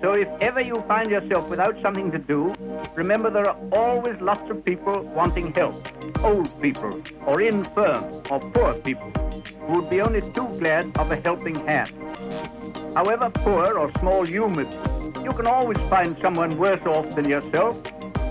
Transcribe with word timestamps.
So 0.00 0.12
if 0.12 0.28
ever 0.40 0.60
you 0.60 0.76
find 0.88 1.10
yourself 1.10 1.50
without 1.50 1.80
something 1.82 2.10
to 2.10 2.18
do, 2.18 2.54
remember 2.94 3.28
there 3.28 3.48
are 3.48 3.56
always 3.72 4.18
lots 4.20 4.50
of 4.50 4.64
people 4.64 5.02
wanting 5.02 5.52
help. 5.52 5.74
Old 6.22 6.48
people, 6.62 7.02
or 7.26 7.42
infirm, 7.42 8.22
or 8.30 8.40
poor 8.40 8.74
people, 8.74 9.10
who 9.66 9.80
would 9.80 9.90
be 9.90 10.00
only 10.00 10.22
too 10.32 10.48
glad 10.58 10.96
of 10.98 11.10
a 11.10 11.16
helping 11.16 11.56
hand. 11.66 11.92
However 12.94 13.28
poor 13.30 13.78
or 13.78 13.92
small 13.98 14.26
you 14.28 14.48
may 14.48 14.64
be, 14.64 15.22
you 15.22 15.32
can 15.32 15.46
always 15.46 15.78
find 15.90 16.16
someone 16.20 16.56
worse 16.56 16.84
off 16.86 17.14
than 17.14 17.28
yourself, 17.28 17.76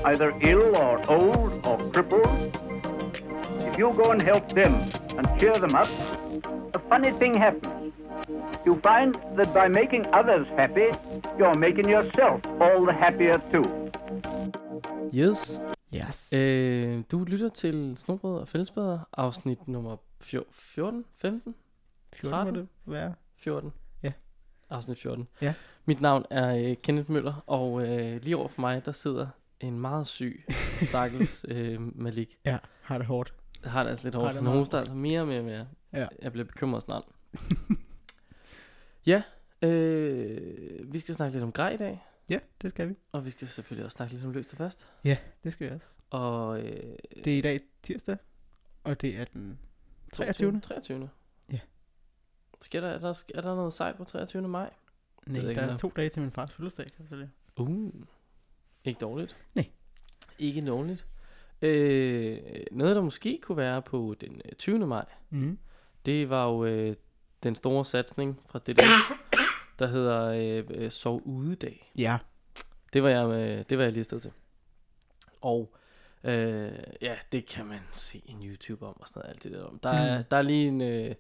either 0.06 0.34
ill 0.42 0.76
or 0.78 0.98
old 1.08 1.68
or 1.68 1.78
crippled. 1.92 2.58
If 3.62 3.78
you 3.78 3.94
go 3.94 4.12
and 4.12 4.22
help 4.22 4.48
them 4.54 4.74
and 5.18 5.40
cheer 5.40 5.54
them 5.54 5.76
up, 5.76 5.90
a 6.76 6.80
funny 6.90 7.12
thing 7.20 7.38
happens. 7.38 7.94
You 8.66 8.74
find 8.90 9.14
that 9.38 9.50
by 9.60 9.68
making 9.82 10.04
others 10.20 10.48
happy, 10.58 10.88
you're 11.40 11.58
making 11.60 11.88
yourself 11.96 12.46
all 12.62 12.80
the 12.88 12.94
happier 12.94 13.38
too. 13.52 13.66
Yes. 15.14 15.62
Yes. 15.96 16.30
Øh, 16.34 17.04
du 17.12 17.24
lytter 17.24 17.50
til 17.50 17.94
Snobrød 17.98 18.40
og 18.40 18.48
Fællesbader, 18.48 19.00
afsnit 19.14 19.68
nummer 19.68 19.98
fjor- 20.24 20.48
14, 20.52 21.06
15, 21.18 21.56
14 22.14 22.30
må 22.32 22.44
13? 22.44 22.56
det 22.56 22.68
være. 22.86 23.14
14. 23.38 23.74
Ja. 24.04 24.12
Afsnit 24.70 25.00
14. 25.00 25.28
Ja. 25.42 25.54
Mit 25.86 26.02
navn 26.02 26.26
er 26.30 26.56
øh, 26.70 26.76
Kenneth 26.84 27.12
Møller, 27.12 27.44
og 27.48 27.82
øh, 27.88 28.22
lige 28.24 28.38
over 28.38 28.48
for 28.48 28.62
mig, 28.62 28.86
der 28.86 28.92
sidder 28.92 29.28
en 29.60 29.80
meget 29.80 30.08
syg, 30.08 30.46
stakkels 30.82 31.46
øh, 31.50 31.80
Malik. 32.02 32.38
Ja, 32.46 32.58
har 32.82 32.98
det 32.98 33.08
hårdt. 33.08 33.34
Har 33.64 33.84
det 33.84 33.90
altså 33.90 34.04
lidt 34.04 34.16
Har 34.16 34.22
hårdt. 34.22 34.34
det 34.36 34.44
Han 34.44 34.52
hoster 34.54 34.80
altså 34.80 34.96
mere 34.96 35.22
og 35.22 35.28
mere 35.28 35.40
og 35.40 35.46
mere. 35.46 35.66
Ja. 35.94 36.08
Jeg 36.22 36.32
bliver 36.32 36.46
bekymret 36.46 36.82
snart. 36.84 37.04
ja, 39.06 39.24
øh, 39.62 40.94
vi 40.94 41.00
skal 41.00 41.16
snakke 41.16 41.34
lidt 41.34 41.44
om 41.44 41.52
grej 41.52 41.70
i 41.74 41.78
dag, 41.78 42.04
Ja, 42.30 42.40
det 42.62 42.70
skal 42.70 42.90
vi. 42.90 42.96
og 43.12 43.26
vi 43.26 43.30
skal 43.30 43.48
selvfølgelig 43.48 43.86
også 43.86 43.96
snakke 43.96 44.14
lidt 44.14 44.26
om 44.26 44.32
løst 44.32 44.52
og 44.52 44.58
fast. 44.58 44.88
Det 45.44 45.52
skal 45.54 45.70
vi 45.70 45.74
også. 45.76 45.90
Og 46.10 46.60
øh, 46.60 46.96
Det 47.26 47.28
er 47.34 47.38
i 47.38 47.42
dag 47.42 47.62
tirsdag, 47.82 48.18
og 48.84 49.02
det 49.02 49.18
er 49.18 49.26
den 49.26 49.60
23. 50.14 50.60
23. 50.62 51.10
Ja. 51.52 51.60
Sker 52.62 52.82
der, 52.82 52.88
er, 52.88 53.00
der, 53.00 53.24
er 53.36 53.42
der 53.42 53.56
noget 53.56 53.74
sejt 53.74 53.96
på 53.98 54.04
23. 54.04 54.48
maj? 54.48 54.70
Nej, 55.28 55.38
ikke, 55.42 55.54
der 55.54 55.58
om 55.60 55.64
er 55.64 55.68
der- 55.72 55.78
to 55.78 55.92
dage 55.96 56.10
til 56.10 56.22
min 56.22 56.32
fars 56.32 56.52
fødselsdag, 56.52 56.86
kan 56.86 56.94
jeg 57.00 57.08
fortælle. 57.08 57.32
Uh, 57.58 57.92
ikke 58.84 58.98
dårligt. 59.00 59.38
Nej. 59.56 59.70
Ikke 60.40 60.62
dårligt. 60.62 61.08
Øh, 61.62 62.38
noget, 62.72 62.96
der 62.96 63.02
måske 63.02 63.40
kunne 63.44 63.58
være 63.58 63.82
på 63.82 64.16
den 64.22 64.42
øh, 64.46 64.52
20. 64.52 64.88
maj, 64.88 65.06
Mm. 65.30 65.58
Det 66.06 66.30
var 66.30 66.46
jo 66.50 66.66
øh, 66.66 66.96
den 67.44 67.56
store 67.56 67.86
satsning 67.86 68.40
fra 68.46 68.60
det 68.66 68.78
der, 68.78 68.84
der 69.80 69.88
hedder 69.88 70.26
øh, 70.26 70.64
øh, 70.84 70.92
Sov 70.92 71.22
Udedag. 71.26 71.92
Ja. 71.98 72.18
Det 72.94 73.04
var 73.04 73.10
jeg, 73.10 73.28
med, 73.28 73.64
det 73.64 73.78
var 73.78 73.84
jeg 73.84 73.94
listet 73.94 74.22
til. 74.22 74.32
Og 75.42 75.74
øh, 76.24 76.72
ja, 77.02 77.16
det 77.32 77.46
kan 77.46 77.66
man 77.66 77.80
se 77.94 78.22
en 78.26 78.44
YouTube 78.44 78.86
om 78.86 79.02
og 79.02 79.08
sådan 79.08 79.20
noget, 79.20 79.34
alt 79.34 79.44
det 79.44 79.52
der 79.52 79.64
om. 79.64 79.80
Der, 79.80 79.90
er, 79.90 80.18
Mm. 80.18 80.24
der 80.32 80.38
er 80.38 80.42
lige 80.42 80.68
en, 80.68 80.82
øh, 80.82 80.88
der 81.08 81.16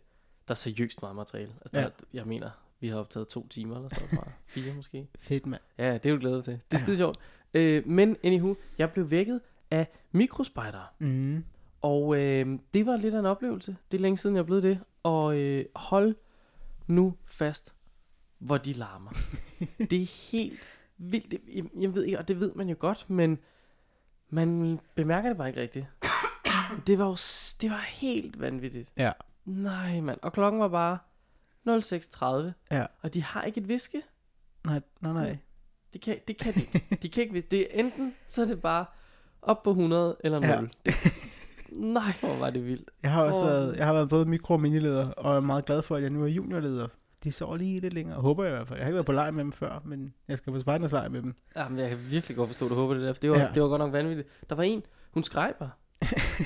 er 0.48 0.53
seriøst 0.53 1.02
meget 1.02 1.16
materiale. 1.16 1.53
Altså, 1.62 1.80
Ja. 1.80 1.84
der, 1.86 1.90
jeg 2.14 2.25
mener, 2.25 2.50
vi 2.80 2.88
har 2.88 2.97
optaget 2.97 3.28
to 3.28 3.47
timer 3.47 3.75
eller 3.75 3.90
sådan 3.90 4.08
noget. 4.16 4.31
Fire 4.47 4.73
måske. 4.73 5.08
Fedt, 5.20 5.45
mand. 5.45 5.62
Ja, 5.78 5.94
det 5.97 6.06
er 6.06 6.14
du 6.14 6.20
glædet 6.20 6.44
til. 6.44 6.53
Det 6.53 6.59
er 6.72 6.78
Ja. 6.78 6.84
skide 6.84 6.97
sjovt. 6.97 7.18
Øh, 7.53 7.88
men 7.88 8.18
anywho, 8.23 8.56
jeg 8.78 8.92
blev 8.92 9.12
vækket 9.12 9.42
af 9.72 9.88
mikrospejdere. 10.12 10.86
Mm. 11.00 11.45
Og 11.84 12.22
øh, 12.22 12.59
det 12.73 12.86
var 12.86 12.98
lidt 12.98 13.14
af 13.14 13.20
en 13.20 13.26
oplevelse. 13.26 13.78
Det 13.92 13.98
er 13.98 14.02
længe 14.02 14.17
siden, 14.17 14.36
jeg 14.36 14.42
er 14.42 14.45
blevet 14.45 14.64
det. 14.64 14.80
Og 15.03 15.39
øh, 15.39 15.66
hold 15.76 16.16
nu 16.88 17.14
fast, 17.25 17.73
hvor 18.40 18.58
de 18.58 18.73
larmer. 18.73 19.12
det 19.90 20.02
er 20.02 20.31
helt 20.31 20.59
vildt. 20.98 21.31
Det, 21.31 21.42
jeg, 21.56 21.64
jeg 21.80 21.95
ved 21.95 22.03
ikke, 22.03 22.20
og 22.20 22.28
det 22.28 22.40
ved 22.40 22.53
man 22.56 22.70
jo 22.70 22.75
godt, 22.80 23.09
men 23.09 23.40
man 24.30 24.80
bemærker 24.96 25.30
det 25.30 25.38
bare 25.38 25.47
ikke 25.47 25.62
rigtigt. 25.62 25.85
Det 26.88 27.00
var 27.00 27.06
jo 27.06 27.18
det 27.62 27.69
var 27.69 27.86
helt 27.88 28.41
vanvittigt. 28.41 28.91
Ja. 28.97 29.12
Nej, 29.46 30.02
mand. 30.02 30.19
Og 30.22 30.34
klokken 30.34 30.62
var 30.62 30.68
bare 30.68 30.97
06.30. 31.68 32.52
Ja. 32.72 32.86
Og 33.02 33.13
de 33.13 33.24
har 33.24 33.44
ikke 33.44 33.62
et 33.62 33.68
viske. 33.68 34.02
Nej, 34.66 34.81
nej, 35.02 35.13
nej. 35.13 35.38
Det 35.94 36.02
kan, 36.02 36.18
det 36.28 36.38
kan 36.38 36.53
de 36.53 36.59
ikke. 36.59 36.97
De 37.02 37.09
kan 37.09 37.24
ikke. 37.24 37.41
Det 37.41 37.59
er 37.59 37.80
enten, 37.80 38.16
så 38.25 38.41
er 38.41 38.46
det 38.46 38.62
bare 38.62 38.86
op 39.41 39.63
på 39.63 39.69
100 39.69 40.18
eller 40.24 40.40
0. 40.40 40.50
Ja. 40.50 40.56
Ja. 40.56 40.68
Det, 40.86 40.94
nej, 41.75 42.13
hvor 42.19 42.35
var 42.39 42.50
det 42.50 42.66
vildt. 42.67 42.89
Jeg 43.03 43.11
har 43.11 43.23
også 43.23 43.39
Åh. 43.41 43.45
været, 43.47 43.75
jeg 43.78 43.85
har 43.85 43.94
været 43.94 44.09
både 44.09 44.25
mikro- 44.25 44.53
og 44.53 44.61
minileder, 44.61 45.07
og 45.11 45.35
er 45.35 45.39
meget 45.39 45.66
glad 45.66 45.81
for, 45.81 45.95
at 45.95 46.01
jeg 46.01 46.09
nu 46.09 46.23
er 46.23 46.28
juniorleder. 46.28 46.88
De 47.23 47.31
sover 47.31 47.57
lige 47.57 47.79
lidt 47.79 47.94
længere, 47.94 48.22
håber 48.22 48.44
jeg 48.44 48.53
i 48.53 48.56
hvert 48.56 48.67
fald. 48.67 48.79
Jeg 48.79 48.85
har 48.85 48.89
ikke 48.89 48.95
været 48.95 49.06
på 49.06 49.11
lejr 49.11 49.31
med 49.31 49.44
dem 49.44 49.51
før, 49.51 49.81
men 49.85 50.13
jeg 50.28 50.38
skal 50.38 50.53
på 50.53 50.59
spejdernes 50.59 50.91
lejr 50.91 51.09
med 51.09 51.22
dem. 51.22 51.35
Jamen, 51.56 51.79
jeg 51.79 51.89
kan 51.89 51.97
virkelig 52.09 52.38
godt 52.38 52.50
forstå, 52.50 52.67
du 52.69 52.75
håber 52.75 52.94
det 52.94 53.03
der, 53.03 53.13
for 53.13 53.19
det 53.19 53.29
var, 53.31 53.38
Ja. 53.38 53.44
ja. 53.44 53.50
det 53.53 53.62
var 53.63 53.67
godt 53.69 53.79
nok 53.79 53.94
vanvittigt. 53.94 54.28
Der 54.50 54.56
var 54.56 54.63
en, 54.63 54.83
hun 55.13 55.23
skreg 55.23 55.53
bare. 55.59 55.69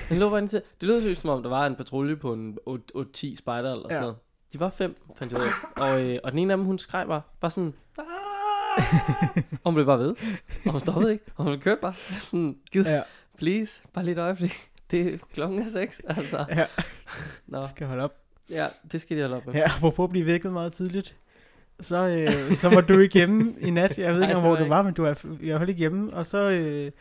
Den 0.10 0.18
lå 0.18 0.30
bare 0.30 0.48
til, 0.48 0.62
det 0.82 0.88
lød 0.88 1.02
seriøst 1.02 1.22
som 1.22 1.30
om, 1.30 1.44
der 1.44 1.50
var 1.50 1.66
en 1.68 1.76
patrulje 1.76 2.16
på 2.16 2.34
en 2.34 2.58
8-10 2.70 3.36
spejder 3.36 3.72
eller 3.72 3.84
sådan 3.84 3.96
Ja. 3.96 4.02
noget. 4.02 4.16
De 4.54 4.60
var 4.60 4.70
fem, 4.70 4.96
fandt 5.16 5.34
jeg 5.34 5.42
ud 5.42 5.46
af. 5.46 5.52
Og, 5.92 6.10
øh, 6.10 6.20
og 6.24 6.32
den 6.32 6.40
ene 6.40 6.54
af 6.54 6.58
dem, 6.58 6.66
hun 6.66 6.80
skreg 6.80 7.08
bare, 7.08 7.22
bare 7.42 7.52
sådan, 7.52 7.74
og 9.52 9.64
hun 9.66 9.74
blev 9.74 9.86
bare 9.86 10.00
ved. 10.00 10.16
Og 10.66 10.72
hun 10.72 10.80
stoppede 10.80 11.12
ikke. 11.12 11.26
Og 11.36 11.44
hun 11.44 11.60
kørte 11.60 11.82
bare. 11.82 11.94
Sådan, 12.20 12.58
gid, 12.72 12.86
Ja, 12.86 13.02
please, 13.38 13.84
bare 13.94 14.06
lidt 14.06 14.18
øjeblik. 14.18 14.52
Det 14.92 15.14
er 15.14 15.18
klokken 15.34 15.60
er 15.60 15.66
seks, 15.68 16.00
altså. 16.08 16.46
ja. 16.50 16.66
Nå, 17.48 17.60
Jeg 17.60 17.70
skal 17.70 17.88
holde 17.88 18.04
op. 18.04 18.14
ja, 18.50 18.66
det 18.92 19.02
skal 19.02 19.18
de 19.18 19.22
holde 19.22 19.36
op 19.38 19.46
med. 19.46 19.54
Ja, 19.54 19.64
apropos 19.66 20.04
at 20.04 20.10
blive 20.10 20.26
vækket 20.26 20.54
meget 20.54 20.74
tidligt. 20.74 21.16
Så, 21.80 22.08
øh, 22.08 22.52
så 22.54 22.70
var 22.70 22.82
du 22.82 23.00
ikke 23.00 23.14
hjemme 23.14 23.54
i 23.60 23.70
nat. 23.72 23.98
Jeg 23.98 24.14
ved 24.14 24.20
Nej, 24.20 24.30
ikke, 24.30 24.36
om, 24.36 24.42
det 24.44 24.50
hvor 24.52 24.58
du 24.64 24.68
var, 24.70 24.82
men 24.82 24.94
du 24.94 25.04
er 25.04 25.08
i 25.42 25.46
hvert 25.48 25.60
fald 25.60 25.70
ikke 25.70 25.80
hjemme. 25.80 26.14
Og 26.14 26.26
så 26.26 26.50
øh, 26.52 26.92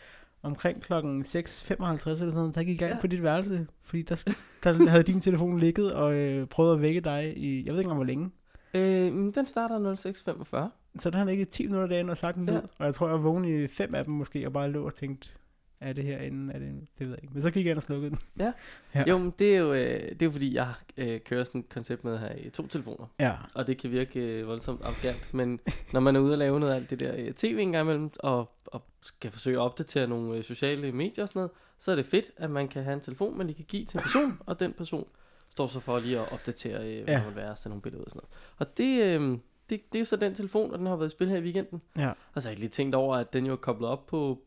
omkring 0.42 0.82
klokken 0.82 1.22
6.55 1.22 1.34
eller 1.34 1.96
sådan 2.14 2.28
noget, 2.34 2.54
der 2.54 2.62
gik 2.64 2.80
jeg 2.80 2.88
ind 2.88 2.96
Ja. 2.96 3.00
på 3.00 3.06
dit 3.06 3.22
værelse. 3.22 3.66
Fordi 3.82 4.02
der, 4.02 4.34
der 4.64 4.88
havde 4.90 5.02
din 5.02 5.20
telefon 5.20 5.58
ligget 5.60 5.92
og 5.92 6.14
øh, 6.14 6.46
prøvede 6.46 6.74
at 6.74 6.80
vække 6.82 7.00
dig 7.00 7.36
i, 7.38 7.64
jeg 7.66 7.72
ved 7.72 7.80
ikke 7.80 7.86
engang 7.86 7.94
hvor 7.98 8.04
længe. 8.04 8.30
Øh, 8.74 9.12
den 9.34 9.46
starter 9.46 9.94
06.45. 9.94 10.98
Så 10.98 11.10
der 11.10 11.16
havde 11.16 11.28
han 11.30 11.32
ikke 11.32 11.44
10 11.44 11.66
minutter 11.66 11.88
derinde 11.88 12.10
og 12.10 12.16
sagt 12.16 12.36
en 12.36 12.48
Ja. 12.48 12.54
lyd. 12.54 12.60
Og 12.78 12.86
jeg 12.86 12.94
tror, 12.94 13.08
jeg 13.08 13.24
vågen 13.24 13.44
i 13.44 13.68
fem 13.68 13.94
af 13.94 14.04
dem 14.04 14.14
måske, 14.14 14.46
og 14.46 14.52
bare 14.52 14.70
lå 14.70 14.86
og 14.86 14.94
tænkte, 14.94 15.28
er 15.80 15.92
det 15.92 16.04
herinde? 16.04 16.54
Er 16.54 16.58
det, 16.58 16.72
det 16.98 17.06
ved 17.06 17.14
jeg 17.14 17.22
ikke. 17.22 17.34
Men 17.34 17.42
så 17.42 17.50
gik 17.50 17.64
jeg 17.66 17.70
ind 17.70 17.76
og 17.76 17.82
slukkede 17.82 18.10
den. 18.10 18.18
Ja. 18.38 18.52
Jo, 19.08 19.18
men 19.18 19.34
det 19.38 19.54
er 19.54 19.58
jo, 19.58 19.72
øh, 19.72 19.78
det 20.08 20.22
er 20.22 20.26
jo 20.26 20.30
fordi, 20.30 20.54
jeg 20.54 20.72
øh, 20.96 21.20
kører 21.20 21.44
sådan 21.44 21.60
et 21.60 21.68
koncept 21.68 22.04
med 22.04 22.18
her 22.18 22.34
i 22.34 22.50
to 22.50 22.66
telefoner. 22.66 23.06
Ja. 23.20 23.32
Og 23.54 23.66
det 23.66 23.78
kan 23.78 23.90
virke 23.90 24.20
øh, 24.20 24.46
voldsomt 24.46 24.84
arrogant. 24.84 25.34
Men 25.34 25.60
når 25.92 26.00
man 26.00 26.16
er 26.16 26.20
ude 26.20 26.32
og 26.34 26.38
lave 26.38 26.60
noget 26.60 26.72
af 26.72 26.76
alt 26.76 26.90
det 26.90 27.00
der 27.00 27.14
øh, 27.18 27.32
tv 27.32 27.58
en 27.60 27.72
gang 27.72 27.84
imellem, 27.84 28.10
og, 28.20 28.50
og 28.66 28.82
skal 29.02 29.30
forsøge 29.30 29.56
at 29.56 29.60
opdatere 29.62 30.08
nogle 30.08 30.36
øh, 30.38 30.44
sociale 30.44 30.92
medier 30.92 31.24
og 31.24 31.28
sådan 31.28 31.38
noget, 31.40 31.50
så 31.78 31.92
er 31.92 31.96
det 31.96 32.06
fedt, 32.06 32.30
at 32.36 32.50
man 32.50 32.68
kan 32.68 32.82
have 32.84 32.94
en 32.94 33.00
telefon, 33.00 33.38
man 33.38 33.46
lige 33.46 33.56
kan 33.56 33.64
give 33.68 33.84
til 33.84 33.98
en 33.98 34.02
person, 34.02 34.38
og 34.46 34.60
den 34.60 34.72
person 34.72 35.08
står 35.50 35.66
så 35.66 35.80
for 35.80 35.98
lige 35.98 36.18
at 36.18 36.32
opdatere, 36.32 36.74
øh, 36.74 37.04
hvad 37.04 37.04
Ja. 37.06 37.12
ja. 37.12 37.18
man 37.18 37.26
vil 37.26 37.36
være, 37.36 37.56
sende 37.56 37.68
nogle 37.72 37.82
billeder 37.82 38.04
og 38.04 38.10
sådan 38.10 38.20
noget. 38.22 38.56
Og 38.58 38.78
det, 38.78 39.20
øh, 39.20 39.38
det, 39.70 39.92
det 39.92 39.98
er 39.98 40.00
jo 40.00 40.04
så 40.04 40.16
den 40.16 40.34
telefon, 40.34 40.72
og 40.72 40.78
den 40.78 40.86
har 40.86 40.96
været 40.96 41.08
i 41.08 41.10
spil 41.10 41.28
her 41.28 41.36
i 41.36 41.40
weekenden. 41.42 41.82
Ja. 41.98 42.12
Og 42.34 42.42
så 42.42 42.48
har 42.48 42.52
jeg 42.52 42.58
lige 42.58 42.68
tænkt 42.68 42.94
over, 42.94 43.16
at 43.16 43.32
den 43.32 43.46
jo 43.46 43.52
er 43.52 43.56
koblet 43.56 43.88
op 43.88 44.06
på, 44.06 44.42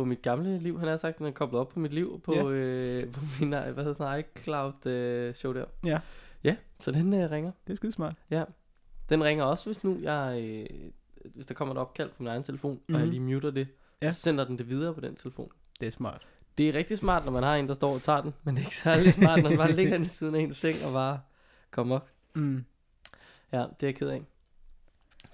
på 0.00 0.04
mit 0.04 0.22
gamle 0.22 0.58
liv. 0.58 0.78
Han 0.78 0.88
har 0.88 0.96
sagt, 0.96 1.18
den 1.18 1.26
er 1.26 1.30
koblet 1.30 1.60
op 1.60 1.68
på 1.68 1.78
mit 1.80 1.92
liv 1.92 2.20
på, 2.24 2.34
Ja. 2.34 2.44
øh, 2.50 3.12
på 3.12 3.20
min 3.40 3.54
øh, 3.54 3.62
hvad 3.62 3.84
hedder 3.84 3.92
sådan, 3.92 4.18
iCloud 4.20 4.86
øh, 4.86 5.34
show 5.34 5.52
der. 5.54 5.64
Ja. 5.84 6.00
Ja, 6.44 6.56
så 6.80 6.90
den 6.90 7.14
øh, 7.14 7.30
ringer. 7.30 7.52
Det 7.66 7.72
er 7.72 7.76
skide 7.76 7.92
smart. 7.92 8.14
Ja. 8.30 8.44
Den 9.08 9.24
ringer 9.24 9.44
også, 9.44 9.66
hvis 9.66 9.84
nu 9.84 9.98
jeg, 10.02 10.40
øh, 10.42 10.66
hvis 11.34 11.46
der 11.46 11.54
kommer 11.54 11.74
et 11.74 11.78
opkald 11.80 12.08
på 12.08 12.14
min 12.22 12.26
egen 12.28 12.42
telefon, 12.42 12.72
mm-hmm. 12.74 12.94
og 12.94 13.00
jeg 13.00 13.06
Mhm. 13.06 13.10
lige 13.26 13.34
muter 13.34 13.50
det, 13.50 13.68
Ja. 14.02 14.10
så 14.10 14.20
sender 14.20 14.44
den 14.44 14.58
det 14.58 14.68
videre 14.68 14.94
på 14.94 15.00
den 15.00 15.16
telefon. 15.16 15.50
Det 15.80 15.86
er 15.86 15.90
smart. 15.90 16.26
Det 16.58 16.68
er 16.68 16.74
rigtig 16.74 16.98
smart, 16.98 17.24
når 17.24 17.32
man 17.32 17.42
har 17.42 17.56
en, 17.56 17.68
der 17.68 17.74
står 17.74 17.94
og 17.94 18.02
tager 18.02 18.20
den, 18.22 18.34
men 18.44 18.54
det 18.54 18.60
er 18.62 18.66
ikke 18.66 18.76
særlig 18.76 19.12
smart, 19.14 19.42
når 19.42 19.48
den 19.48 19.58
bare 19.58 19.72
ligger 19.72 19.94
inde 19.94 20.06
i 20.06 20.08
siden 20.08 20.34
af 20.34 20.38
ens 20.40 20.56
seng 20.56 20.76
og 20.86 20.92
bare 20.92 21.20
kommer 21.70 21.96
op. 21.96 22.08
Mm. 22.34 22.64
Ja, 23.52 23.58
det 23.58 23.82
er 23.82 23.86
jeg 23.86 23.94
ked 23.94 24.08
af. 24.08 24.22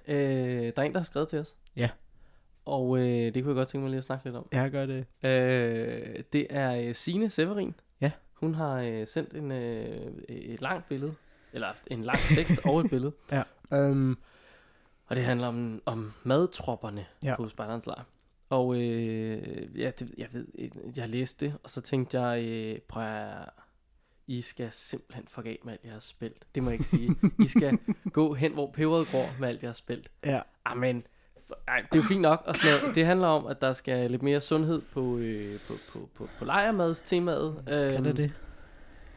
Øh, 0.08 0.72
der 0.76 0.82
er 0.82 0.82
en, 0.82 0.92
der 0.92 0.98
har 0.98 1.04
skrevet 1.04 1.28
til 1.28 1.38
os. 1.38 1.56
Ja. 1.76 1.90
Og 2.66 2.98
øh, 2.98 3.04
det 3.04 3.34
kunne 3.34 3.48
jeg 3.48 3.56
godt 3.56 3.68
tænke 3.68 3.82
mig 3.82 3.90
lige 3.90 3.98
at 3.98 4.04
snakke 4.04 4.24
lidt 4.24 4.36
om. 4.36 4.48
Jeg 4.52 4.70
gør 4.70 4.86
det. 4.86 5.06
Øh, 5.22 6.22
det 6.32 6.46
er 6.50 6.74
øh, 6.88 6.94
Signe 6.94 7.30
Severin. 7.30 7.74
Ja. 8.00 8.10
Hun 8.34 8.54
har 8.54 8.80
øh, 8.80 9.06
sendt 9.06 9.32
en, 9.34 9.52
øh, 9.52 10.12
et 10.28 10.60
langt 10.60 10.88
billede, 10.88 11.14
eller 11.52 11.68
en 11.86 12.02
lang 12.04 12.18
tekst 12.18 12.58
og 12.64 12.80
et 12.80 12.90
billede. 12.90 13.12
Ja. 13.32 13.42
Um, 13.70 14.18
og 15.06 15.16
det 15.16 15.24
handler 15.24 15.46
om, 15.46 15.82
om 15.86 16.12
madtropperne 16.24 17.06
Ja. 17.24 17.28
ja. 17.28 17.36
på 17.36 17.48
Spejderens 17.48 17.86
Lejr. 17.86 18.04
Og 18.50 18.74
øh, 18.82 19.80
ja, 19.80 19.90
det, 19.98 20.14
jeg 20.18 20.28
ved, 20.32 20.46
jeg 20.96 21.08
læste 21.08 21.46
det, 21.46 21.54
og 21.62 21.70
så 21.70 21.80
tænkte 21.80 22.20
jeg, 22.20 22.44
øh, 22.44 22.78
prøv 22.88 23.02
at, 23.02 23.48
I 24.26 24.40
skal 24.40 24.68
simpelthen 24.72 25.24
fuck 25.28 25.46
af 25.46 25.58
med 25.64 25.72
alt 25.72 25.84
jeres 25.84 26.04
spelt. 26.04 26.46
Det 26.54 26.62
må 26.62 26.70
jeg 26.70 26.74
ikke 26.74 26.84
sige. 26.84 27.16
I 27.44 27.48
skal 27.48 27.78
gå 28.12 28.34
hen, 28.34 28.52
hvor 28.52 28.70
peberet 28.70 29.06
går 29.12 29.40
med 29.40 29.48
alt 29.48 29.62
jeres 29.62 29.76
spelt. 29.76 30.10
Ja. 30.24 30.40
Amen. 30.64 31.04
Ej, 31.68 31.80
det 31.92 31.98
er 31.98 32.02
jo 32.02 32.08
fint 32.08 32.20
nok. 32.20 32.42
Og 32.46 32.56
sådan 32.56 32.80
noget. 32.80 32.94
Det 32.94 33.06
handler 33.06 33.26
om, 33.28 33.46
at 33.46 33.60
der 33.60 33.72
skal 33.72 34.10
lidt 34.10 34.22
mere 34.22 34.40
sundhed 34.40 34.82
på, 34.92 35.16
øh, 35.16 35.58
på, 35.68 35.74
på, 35.92 36.08
på, 36.14 36.28
på 36.38 36.44
lejermadstemaet. 36.44 37.62
Skal 37.66 38.04
der 38.04 38.12
det? 38.12 38.32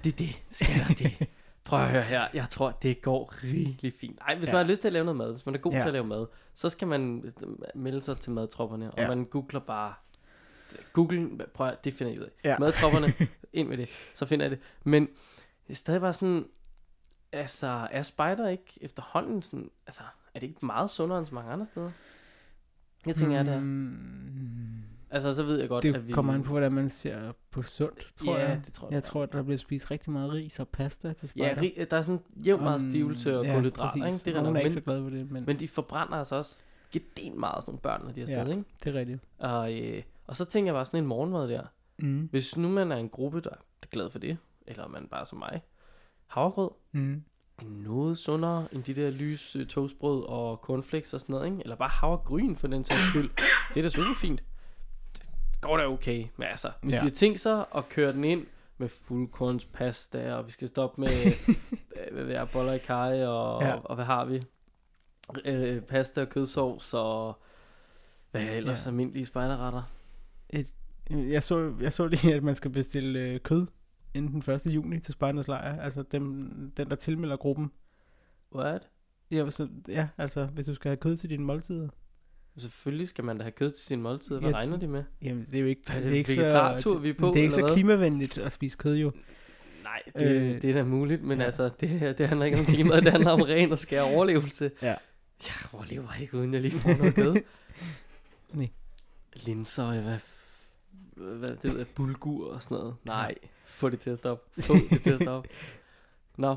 Det 0.03 0.13
er 0.13 0.17
det. 0.17 0.29
Skal 0.51 0.67
der 0.87 0.93
det? 0.93 1.27
Prøv 1.63 1.79
at 1.79 1.89
høre 1.89 2.01
her. 2.03 2.27
Jeg 2.33 2.45
tror, 2.49 2.71
det 2.71 3.01
går 3.01 3.33
rigtig 3.43 3.93
fint. 3.99 4.19
Ej, 4.27 4.35
hvis 4.37 4.47
Ja. 4.47 4.53
man 4.53 4.65
har 4.65 4.69
lyst 4.69 4.81
til 4.81 4.87
at 4.87 4.93
lave 4.93 5.05
noget 5.05 5.17
mad, 5.17 5.31
hvis 5.31 5.45
man 5.45 5.55
er 5.55 5.59
god 5.59 5.71
Ja. 5.71 5.79
til 5.79 5.87
at 5.87 5.93
lave 5.93 6.05
mad, 6.05 6.25
så 6.53 6.69
skal 6.69 6.87
man 6.87 7.33
øh, 7.43 7.49
melde 7.75 8.01
sig 8.01 8.17
til 8.17 8.31
madtropperne, 8.31 8.91
og 8.91 8.99
Ja. 8.99 9.07
man 9.07 9.25
googler 9.25 9.59
bare... 9.59 9.93
Google, 10.93 11.29
prøv 11.53 11.67
at, 11.67 11.83
det 11.83 11.93
finder 11.93 12.13
jeg 12.13 12.21
ud 12.21 12.25
af. 12.25 12.31
Ja. 12.49 12.57
Madtropperne, 12.59 13.13
ind 13.53 13.67
med 13.67 13.77
det, 13.77 13.89
så 14.13 14.25
finder 14.25 14.45
jeg 14.45 14.51
det. 14.51 14.59
Men 14.83 15.05
det 15.67 15.73
er 15.73 15.75
stadig 15.75 16.01
bare 16.01 16.13
sådan, 16.13 16.45
altså, 17.31 17.87
er 17.91 18.03
spider 18.03 18.47
ikke 18.49 18.63
efterhånden 18.81 19.41
sådan, 19.41 19.69
altså, 19.87 20.01
er 20.33 20.39
det 20.39 20.47
ikke 20.47 20.65
meget 20.65 20.89
sundere 20.89 21.19
end 21.19 21.27
så 21.27 21.35
mange 21.35 21.51
andre 21.51 21.65
steder? 21.65 21.91
Jeg 23.05 23.15
tænker, 23.15 23.37
er 23.39 23.43
det 23.43 23.53
er. 23.53 23.59
Mm, 23.59 23.95
Altså, 25.11 25.35
så 25.35 25.43
ved 25.43 25.59
jeg 25.59 25.69
godt, 25.69 25.85
at 25.85 25.93
det 25.93 26.07
vi... 26.07 26.11
kommer 26.13 26.33
an 26.33 26.43
på, 26.43 26.49
hvordan 26.51 26.71
man 26.73 26.89
ser 26.89 27.31
på 27.51 27.61
sundt, 27.61 28.11
tror 28.15 28.37
ja, 28.37 28.49
jeg. 28.49 28.61
det 28.65 28.73
tror 28.73 28.87
jeg. 28.87 28.93
Jeg 28.93 29.03
tror, 29.03 29.23
at 29.23 29.33
der 29.33 29.43
bliver 29.43 29.57
spist 29.57 29.91
rigtig 29.91 30.11
meget 30.11 30.33
ris 30.33 30.59
og 30.59 30.67
pasta 30.67 31.13
til 31.13 31.31
Ja, 31.37 31.53
spejder. 31.53 31.61
ri- 31.69 31.83
der 31.85 31.97
er 31.97 32.01
sådan 32.01 32.19
jævnt 32.45 32.63
meget 32.63 32.81
Um, 32.83 32.89
stivelse 32.91 33.39
og 33.39 33.45
ja, 33.45 33.53
kulhydrater, 33.53 33.95
ikke? 33.95 34.05
præcis. 34.05 34.23
Det 34.23 34.35
er, 34.35 34.41
Nogle 34.43 34.57
er 34.59 34.63
ikke 34.63 34.73
så 34.73 34.81
glade 34.81 35.03
for 35.03 35.09
det, 35.09 35.31
men, 35.31 35.43
men 35.47 35.59
de 35.59 35.67
forbrænder 35.67 36.13
altså 36.15 36.35
også 36.35 36.59
gedent 36.91 37.37
meget, 37.37 37.55
sådan 37.63 37.69
nogle 37.71 37.79
børn, 37.81 38.01
når 38.05 38.11
de 38.11 38.21
er 38.21 38.25
Ja. 38.29 38.33
afsted, 38.39 38.57
ikke? 38.57 38.69
det 38.83 38.95
er 38.95 38.99
rigtigt. 38.99 39.19
Og, 39.37 39.73
øh, 39.81 40.03
og 40.27 40.35
så 40.35 40.45
tænker 40.45 40.67
jeg 40.71 40.75
bare 40.75 40.85
sådan 40.85 40.99
en 40.99 41.07
morgenmad 41.07 41.49
der. 41.49 41.63
Mm. 41.99 42.27
Hvis 42.31 42.57
nu 42.57 42.69
man 42.69 42.91
er 42.91 42.95
en 42.97 43.09
gruppe, 43.09 43.41
der 43.41 43.49
er 43.83 43.87
glad 43.91 44.09
for 44.09 44.19
det, 44.19 44.37
eller 44.67 44.87
man 44.87 45.07
bare 45.11 45.25
som 45.25 45.37
mig, 45.39 45.61
havregrød, 46.27 46.69
Mm. 46.91 47.23
Noget 47.67 48.17
sundere 48.17 48.67
end 48.71 48.83
de 48.83 48.94
der 48.94 49.09
lys 49.11 49.56
øh, 49.56 49.65
toastbrød 49.67 50.23
og 50.29 50.57
cornflakes 50.63 51.13
og 51.13 51.19
sådan 51.19 51.33
noget, 51.33 51.45
ikke? 51.45 51.57
Eller 51.63 51.75
bare 51.75 51.89
havregryn 51.89 52.56
for 52.56 52.67
den 52.67 52.83
sags 52.83 53.01
skyld. 53.09 53.29
Det 53.73 53.77
er 53.77 53.81
da 53.81 53.89
super 53.89 54.15
fint. 54.21 54.44
Det 55.51 55.61
går 55.61 55.77
da 55.77 55.85
okay, 55.88 56.25
men 56.38 56.47
altså, 56.47 56.71
hvis 56.81 56.94
Ja. 56.94 56.97
de 57.00 57.03
har 57.03 57.09
tænkt 57.09 57.39
sig 57.39 57.65
at 57.75 57.89
køre 57.89 58.13
den 58.13 58.23
ind 58.23 58.45
med 58.77 58.88
fuldkornspasta, 58.89 60.33
og 60.35 60.45
vi 60.47 60.51
skal 60.51 60.67
stoppe 60.67 61.01
med 61.01 61.07
øh, 61.47 62.13
hvad 62.13 62.23
ved 62.23 62.33
jeg, 62.33 62.47
boller 62.53 62.73
i 62.73 62.77
kaj, 62.77 63.25
og, 63.25 63.61
Ja. 63.61 63.67
ja. 63.67 63.75
og 63.83 63.95
hvad 63.95 64.06
har 64.06 64.25
vi? 64.25 64.41
Øh, 65.45 65.81
pasta 65.81 66.21
og 66.21 66.29
kødsovs, 66.29 66.94
og 66.94 67.41
hvad 68.31 68.41
ellers 68.41 68.85
Ja. 68.85 68.89
almindelige 68.89 69.25
spejderretter. 69.25 69.81
Jeg 71.09 71.44
så, 71.44 71.73
jeg 71.81 71.94
så 71.94 72.07
lige, 72.07 72.35
at 72.35 72.44
man 72.44 72.56
skal 72.56 72.71
bestille 72.71 73.19
øh, 73.19 73.39
kød 73.39 73.65
inden 74.13 74.41
den 74.41 74.53
1. 74.53 74.65
juni 74.65 75.00
til 75.00 75.13
Spejdernes 75.13 75.47
Lejr. 75.47 75.81
Altså 75.81 76.03
dem, 76.11 76.51
den, 76.77 76.89
der 76.89 76.95
tilmelder 76.95 77.35
gruppen. 77.35 77.71
What? 78.56 78.89
Ja, 79.31 79.50
så, 79.50 79.67
ja, 79.88 80.07
altså 80.17 80.45
hvis 80.45 80.65
du 80.65 80.73
skal 80.73 80.89
have 80.89 80.97
kød 80.97 81.15
til 81.15 81.29
dine 81.29 81.44
måltider. 81.45 81.88
Selvfølgelig 82.57 83.07
skal 83.07 83.23
man 83.23 83.38
da 83.38 83.44
have 83.44 83.51
kød 83.51 83.71
til 83.71 83.85
sin 83.85 84.01
måltid. 84.01 84.39
Hvad 84.39 84.50
Ja. 84.50 84.56
regner 84.56 84.77
de 84.77 84.88
med? 84.88 85.03
Jamen, 85.21 85.45
det 85.45 85.56
er 85.56 85.59
jo 85.61 85.65
ikke, 85.67 85.81
Hvad 85.85 85.95
det 85.95 86.03
det, 86.03 86.11
er 86.13 86.17
ikke 86.17 86.31
så, 86.81 86.97
vi 87.01 87.09
er 87.09 87.13
på, 87.13 87.27
det 87.27 87.38
er 87.38 87.41
ikke 87.41 87.53
så 87.53 87.71
klimavenligt 87.73 88.38
at 88.38 88.51
spise 88.51 88.77
kød 88.77 88.95
jo. 88.97 89.11
Nej, 89.83 90.01
det, 90.19 90.35
Øh, 90.35 90.61
det 90.61 90.69
er 90.69 90.73
da 90.73 90.83
muligt, 90.83 91.23
men 91.23 91.39
ja. 91.39 91.45
altså, 91.45 91.69
det, 91.79 92.17
det 92.17 92.27
handler 92.27 92.45
ikke 92.45 92.59
om 92.59 92.65
klimaet, 92.65 93.03
det 93.03 93.11
handler 93.11 93.31
om 93.31 93.41
ren 93.51 93.71
og 93.71 93.79
skær 93.79 94.01
overlevelse. 94.01 94.71
Ja. 94.81 94.88
Jeg 94.88 95.56
overlever 95.73 96.21
ikke, 96.21 96.38
uden 96.38 96.53
jeg 96.53 96.61
lige 96.61 96.71
får 96.79 96.97
noget 96.97 97.15
kød. 97.15 97.35
Nej. 98.53 98.69
Linser, 99.45 100.01
hvad, 100.01 100.19
hvad 101.38 101.50
det 101.61 101.71
hedder, 101.71 101.85
bulgur 101.95 102.53
og 102.53 102.63
sådan 102.63 102.77
noget. 102.77 102.95
Nej, 103.06 103.35
få 103.69 103.89
det 103.89 104.00
til 104.00 104.10
at 104.10 104.18
stoppe. 104.18 104.62
Få 104.63 104.74
det 104.89 105.01
til 105.01 105.12
at 105.13 105.21
stoppe. 105.21 105.50
Nå, 106.38 106.56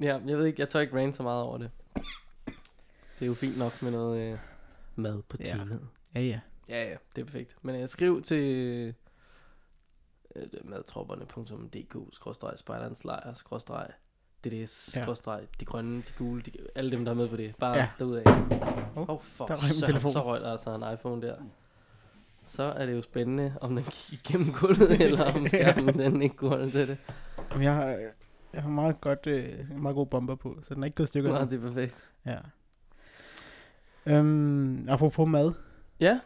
ja, 0.00 0.18
jeg 0.26 0.38
ved 0.38 0.44
ikke, 0.46 0.60
jeg 0.60 0.68
tør 0.68 0.80
ikke 0.80 0.96
rant 0.96 1.16
så 1.16 1.22
meget 1.22 1.42
over 1.42 1.58
det. 1.58 1.70
Det 3.18 3.22
er 3.22 3.26
jo 3.26 3.34
fint 3.34 3.58
nok 3.58 3.82
med 3.82 3.90
noget 3.90 4.32
øh, 4.32 4.38
mad 4.96 5.22
på 5.22 5.36
Ja. 5.40 5.44
temaet. 5.44 5.88
Ja, 6.14 6.20
ja. 6.20 6.40
Ja, 6.68 6.84
ja, 6.90 6.96
det 7.16 7.20
er 7.20 7.24
perfekt. 7.24 7.56
Men 7.62 7.80
jeg 7.80 7.88
skriv 7.88 8.22
til 8.22 8.38
øh, 10.36 10.44
madtropperne.dk 10.64 12.14
skråstreg 12.14 12.58
spejderens 12.58 13.04
lejr 13.04 13.32
skråstreg 13.34 13.88
Ja. 14.44 15.46
de 15.60 15.64
grønne, 15.64 15.96
de 16.08 16.12
gule, 16.18 16.42
de, 16.42 16.52
alle 16.74 16.90
dem 16.92 17.04
der 17.04 17.12
er 17.12 17.16
med 17.16 17.28
på 17.28 17.36
det. 17.36 17.56
Bare 17.56 17.76
Ja. 17.76 17.88
derudad. 17.98 18.26
Åh, 18.26 18.98
Åh, 19.02 19.10
oh, 19.10 19.22
for 19.22 19.46
der 19.46 19.54
røg 19.56 19.86
telefon. 19.86 20.12
så 20.12 20.24
røg 20.24 20.40
der 20.40 20.50
altså 20.52 20.74
en 20.74 20.94
iPhone 20.94 21.22
der. 21.26 21.36
Så 22.44 22.62
er 22.62 22.86
det 22.86 22.92
jo 22.92 23.02
spændende, 23.02 23.54
om 23.60 23.74
den 23.76 23.84
gik 23.84 24.12
igennem 24.12 24.52
gulvet, 24.52 25.00
eller 25.04 25.24
om 25.32 25.48
skærmen 25.48 25.98
den 25.98 26.22
ikke 26.22 26.36
kunne 26.36 26.50
holde 26.50 26.70
til 26.70 26.88
det. 26.88 26.96
Jamen, 27.50 27.64
jeg 27.64 27.74
har, 27.74 27.84
jeg 28.54 28.62
har 28.62 28.68
meget, 28.70 29.00
godt, 29.00 29.26
øh, 29.26 29.48
meget 29.80 29.94
god 29.96 30.06
bomber 30.06 30.34
på, 30.34 30.58
så 30.62 30.74
den 30.74 30.82
er 30.82 30.86
ikke 30.86 30.94
gået 30.96 31.08
stykker. 31.08 31.30
Endnu. 31.40 31.50
det 31.56 31.64
er 31.64 31.68
perfekt. 31.68 32.04
Ja. 32.26 32.36
Øhm, 34.06 34.88
apropos 34.88 35.28
mad, 35.28 35.52
Ja, 36.00 36.20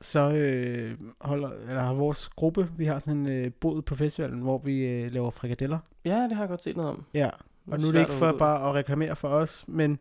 så 0.00 0.30
øh, 0.30 0.98
holder, 1.20 1.50
eller 1.50 1.82
har 1.82 1.94
vores 1.94 2.28
gruppe, 2.28 2.68
vi 2.76 2.84
har 2.84 2.98
sådan 2.98 3.16
en 3.20 3.26
øh, 3.28 3.50
bod 3.60 3.82
på 3.82 3.94
festivalen, 3.94 4.40
hvor 4.40 4.58
vi 4.58 4.78
øh, 4.86 5.12
laver 5.12 5.30
frikadeller. 5.30 5.78
ja, 6.04 6.16
det 6.22 6.32
har 6.32 6.42
jeg 6.42 6.48
godt 6.48 6.62
set 6.62 6.76
noget 6.76 6.90
om. 6.90 7.04
Ja, 7.14 7.30
og 7.70 7.80
nu 7.80 7.88
er 7.88 7.92
det 7.92 8.00
ikke 8.00 8.12
for 8.12 8.32
bare 8.38 8.68
at 8.68 8.74
reklamere 8.74 9.16
for 9.16 9.28
os, 9.28 9.64
men 9.68 9.98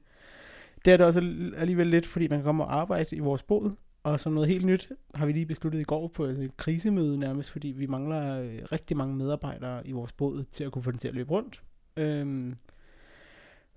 det 0.86 0.94
er 0.94 0.98
det 0.98 1.06
også 1.06 1.20
al- 1.20 1.54
alligevel 1.58 1.88
lidt, 1.88 2.06
fordi 2.08 2.28
man 2.28 2.38
kan 2.40 2.44
komme 2.46 2.64
og 2.64 2.76
arbejde 2.76 3.16
i 3.16 3.20
vores 3.20 3.44
båd. 3.44 3.76
Og 4.03 4.19
som 4.19 4.33
noget 4.33 4.50
helt 4.50 4.65
nyt 4.65 4.89
har 5.15 5.25
vi 5.25 5.31
lige 5.31 5.45
besluttet 5.45 5.80
i 5.80 5.83
går 5.83 6.07
på 6.07 6.24
et 6.25 6.57
krisemøde 6.57 7.18
nærmest, 7.18 7.51
fordi 7.51 7.68
vi 7.68 7.86
mangler 7.86 8.39
øh, 8.42 8.59
rigtig 8.71 8.98
mange 8.98 9.15
medarbejdere 9.15 9.88
i 9.88 9.92
vores 9.92 10.12
båd 10.12 10.44
til 10.44 10.63
at 10.63 10.71
kunne 10.71 10.83
få 10.83 10.92
den 10.92 11.00
til 11.00 11.07
at 11.07 11.13
løbe 11.13 11.31
rundt. 11.31 11.62
Øhm, 11.98 12.56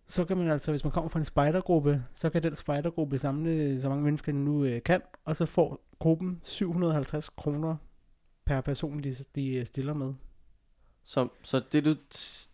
så 0.06 0.24
kan 0.24 0.36
man 0.36 0.50
altså, 0.50 0.70
hvis 0.70 0.84
man 0.84 0.90
kommer 0.90 1.08
fra 1.08 1.18
en 1.18 1.24
spejdergruppe, 1.24 2.04
så 2.14 2.30
kan 2.30 2.42
den 2.42 2.54
spejdergruppe 2.54 3.18
samle 3.18 3.80
så 3.80 3.88
mange 3.88 4.04
mennesker, 4.04 4.32
den 4.32 4.44
nu 4.44 4.64
øh, 4.64 4.82
kan, 4.82 5.00
og 5.24 5.36
så 5.36 5.46
får 5.46 5.84
gruppen 5.98 6.40
750 6.44 7.28
kroner 7.28 7.76
per 8.46 8.60
person, 8.60 9.02
de, 9.02 9.12
de 9.34 9.54
øh, 9.54 9.66
stiller 9.66 9.94
med. 9.94 10.14
Så, 11.04 11.28
så 11.42 11.62
det, 11.72 11.84
du, 11.84 11.96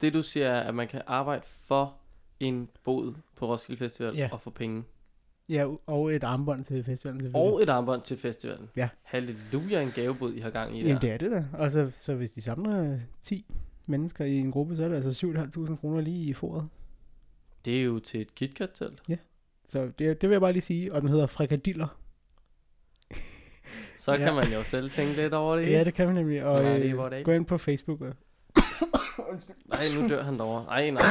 det 0.01 0.15
du 0.15 0.23
siger 0.23 0.49
er, 0.51 0.61
at 0.61 0.75
man 0.75 0.89
kan 0.89 1.03
arbejde 1.07 1.43
for 1.47 1.97
en 2.41 2.69
bod 2.85 3.15
på 3.37 3.47
Roskilde 3.47 3.79
Festival 3.79 4.15
Ja. 4.17 4.29
og 4.33 4.41
få 4.41 4.51
penge. 4.51 4.85
Ja, 5.51 5.67
og 5.87 6.15
et 6.15 6.25
armbånd 6.25 6.65
til 6.65 6.85
festivalen. 6.85 7.31
Og 7.35 7.63
et 7.63 7.69
armbånd 7.69 8.03
til 8.03 8.17
festivalen. 8.17 8.69
Ja. 8.77 8.89
Halleluja, 9.03 9.83
en 9.83 9.91
gavebod, 9.95 10.35
I 10.35 10.41
har 10.41 10.51
gang 10.51 10.77
i 10.79 10.81
der. 10.81 10.87
Jamen 10.89 11.03
det 11.03 11.11
er 11.11 11.17
det 11.19 11.31
da. 11.31 11.45
Og 11.53 11.71
så, 11.73 11.91
så 11.95 12.15
hvis 12.15 12.31
de 12.31 12.41
samler 12.41 12.93
øh, 12.93 12.99
10 13.23 13.47
mennesker 13.87 14.25
i 14.25 14.39
en 14.39 14.51
gruppe, 14.51 14.77
så 14.77 14.85
er 14.85 14.89
det 14.89 14.97
altså 14.97 15.27
7.500 15.27 15.77
kroner 15.77 16.01
lige 16.01 16.25
i 16.25 16.33
foret. 16.33 16.69
Det 17.65 17.81
er 17.81 17.83
jo 17.85 17.99
til 17.99 18.21
et 18.21 18.35
KitKat-telt. 18.35 19.03
Så 19.69 19.85
det, 19.99 19.99
det 20.23 20.29
vil 20.29 20.35
jeg 20.35 20.41
bare 20.41 20.53
lige 20.53 20.63
sige. 20.63 20.93
Og 20.95 21.01
den 21.01 21.09
hedder 21.11 21.27
frikadiller. 21.27 21.97
Så 23.99 24.13
Ja. 24.13 24.19
kan 24.19 24.35
man 24.35 24.45
jo 24.53 24.65
selv 24.65 24.91
tænke 24.91 25.17
lidt 25.17 25.35
over 25.35 25.57
det. 25.57 25.71
Ja, 25.71 25.85
det 25.85 25.95
kan 25.95 26.07
man 26.07 26.15
nemlig. 26.15 26.45
Og 26.45 26.59
Ja, 26.59 26.75
det 26.79 27.15
øh, 27.19 27.25
gå 27.25 27.33
ind 27.33 27.45
på 27.47 27.59
Facebook. 27.59 28.01
Og, 28.01 28.15
Nej, 29.67 29.89
nu 30.01 30.09
dør 30.09 30.23
han 30.23 30.39
derovre. 30.39 30.65
Ej, 30.69 30.91
nej. 30.91 31.03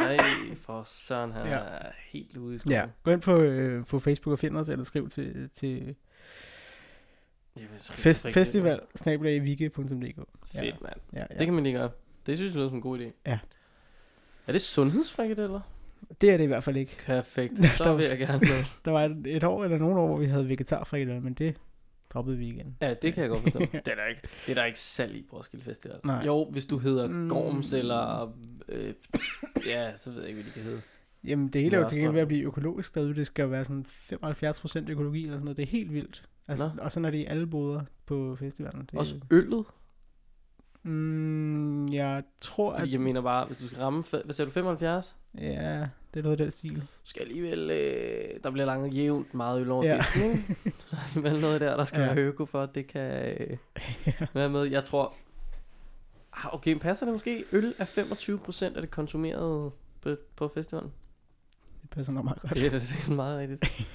Nej, 0.00 0.18
for 0.56 0.82
søren, 0.86 1.32
han 1.32 1.46
Ja. 1.46 1.52
er 1.58 1.90
helt 2.08 2.36
ude 2.36 2.54
i 2.54 2.58
skoven. 2.58 2.72
ja, 2.76 2.84
gå 3.02 3.10
ind 3.10 3.20
på, 3.22 3.36
øh, 3.40 3.84
på 3.86 3.98
Facebook 4.00 4.32
og 4.32 4.38
find 4.38 4.56
os, 4.56 4.68
eller 4.68 4.84
skriv 4.84 5.08
til, 5.10 5.50
til 5.54 5.94
fest, 7.80 8.26
festival 8.30 8.80
snabelagvike.dk. 8.94 9.74
Fedt, 10.46 10.82
mand. 10.82 10.94
Ja, 11.14 11.18
ja. 11.30 11.38
Det 11.38 11.46
kan 11.46 11.54
man 11.54 11.62
lige 11.64 11.76
gøre. 11.78 11.90
Det 12.26 12.36
synes 12.36 12.50
jeg 12.52 12.56
lyder 12.56 12.68
som 12.68 12.76
en 12.76 12.82
god 12.82 12.98
idé. 12.98 13.10
Ja. 13.26 13.38
Er 14.46 14.52
det 14.52 14.62
sundhedsfrikadeller? 14.62 15.60
det 16.20 16.30
er 16.30 16.36
det 16.36 16.44
i 16.44 16.46
hvert 16.46 16.64
fald 16.64 16.76
ikke. 16.76 16.96
Perfekt. 17.06 17.52
Der 17.56 17.68
Så 17.78 17.84
var- 17.84 17.94
vil 17.94 18.04
jeg 18.06 18.18
gerne 18.18 18.38
med. 18.40 18.64
Der 18.84 18.90
var 18.90 19.04
et, 19.04 19.26
et 19.36 19.44
år 19.44 19.64
eller 19.64 19.78
nogle 19.78 20.00
år, 20.00 20.06
hvor 20.06 20.16
vi 20.16 20.26
havde 20.26 20.48
vegetarfrikadeller, 20.48 21.20
men 21.20 21.34
det 21.34 21.56
droppede 22.14 22.36
vi 22.38 22.48
igen. 22.48 22.76
Ja, 22.80 22.94
det 22.94 23.14
kan 23.14 23.22
jeg 23.22 23.30
godt 23.30 23.42
forstå. 23.42 23.58
det, 23.72 23.74
er 23.88 23.94
der 23.94 24.06
ikke, 24.06 24.20
det 24.46 24.50
er 24.50 24.54
der 24.54 24.64
ikke 24.64 24.78
salg 24.78 25.16
i 25.16 25.22
på 25.30 25.36
Roskilde 25.36 25.64
Festival. 25.64 25.96
Nej. 26.04 26.22
Jo, 26.26 26.48
hvis 26.50 26.66
du 26.66 26.78
hedder 26.78 27.08
Mm. 27.08 27.28
Gorms 27.28 27.72
eller... 27.72 28.32
Øh, 28.68 28.94
ja, 29.66 29.96
så 29.96 30.10
ved 30.10 30.20
jeg 30.20 30.28
ikke, 30.28 30.42
hvad 30.42 30.50
de 30.50 30.54
kan 30.54 30.62
hedde. 30.62 30.80
Jamen, 31.24 31.48
det 31.48 31.62
hele 31.62 31.76
er 31.76 31.80
jo 31.80 31.88
til 31.88 31.96
gengæld 31.98 32.12
ved 32.12 32.20
at 32.20 32.28
blive 32.28 32.44
økologisk 32.44 32.94
derude. 32.94 33.14
Det 33.14 33.26
skal 33.26 33.42
jo 33.42 33.48
være 33.48 33.64
sådan 33.64 33.84
75% 33.88 34.90
økologi 34.90 35.22
eller 35.22 35.36
sådan 35.36 35.44
noget. 35.44 35.56
Det 35.56 35.62
er 35.62 35.66
helt 35.66 35.92
vildt. 35.92 36.24
Altså, 36.48 36.70
Nå. 36.76 36.82
og 36.82 36.92
sådan 36.92 37.04
er 37.04 37.10
det 37.10 37.18
i 37.18 37.24
alle 37.24 37.46
boder 37.46 37.80
på 38.06 38.36
festivalen. 38.36 38.80
Det, 38.90 38.98
Også 38.98 39.16
øllet. 39.30 39.64
Mm, 40.84 41.86
jeg 41.92 42.22
tror, 42.40 42.70
Fordi 42.78 42.88
at... 42.88 42.92
jeg 42.92 43.00
mener 43.00 43.20
bare, 43.20 43.46
hvis 43.46 43.56
du 43.58 43.66
skal 43.66 43.78
ramme... 43.78 44.02
Hvad 44.24 44.32
siger 44.34 44.44
du, 44.44 44.50
75? 44.52 45.16
Ja, 45.38 45.80
det 46.14 46.20
er 46.20 46.22
noget 46.22 46.40
af 46.40 46.44
den 46.44 46.50
stil. 46.50 46.82
skal 47.04 47.22
alligevel, 47.22 47.70
øh, 47.70 48.42
der 48.44 48.50
bliver 48.50 48.66
langt 48.66 48.94
jævnt 48.94 49.34
meget 49.34 49.60
øl 49.60 49.70
over 49.70 49.84
Ja. 49.84 49.90
ja. 49.94 49.98
disken, 49.98 50.22
ikke? 50.32 50.56
Der 50.90 50.96
er 50.96 51.00
alligevel 51.16 51.40
noget 51.40 51.60
der, 51.60 51.76
der 51.76 51.84
skal 51.84 52.00
Ja. 52.00 52.06
ja. 52.06 52.14
være 52.14 52.24
øko 52.24 52.44
for, 52.44 52.60
at 52.60 52.74
det 52.74 52.86
kan 52.86 53.34
øh, 53.40 53.56
være 54.34 54.48
med. 54.48 54.62
Jeg 54.64 54.84
tror, 54.84 55.14
ah, 56.32 56.54
okay, 56.54 56.78
passer 56.78 57.06
det 57.06 57.12
måske? 57.12 57.44
Øl 57.52 57.74
er 57.78 57.84
25% 57.84 58.64
af 58.76 58.82
det 58.82 58.90
konsumerede 58.90 59.70
på, 60.00 60.16
på 60.36 60.48
festivalen. 60.54 60.92
Det 61.82 61.90
passer 61.90 62.12
nok 62.12 62.24
meget 62.24 62.40
godt. 62.40 62.54
Det 62.54 62.66
er 62.66 62.70
da 62.70 62.78
sikkert 62.78 63.16
meget 63.16 63.38
rigtigt. 63.38 63.86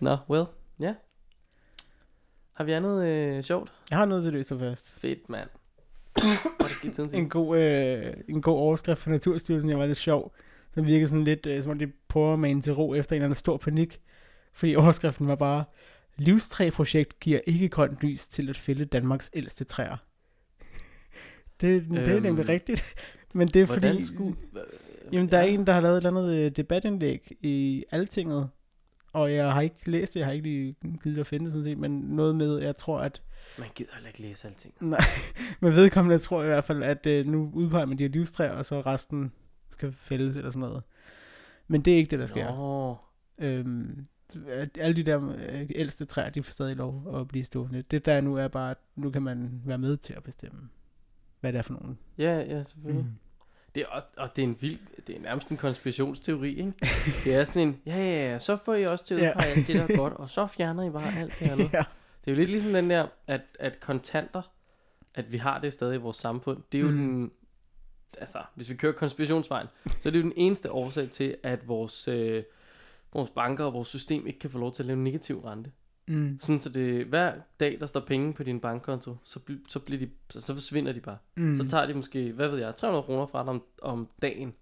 Nå, 0.00 0.16
well, 0.30 0.44
ja. 0.80 0.94
Har 2.52 2.64
vi 2.64 2.72
andet 2.72 3.04
øh, 3.06 3.42
sjovt? 3.42 3.72
Jeg 3.90 3.98
har 3.98 4.04
noget 4.04 4.24
til 4.24 4.32
det, 4.32 4.46
så 4.46 4.58
fast. 4.58 4.90
Fedt, 4.90 5.28
mand. 5.28 5.48
En 7.14 7.28
god, 7.28 7.58
øh, 7.58 8.14
en 8.28 8.42
god 8.42 8.58
overskrift 8.58 9.00
fra 9.00 9.10
Naturstyrelsen, 9.10 9.70
jeg 9.70 9.78
var 9.78 9.86
lidt 9.86 9.98
sjov. 9.98 10.34
Den 10.74 10.86
virkede 10.86 11.08
sådan 11.08 11.24
lidt, 11.24 11.46
øh, 11.46 11.62
som 11.62 11.72
om 11.72 11.78
de 11.78 11.86
prøver 12.08 12.32
at 12.32 12.38
mane 12.38 12.62
til 12.62 12.72
ro 12.72 12.94
efter 12.94 13.12
en 13.12 13.16
eller 13.16 13.26
anden 13.26 13.36
stor 13.36 13.56
panik. 13.56 14.00
Fordi 14.52 14.76
overskriften 14.76 15.28
var 15.28 15.34
bare, 15.34 15.64
livstræprojekt 16.16 17.20
giver 17.20 17.40
ikke 17.46 17.68
grønt 17.68 18.02
lys 18.02 18.28
til 18.28 18.48
at 18.48 18.56
fælde 18.56 18.84
Danmarks 18.84 19.30
ældste 19.34 19.64
træer. 19.64 19.96
det, 21.60 21.84
det 21.90 22.08
er 22.08 22.14
Øhm, 22.14 22.22
nemlig 22.22 22.48
rigtigt. 22.48 22.94
Men 23.34 23.48
det 23.48 23.62
er 23.62 23.66
fordi... 23.66 24.04
skulle... 24.04 24.36
Jamen, 25.12 25.30
der 25.30 25.38
er 25.38 25.44
ja. 25.44 25.50
en, 25.50 25.66
der 25.66 25.72
har 25.72 25.80
lavet 25.80 25.94
et 25.94 26.06
eller 26.06 26.20
andet 26.20 26.34
øh, 26.34 26.50
debatindlæg 26.50 27.32
i 27.40 27.84
Altinget, 27.90 28.48
og 29.14 29.34
jeg 29.34 29.52
har 29.52 29.60
ikke 29.60 29.90
læst 29.90 30.14
det, 30.14 30.20
jeg 30.20 30.26
har 30.26 30.32
ikke 30.32 30.48
lige 30.48 30.76
givet 31.02 31.18
at 31.18 31.26
finde 31.26 31.44
det 31.44 31.52
sådan 31.52 31.64
set, 31.64 31.78
men 31.78 31.90
noget 31.90 32.36
med, 32.36 32.58
jeg 32.58 32.76
tror, 32.76 33.00
at 33.00 33.22
Man 33.58 33.68
gider 33.74 33.90
heller 33.94 34.08
ikke 34.08 34.22
læse 34.22 34.48
alting. 34.48 34.74
med 35.60 35.70
vedkommende, 35.70 36.12
jeg 36.12 36.20
tror 36.20 36.42
i 36.42 36.46
hvert 36.46 36.64
fald, 36.64 36.82
at 36.82 37.06
øh, 37.06 37.26
nu 37.26 37.50
udpeger 37.54 37.86
man 37.86 37.98
de 37.98 38.02
her 38.04 38.10
livstræer, 38.10 38.52
og 38.52 38.64
så 38.64 38.80
resten 38.80 39.32
skal 39.70 39.92
fældes 39.92 40.36
eller 40.36 40.50
sådan 40.50 40.60
noget. 40.60 40.82
Men 41.68 41.82
det 41.82 41.92
er 41.92 41.96
ikke 41.96 42.10
det, 42.10 42.18
der 42.18 42.26
sker. 42.26 42.56
Nå. 42.56 42.96
Øhm, 43.38 44.06
alle 44.78 44.96
de 44.96 45.02
der 45.02 45.30
øh, 45.36 45.66
ældste 45.74 46.04
træer, 46.04 46.30
de 46.30 46.42
får 46.42 46.50
stadig 46.50 46.76
lov 46.76 47.20
at 47.20 47.28
blive 47.28 47.44
stående. 47.44 47.82
Det 47.82 48.06
der 48.06 48.20
nu 48.20 48.36
er 48.36 48.48
bare, 48.48 48.70
at 48.70 48.78
nu 48.96 49.10
kan 49.10 49.22
man 49.22 49.62
være 49.64 49.78
med 49.78 49.96
til 49.96 50.12
at 50.12 50.22
bestemme, 50.22 50.68
hvad 51.40 51.52
det 51.52 51.58
er 51.58 51.62
for 51.62 51.72
nogen. 51.72 51.98
Ja, 52.18 52.38
ja, 52.38 52.62
selvfølgelig. 52.62 53.04
Mm. 53.04 53.10
Det 53.74 53.82
er 53.82 53.86
også, 53.86 54.06
og 54.16 54.36
det 54.36 54.42
er 54.44 54.46
en 54.48 54.56
vild, 54.60 54.78
det 55.06 55.16
er 55.16 55.20
nærmest 55.20 55.48
en 55.48 55.56
konspirationsteori, 55.56 56.48
ikke? 56.58 56.72
Det 57.24 57.34
er 57.34 57.44
sådan 57.44 57.62
en, 57.68 57.80
ja, 57.86 57.96
ja, 57.96 58.30
ja, 58.32 58.38
så 58.38 58.56
får 58.56 58.74
I 58.74 58.86
også 58.86 59.04
til 59.04 59.14
at 59.14 59.20
Ja. 59.22 59.30
udpege 59.30 59.46
alt 59.46 59.66
det, 59.66 59.74
der 59.76 59.82
er 59.82 59.96
godt, 59.96 60.12
og 60.12 60.30
så 60.30 60.46
fjerner 60.46 60.82
I 60.84 60.90
bare 60.90 61.18
alt 61.20 61.34
det 61.40 61.46
andet. 61.50 61.72
ja. 61.72 61.84
Det 62.24 62.30
er 62.30 62.32
jo 62.32 62.34
lidt 62.34 62.50
ligesom 62.50 62.72
den 62.72 62.90
der, 62.90 63.06
at, 63.26 63.40
at 63.60 63.80
kontanter, 63.80 64.42
at 65.14 65.32
vi 65.32 65.36
har 65.36 65.60
det 65.60 65.72
stadig 65.72 65.94
i 65.94 65.98
vores 65.98 66.16
samfund, 66.16 66.62
det 66.72 66.78
er 66.78 66.82
jo 66.82 66.88
Mm. 66.90 66.96
den, 66.96 67.30
altså, 68.18 68.38
hvis 68.54 68.70
vi 68.70 68.74
kører 68.74 68.92
konspirationsvejen, 68.92 69.66
så 70.00 70.08
er 70.08 70.10
det 70.10 70.18
jo 70.18 70.22
den 70.22 70.32
eneste 70.36 70.72
årsag 70.72 71.10
til, 71.10 71.36
at 71.42 71.68
vores, 71.68 72.08
øh, 72.08 72.42
vores 73.12 73.30
banker 73.30 73.64
og 73.64 73.72
vores 73.72 73.88
system 73.88 74.26
ikke 74.26 74.38
kan 74.38 74.50
få 74.50 74.58
lov 74.58 74.72
til 74.72 74.82
at 74.82 74.86
lave 74.86 74.96
en 74.96 75.04
negativ 75.04 75.40
rente. 75.40 75.70
Mm. 76.08 76.38
Sådan 76.40 76.58
så 76.60 76.68
det, 76.68 77.04
hver 77.06 77.32
dag, 77.60 77.76
der 77.80 77.86
står 77.86 78.00
penge 78.00 78.32
på 78.34 78.42
din 78.42 78.60
bankkonto, 78.60 79.16
så, 79.24 79.40
bl- 79.50 79.64
så, 79.68 79.78
bliver 79.78 79.98
de, 79.98 80.08
så, 80.30 80.40
så 80.40 80.54
forsvinder 80.54 80.92
de 80.92 81.00
bare. 81.00 81.16
Mm. 81.36 81.56
Så 81.56 81.68
tager 81.68 81.86
de 81.86 81.94
måske, 81.94 82.32
hvad 82.32 82.48
ved 82.48 82.58
jeg, 82.58 82.74
300 82.76 83.02
kroner 83.02 83.26
fra 83.26 83.40
dig 83.42 83.48
om, 83.48 83.62
om 83.82 84.08
dagen, 84.22 84.54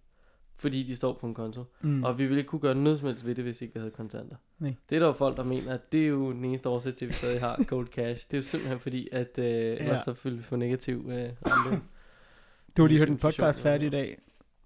fordi 0.56 0.82
de 0.82 0.96
står 0.96 1.18
på 1.20 1.26
en 1.26 1.34
konto. 1.34 1.64
mm. 1.80 2.04
Og 2.04 2.18
vi 2.18 2.24
ville 2.26 2.38
ikke 2.38 2.48
kunne 2.48 2.60
gøre 2.60 2.74
noget 2.74 2.98
som 2.98 3.08
helst 3.08 3.26
ved 3.26 3.34
det, 3.34 3.44
hvis 3.44 3.62
ikke 3.62 3.74
vi 3.74 3.80
havde 3.80 3.90
kontanter. 3.90 4.36
Nej. 4.58 4.74
Det 4.90 4.96
er 4.96 5.00
der 5.00 5.06
jo 5.06 5.12
folk, 5.12 5.36
der 5.36 5.44
mener, 5.44 5.74
at 5.74 5.92
det 5.92 6.02
er 6.02 6.06
jo 6.08 6.32
den 6.32 6.44
eneste 6.44 6.68
årsag 6.68 6.94
til, 6.94 7.04
at 7.04 7.08
vi 7.08 7.14
stadig 7.14 7.40
har 7.40 7.56
cold 7.70 7.86
cash. 7.88 8.26
Det 8.30 8.34
er 8.34 8.38
jo 8.38 8.42
simpelthen 8.42 8.80
fordi, 8.80 9.08
at 9.12 9.38
øh, 9.38 9.44
ja. 9.44 9.50
ellers 9.74 10.00
så 10.00 10.20
ville 10.24 10.38
vi 10.38 10.44
få 10.44 10.56
negativ 10.56 10.96
øh, 11.08 11.28
rente. 11.46 11.82
Du 12.76 12.82
har 12.82 12.88
lige 12.88 12.98
hørt 12.98 13.08
en 13.08 13.18
podcast 13.18 13.60
færdig 13.62 13.86
i 13.86 13.90
dag, 13.90 14.18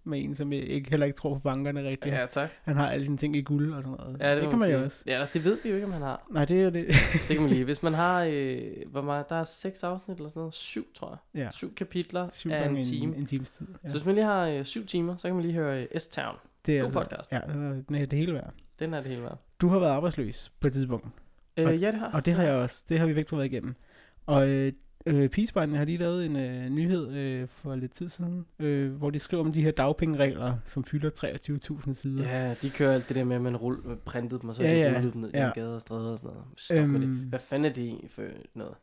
med 0.06 0.24
en, 0.24 0.34
som 0.34 0.52
ikke, 0.52 0.90
heller 0.90 1.06
ikke 1.06 1.16
tror 1.16 1.34
på 1.34 1.40
bankerne 1.40 1.88
rigtigt. 1.88 2.14
ja, 2.14 2.26
tak. 2.26 2.50
Han 2.62 2.76
har 2.76 2.90
alle 2.90 3.04
sine 3.04 3.16
ting 3.16 3.36
i 3.36 3.42
guld 3.42 3.72
og 3.74 3.82
sådan 3.82 3.98
noget. 3.98 4.16
Ja, 4.20 4.34
det, 4.34 4.42
det 4.42 4.50
kan 4.50 4.58
man 4.58 4.70
jo 4.70 4.82
også. 4.84 5.02
Ja, 5.06 5.26
det 5.32 5.44
ved 5.44 5.58
vi 5.62 5.68
jo 5.68 5.74
ikke, 5.74 5.86
om 5.86 5.92
han 5.92 6.02
har. 6.02 6.26
Nej, 6.30 6.44
det 6.44 6.62
er 6.62 6.70
det. 6.70 6.86
Det 7.28 7.36
kan 7.36 7.40
man 7.40 7.50
lige. 7.50 7.64
Hvis 7.70 7.82
man 7.82 7.94
har, 7.94 8.24
øh, 8.30 8.60
hvor 8.90 9.02
meget, 9.02 9.28
der 9.28 9.36
er 9.36 9.44
seks 9.44 9.82
afsnit 9.82 10.16
eller 10.16 10.28
sådan 10.28 10.40
noget, 10.40 10.54
syv 10.54 10.86
tror 10.94 11.20
jeg. 11.34 11.42
ja. 11.44 11.48
Syv 11.52 11.74
kapitler 11.74 12.28
Syv 12.28 12.50
af 12.50 12.62
gange 12.62 12.78
en 12.78 12.84
time. 12.84 13.14
En, 13.14 13.20
en 13.20 13.26
times 13.26 13.50
tid. 13.50 13.66
Ja. 13.84 13.88
Så 13.88 13.94
hvis 13.94 14.06
man 14.06 14.14
lige 14.14 14.24
har 14.24 14.46
øh, 14.46 14.64
syv 14.64 14.86
timer, 14.86 15.16
så 15.16 15.28
kan 15.28 15.34
man 15.34 15.42
lige 15.44 15.54
høre 15.54 15.82
øh, 15.82 16.00
S-Town. 16.00 16.36
det 16.66 16.76
er 16.78 16.82
God 16.82 16.90
podcast. 16.90 17.32
Ja, 17.32 17.40
det 17.88 18.00
er 18.02 18.06
det 18.06 18.18
hele 18.18 18.34
værd. 18.34 18.52
Den 18.78 18.94
er 18.94 19.00
det 19.00 19.10
hele 19.10 19.22
værd. 19.22 19.38
Du 19.60 19.68
har 19.68 19.78
været 19.78 19.90
arbejdsløs 19.90 20.52
på 20.60 20.66
et 20.68 20.72
tidspunkt, 20.72 21.06
Og- 21.06 21.12
Øh, 21.74 21.82
ja, 21.82 21.86
det 21.90 21.98
har. 21.98 22.10
og 22.12 22.26
det 22.26 22.34
har 22.34 22.42
jeg 22.42 22.52
også. 22.54 22.84
Det 22.88 22.98
har 22.98 23.06
vi 23.06 23.14
begge 23.14 23.28
to 23.28 23.36
været 23.36 23.52
igennem. 23.52 23.74
Og 24.26 24.48
øh, 24.48 24.72
øh, 25.06 25.28
Pigespejlene 25.28 25.78
har 25.78 25.84
lige 25.84 25.98
lavet 25.98 26.26
en 26.26 26.36
øh, 26.38 26.68
nyhed 26.70 27.12
øh, 27.12 27.48
for 27.50 27.74
lidt 27.74 27.92
tid 27.92 28.08
siden, 28.08 28.46
øh, 28.58 28.92
hvor 28.92 29.10
de 29.10 29.18
skriver 29.18 29.44
om 29.44 29.52
de 29.52 29.62
her 29.62 29.70
dagpengeregler, 29.70 30.56
som 30.64 30.84
fylder 30.84 31.10
23.000 31.86 31.92
sider. 31.92 32.28
Ja, 32.38 32.54
de 32.62 32.70
kører 32.70 32.92
alt 32.94 33.08
det 33.08 33.16
der 33.16 33.24
med, 33.24 33.36
at 33.36 33.42
man 33.42 33.56
rull, 33.56 33.96
printede 34.04 34.40
dem, 34.40 34.48
og 34.48 34.54
så 34.54 34.62
Ja, 34.62 34.68
ja, 34.72 34.78
ja, 34.78 34.88
de 34.90 34.94
rullede 34.96 35.12
dem 35.12 35.20
ned 35.20 35.30
ja. 35.34 35.48
i 35.48 35.52
gader 35.54 35.74
og 35.74 35.80
stræder 35.80 36.12
og 36.12 36.18
sådan 36.18 36.30
noget. 36.34 36.44
Stop 36.56 36.78
øhm, 36.78 37.00
det. 37.00 37.08
Hvad 37.08 37.38
fanden 37.38 37.70
er 37.70 37.74
det 37.74 37.84
egentlig 37.84 38.10
for 38.10 38.22
noget? 38.54 38.74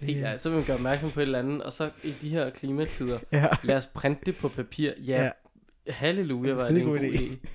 det, 0.00 0.06
Helt 0.08 0.24
ærligt, 0.24 0.42
så 0.42 0.48
vil 0.48 0.56
man 0.56 0.66
gøre 0.66 0.76
opmærksom 0.76 1.10
på 1.10 1.20
et 1.20 1.24
eller 1.24 1.38
andet, 1.38 1.62
og 1.62 1.72
så 1.72 1.90
i 2.04 2.10
de 2.20 2.28
her 2.28 2.50
klimatider, 2.50 3.18
Ja. 3.32 3.46
lad 3.64 3.76
os 3.76 3.86
printe 3.86 4.20
det 4.26 4.36
på 4.36 4.48
papir. 4.48 4.90
Ja, 5.06 5.22
Ja. 5.22 5.24
ja. 5.24 5.92
halleluja, 5.92 6.52
var 6.52 6.68
det 6.68 6.76
en 6.82 6.84
god 6.86 6.98
idé. 6.98 7.16
idé. 7.16 7.46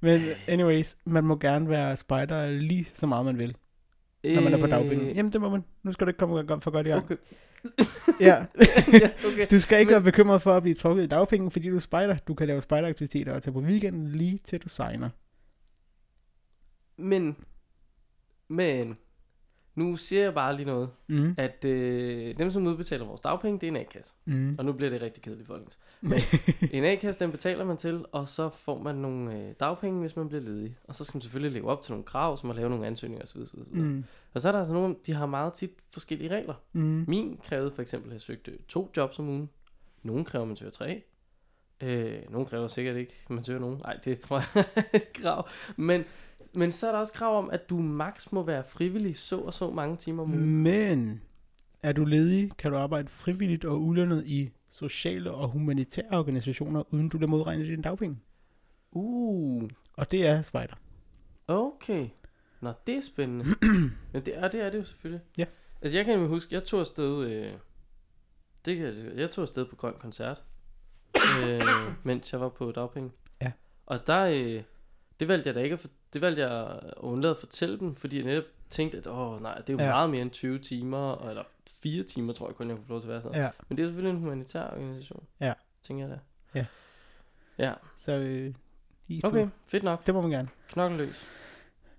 Men 0.00 0.22
anyways, 0.48 0.96
man 1.04 1.24
må 1.24 1.36
gerne 1.36 1.68
være 1.68 1.96
spider 1.96 2.50
lige 2.50 2.84
så 2.84 3.06
meget 3.06 3.24
man 3.26 3.38
vil, 3.38 3.56
når 4.24 4.40
man 4.40 4.54
er 4.54 4.58
på 4.60 4.66
dagpenge. 4.66 5.10
Øh, 5.10 5.16
Jamen 5.16 5.32
det 5.32 5.40
må 5.40 5.48
man. 5.48 5.64
Nu 5.82 5.92
skal 5.92 6.06
du 6.06 6.10
ikke 6.10 6.18
komme 6.18 6.60
for 6.60 6.70
godt 6.70 6.86
i 6.86 6.90
gang. 6.90 7.04
Okay. 7.04 7.16
Ja. 8.20 8.34
ja, 8.92 9.10
okay. 9.26 9.46
Du 9.50 9.60
skal 9.60 9.80
ikke 9.80 9.88
Men- 9.90 9.92
være 9.94 10.02
bekymret 10.02 10.42
for 10.42 10.56
at 10.56 10.62
blive 10.62 10.74
trukket 10.74 11.02
i 11.04 11.06
dagpenge, 11.06 11.50
fordi 11.50 11.68
du 11.68 11.74
er 11.76 11.80
spider. 11.80 12.16
Du 12.28 12.34
kan 12.34 12.46
lave 12.46 12.60
spideraktiviteter 12.60 13.32
og 13.32 13.42
tage 13.42 13.52
på 13.54 13.60
weekenden 13.60 14.08
lige 14.08 14.38
til 14.44 14.62
du 14.62 14.68
signer. 14.68 15.08
Men, 16.96 17.36
men, 18.48 18.98
nu 19.84 19.96
siger 19.96 20.22
jeg 20.22 20.34
bare 20.34 20.56
lige 20.56 20.66
noget, 20.66 20.90
Mm. 21.06 21.34
at 21.38 21.64
øh, 21.64 22.38
dem, 22.38 22.50
som 22.50 22.66
udbetaler 22.66 23.04
vores 23.06 23.20
dagpenge, 23.20 23.60
det 23.60 23.66
er 23.66 23.70
en 23.70 23.76
A-kasse. 23.76 24.12
Mm. 24.24 24.54
Og 24.58 24.64
nu 24.64 24.72
bliver 24.72 24.90
det 24.90 25.02
rigtig 25.02 25.22
kedeligt, 25.22 25.46
folkens. 25.46 25.78
Men 26.00 26.18
en 26.72 26.84
A-kasse, 26.84 27.20
den 27.20 27.30
betaler 27.30 27.64
man 27.64 27.76
til, 27.76 28.04
og 28.12 28.28
så 28.28 28.48
får 28.48 28.82
man 28.82 28.94
nogle 28.94 29.34
øh, 29.38 29.54
dagpenge, 29.60 30.00
hvis 30.00 30.16
man 30.16 30.28
bliver 30.28 30.42
ledig. 30.42 30.76
Og 30.84 30.94
så 30.94 31.04
skal 31.04 31.16
man 31.16 31.22
selvfølgelig 31.22 31.52
leve 31.60 31.70
op 31.70 31.82
til 31.82 31.92
nogle 31.92 32.04
krav, 32.04 32.36
som 32.36 32.50
at 32.50 32.56
lave 32.56 32.70
nogle 32.70 32.86
ansøgninger 32.86 33.24
osv. 33.24 33.38
osv., 33.40 33.60
osv. 33.60 33.74
Mm. 33.74 34.04
Og 34.34 34.40
så 34.40 34.48
er 34.48 34.52
der 34.52 34.58
altså 34.58 34.72
nogle, 34.74 34.96
de 35.06 35.12
har 35.14 35.26
meget 35.26 35.52
tit 35.52 35.70
forskellige 35.92 36.30
regler. 36.36 36.54
Mm. 36.72 37.04
Min 37.08 37.38
krævede 37.44 37.70
for 37.74 37.82
eksempel, 37.82 38.10
at 38.10 38.14
jeg 38.14 38.20
søgte 38.20 38.52
to 38.68 38.90
jobs 38.96 39.18
om 39.18 39.28
ugen. 39.28 39.50
Nogle 40.02 40.24
kræver, 40.24 40.44
man 40.44 40.56
søger 40.56 40.72
tre. 40.72 41.02
Øh, 41.80 42.18
nogle 42.30 42.46
kræver 42.46 42.68
sikkert 42.68 42.96
ikke, 42.96 43.14
man 43.28 43.44
søger 43.44 43.60
nogen. 43.60 43.80
Nej, 43.84 43.98
det 44.04 44.18
tror 44.18 44.36
jeg 44.54 44.64
er 44.76 44.82
et 44.94 45.12
krav. 45.12 45.48
Men, 45.76 46.04
men 46.54 46.72
så 46.72 46.88
er 46.88 46.92
der 46.92 46.98
også 46.98 47.12
krav 47.12 47.38
om, 47.38 47.50
at 47.50 47.70
du 47.70 47.78
maks 47.78 48.32
må 48.32 48.42
være 48.42 48.64
frivillig 48.64 49.16
så 49.16 49.38
og 49.38 49.54
så 49.54 49.70
mange 49.70 49.96
timer 49.96 50.22
om 50.22 50.30
ugen. 50.30 50.62
Men 50.62 51.22
er 51.82 51.92
du 51.92 52.04
ledig, 52.04 52.50
kan 52.58 52.70
du 52.70 52.76
arbejde 52.76 53.08
frivilligt 53.08 53.64
og 53.64 53.82
ulønnet 53.82 54.26
i 54.26 54.50
sociale 54.68 55.30
og 55.30 55.48
humanitære 55.48 56.18
organisationer, 56.18 56.94
uden 56.94 57.08
du 57.08 57.18
bliver 57.18 57.30
modregnet 57.30 57.66
i 57.66 57.70
din 57.70 57.82
dagpenge. 57.82 58.18
Uh, 58.92 59.68
Og 59.96 60.10
det 60.10 60.26
er 60.26 60.42
spider. 60.42 60.74
okay. 61.48 62.08
Nå, 62.60 62.72
det 62.86 62.96
er 62.96 63.00
spændende. 63.00 63.44
Men 64.12 64.24
det 64.24 64.38
er, 64.38 64.48
det 64.48 64.60
er 64.60 64.70
det 64.70 64.78
jo 64.78 64.84
selvfølgelig. 64.84 65.24
Ja. 65.38 65.44
Altså, 65.82 65.98
jeg 65.98 66.04
kan 66.04 66.20
jo 66.20 66.26
huske, 66.26 66.54
jeg 66.54 66.64
tog 66.64 66.80
afsted... 66.80 67.30
Øh, 67.30 67.52
det 68.64 68.76
kan 68.76 68.86
jeg, 68.86 69.16
jeg 69.16 69.30
tog 69.30 69.42
afsted 69.42 69.64
på 69.66 69.76
Grøn 69.76 69.94
Koncert, 69.98 70.42
øh, 71.44 71.62
mens 72.02 72.32
jeg 72.32 72.40
var 72.40 72.48
på 72.48 72.72
dagpenge. 72.72 73.10
Ja. 73.42 73.52
Og 73.86 74.06
der, 74.06 74.24
øh, 74.24 74.62
det 75.20 75.28
valgte 75.28 75.46
jeg 75.46 75.54
da 75.54 75.60
ikke 75.60 75.74
at, 75.74 75.86
det 76.12 76.20
valgte 76.20 76.42
jeg 76.42 76.70
at 76.70 76.94
undlade 76.96 77.30
at 77.34 77.38
fortælle 77.38 77.78
dem, 77.78 77.94
fordi 77.94 78.16
jeg 78.16 78.24
netop 78.24 78.44
tænkte, 78.68 78.98
at 78.98 79.06
åh 79.06 79.42
nej, 79.42 79.58
det 79.58 79.68
er 79.68 79.72
jo 79.72 79.78
Ja. 79.78 79.86
meget 79.90 80.10
mere 80.10 80.22
end 80.22 80.30
20 80.30 80.58
timer, 80.58 81.28
eller 81.28 81.42
4 81.82 82.02
timer, 82.02 82.32
tror 82.32 82.48
jeg 82.48 82.54
kun, 82.56 82.68
jeg 82.68 82.76
kunne 82.76 82.86
få 82.86 82.92
lov 82.92 83.00
til 83.00 83.08
at 83.08 83.12
være 83.12 83.22
sådan. 83.22 83.40
Ja. 83.42 83.50
Men 83.68 83.76
det 83.78 83.82
er 83.82 83.86
selvfølgelig 83.88 84.16
en 84.16 84.22
humanitær 84.22 84.62
organisation. 84.64 85.24
Ja. 85.40 85.52
Tænker 85.82 86.06
jeg 86.08 86.16
da. 86.16 86.58
Ja. 86.60 86.66
Ja, 87.58 87.72
Så 87.98 88.12
øh, 88.12 88.54
okay, 89.24 89.48
fedt 89.70 89.82
nok. 89.82 90.06
Det 90.06 90.14
må 90.14 90.20
man 90.20 90.30
gerne. 90.30 90.48
Knokkeløs. 90.68 91.26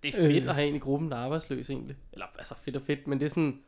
Det 0.03 0.15
er 0.15 0.27
fedt 0.27 0.43
Øh. 0.43 0.49
at 0.49 0.55
have 0.55 0.67
en 0.67 0.75
i 0.75 0.79
gruppen, 0.79 1.11
der 1.11 1.17
er 1.17 1.21
arbejdsløs 1.21 1.69
egentlig. 1.69 1.95
Eller 2.13 2.25
altså 2.39 2.55
fedt 2.55 2.75
og 2.75 2.81
fedt, 2.81 3.07
men 3.07 3.19
det 3.19 3.25
er 3.25 3.29
sådan, 3.29 3.59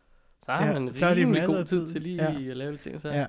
så 0.41 0.51
har 0.51 0.65
Ja, 0.67 0.79
man 0.79 0.93
så 0.93 1.05
har 1.05 1.13
de 1.13 1.19
rimelig 1.21 1.41
masser 1.41 1.55
god 1.55 1.65
tid 1.65 1.87
til 1.89 2.01
lige 2.01 2.23
Ja. 2.23 2.49
at 2.51 2.57
lave 2.57 2.71
lidt 2.71 2.81
ting. 2.81 3.01
Så. 3.01 3.09
Ja. 3.09 3.25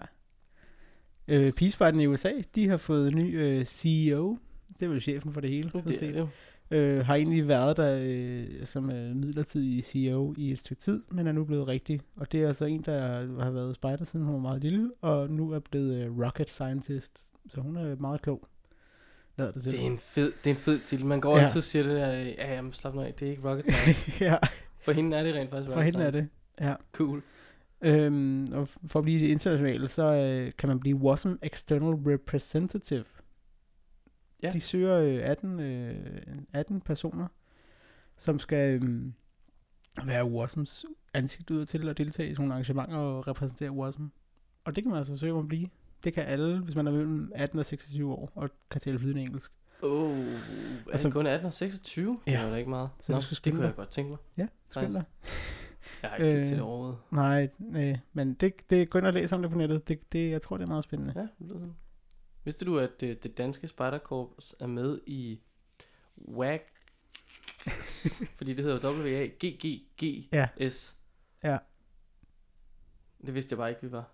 Øh, 1.29 1.53
Peaceparten 1.53 2.01
i 2.01 2.07
USA, 2.07 2.33
de 2.55 2.69
har 2.69 2.77
fået 2.77 3.09
en 3.09 3.19
ny 3.19 3.41
øh, 3.41 3.65
CEO. 3.65 4.39
Det 4.79 4.83
er 4.83 4.89
vel 4.89 5.01
chefen 5.01 5.33
for 5.33 5.41
det 5.41 5.51
hele. 5.51 5.71
Det 5.71 6.03
er 6.03 6.07
det 6.13 6.19
jo. 6.19 6.29
Øh, 6.71 7.07
har 7.07 7.15
egentlig 7.15 7.49
været 7.49 7.77
der 7.77 7.99
øh, 8.03 8.67
som 8.67 8.91
øh, 8.91 9.17
midlertidig 9.17 9.85
CEO 9.85 10.35
i 10.37 10.53
et 10.53 10.59
stykke 10.59 10.81
tid, 10.83 11.03
men 11.11 11.27
er 11.27 11.33
nu 11.33 11.45
blevet 11.45 11.69
rigtig. 11.69 12.01
Og 12.17 12.33
det 12.33 12.43
er 12.43 12.49
altså 12.49 12.65
en, 12.65 12.83
der 12.83 13.01
har 13.45 13.51
været 13.51 13.75
spejder 13.75 14.05
siden 14.05 14.27
hun 14.27 14.35
var 14.35 14.41
meget 14.41 14.63
lille, 14.63 14.91
og 15.01 15.31
nu 15.31 15.51
er 15.53 15.59
blevet 15.59 15.95
øh, 16.05 16.19
rocket 16.19 16.49
scientist. 16.51 17.33
Så 17.49 17.61
hun 17.61 17.77
er 17.77 17.97
meget 17.97 18.23
klog. 18.23 18.49
Lader 19.37 19.53
det 19.53 19.63
til. 19.63 19.73
Det 19.73 19.81
er 19.81 19.87
en 19.87 19.99
fed, 19.99 20.33
det 20.45 20.51
er 20.51 20.55
en 20.55 20.61
fed 20.61 20.79
titel. 20.79 21.07
Man 21.07 21.21
går 21.21 21.37
Ja. 21.37 21.43
altid 21.43 21.57
og 21.59 21.63
siger 21.65 21.83
det 21.83 21.93
der, 21.93 22.09
ja, 22.13 22.55
jamen 22.55 22.73
slap 22.73 22.95
nu 22.95 23.01
af, 23.01 23.15
det 23.15 23.27
er 23.27 23.31
ikke 23.31 23.51
rocket 23.51 23.67
science. 23.67 24.13
ja, 24.25 24.37
For 24.81 24.93
hende 24.93 25.17
er 25.17 25.23
det 25.23 25.35
rent 25.35 25.51
faktisk 25.51 25.69
for 25.71 25.77
rocket 25.77 25.93
hende 25.93 26.05
er 26.07 26.11
science. 26.13 26.31
det. 26.59 26.65
Ja. 26.67 26.75
Cool. 26.93 27.23
Øhm, 27.83 28.53
og 28.53 28.69
for 28.87 28.99
at 28.99 29.03
blive 29.05 29.21
det 29.21 29.27
internationale, 29.29 29.89
så 29.89 30.15
øh, 30.15 30.53
kan 30.59 30.69
man 30.69 30.81
blive 30.81 30.97
WASM 30.97 31.33
External 31.43 31.95
Representative. 32.13 33.05
Ja. 34.45 34.51
De 34.53 34.61
søger 34.61 34.97
øh, 34.99 35.31
18, 35.31 35.61
øh, 35.61 35.97
18 36.53 36.81
personer, 36.81 37.27
som 38.17 38.39
skal 38.39 38.83
øh, 38.83 39.05
være 40.07 40.25
WASMs 40.25 40.85
ansigt 41.15 41.51
ud 41.51 41.67
til 41.67 41.89
at 41.89 41.99
deltage 41.99 42.29
i 42.31 42.35
sådan 42.35 42.43
nogle 42.43 42.55
arrangementer 42.55 42.97
og 42.97 43.29
repræsentere 43.29 43.71
WASM. 43.71 44.03
Og 44.65 44.77
det 44.77 44.85
kan 44.85 44.91
man 44.91 44.99
altså 44.99 45.17
søge 45.17 45.33
om 45.33 45.39
at 45.39 45.49
blive. 45.49 45.69
Det 46.05 46.13
kan 46.15 46.25
alle, 46.25 46.59
hvis 46.61 46.75
man 46.77 46.87
er 46.87 46.91
mellem 46.91 47.33
18 47.35 47.59
og 47.59 47.67
26 47.67 48.13
år 48.13 48.33
og 48.35 48.51
kan 48.71 48.81
tale 48.81 48.99
flydende 48.99 49.23
engelsk. 49.23 49.53
Oh, 49.83 50.11
er 50.19 50.91
Altså- 50.91 51.11
kun 51.11 51.27
18 51.27 51.47
og 51.47 51.53
26? 51.53 52.19
Ja. 52.27 52.33
Det 52.33 52.39
er 52.41 52.51
da 52.51 52.57
ikke 52.57 52.71
meget. 52.71 52.89
Så 53.01 53.13
Nå, 53.13 53.19
du 53.19 53.23
skal 53.35 53.45
det 53.45 53.53
kunne 53.53 53.63
dig. 53.63 53.67
jeg 53.69 53.77
godt 53.77 53.89
tænke 53.91 54.11
mig. 54.11 54.19
Ja, 54.37 54.47
skynd 54.71 54.93
dig. 54.93 55.05
Jeg 56.03 56.11
har 56.11 56.17
ikke 56.17 56.29
tid 56.31 56.39
Øh, 56.39 56.45
til 56.45 56.55
det 56.55 56.63
overhovedet. 56.63 56.99
Nej, 57.11 57.49
nej, 57.59 57.99
men 58.13 58.35
det, 58.35 58.53
det 58.71 58.91
gå 58.91 58.99
ind 58.99 59.07
og 59.07 59.13
læs 59.13 59.33
om 59.33 59.43
det 59.43 59.51
på 59.51 59.59
nettet. 59.59 59.89
Det, 59.89 60.13
det, 60.13 60.31
jeg 60.31 60.43
tror, 60.43 60.57
det 60.57 60.65
er 60.65 60.69
meget 60.69 60.85
spændende. 60.85 61.13
Ja, 61.17 61.21
det 61.21 61.31
lyder 61.41 61.59
sådan. 61.59 61.75
Vidste 62.45 62.65
du, 62.65 62.79
at 62.79 63.01
det, 63.01 63.23
det 63.23 63.39
danske 63.39 63.69
spejderkorps 63.69 64.55
er 64.61 64.67
med 64.67 65.01
i 65.07 65.41
WAG? 66.29 66.61
Fordi 68.37 68.55
det 68.55 68.65
hedder 68.65 68.93
W-A-G-G-G-S. 68.93 70.99
Ja. 71.45 71.51
Ja. 71.51 71.59
Det 73.27 73.35
vidste 73.35 73.53
jeg 73.53 73.59
bare 73.59 73.69
ikke, 73.69 73.83
vi 73.83 73.93
var. 73.93 74.11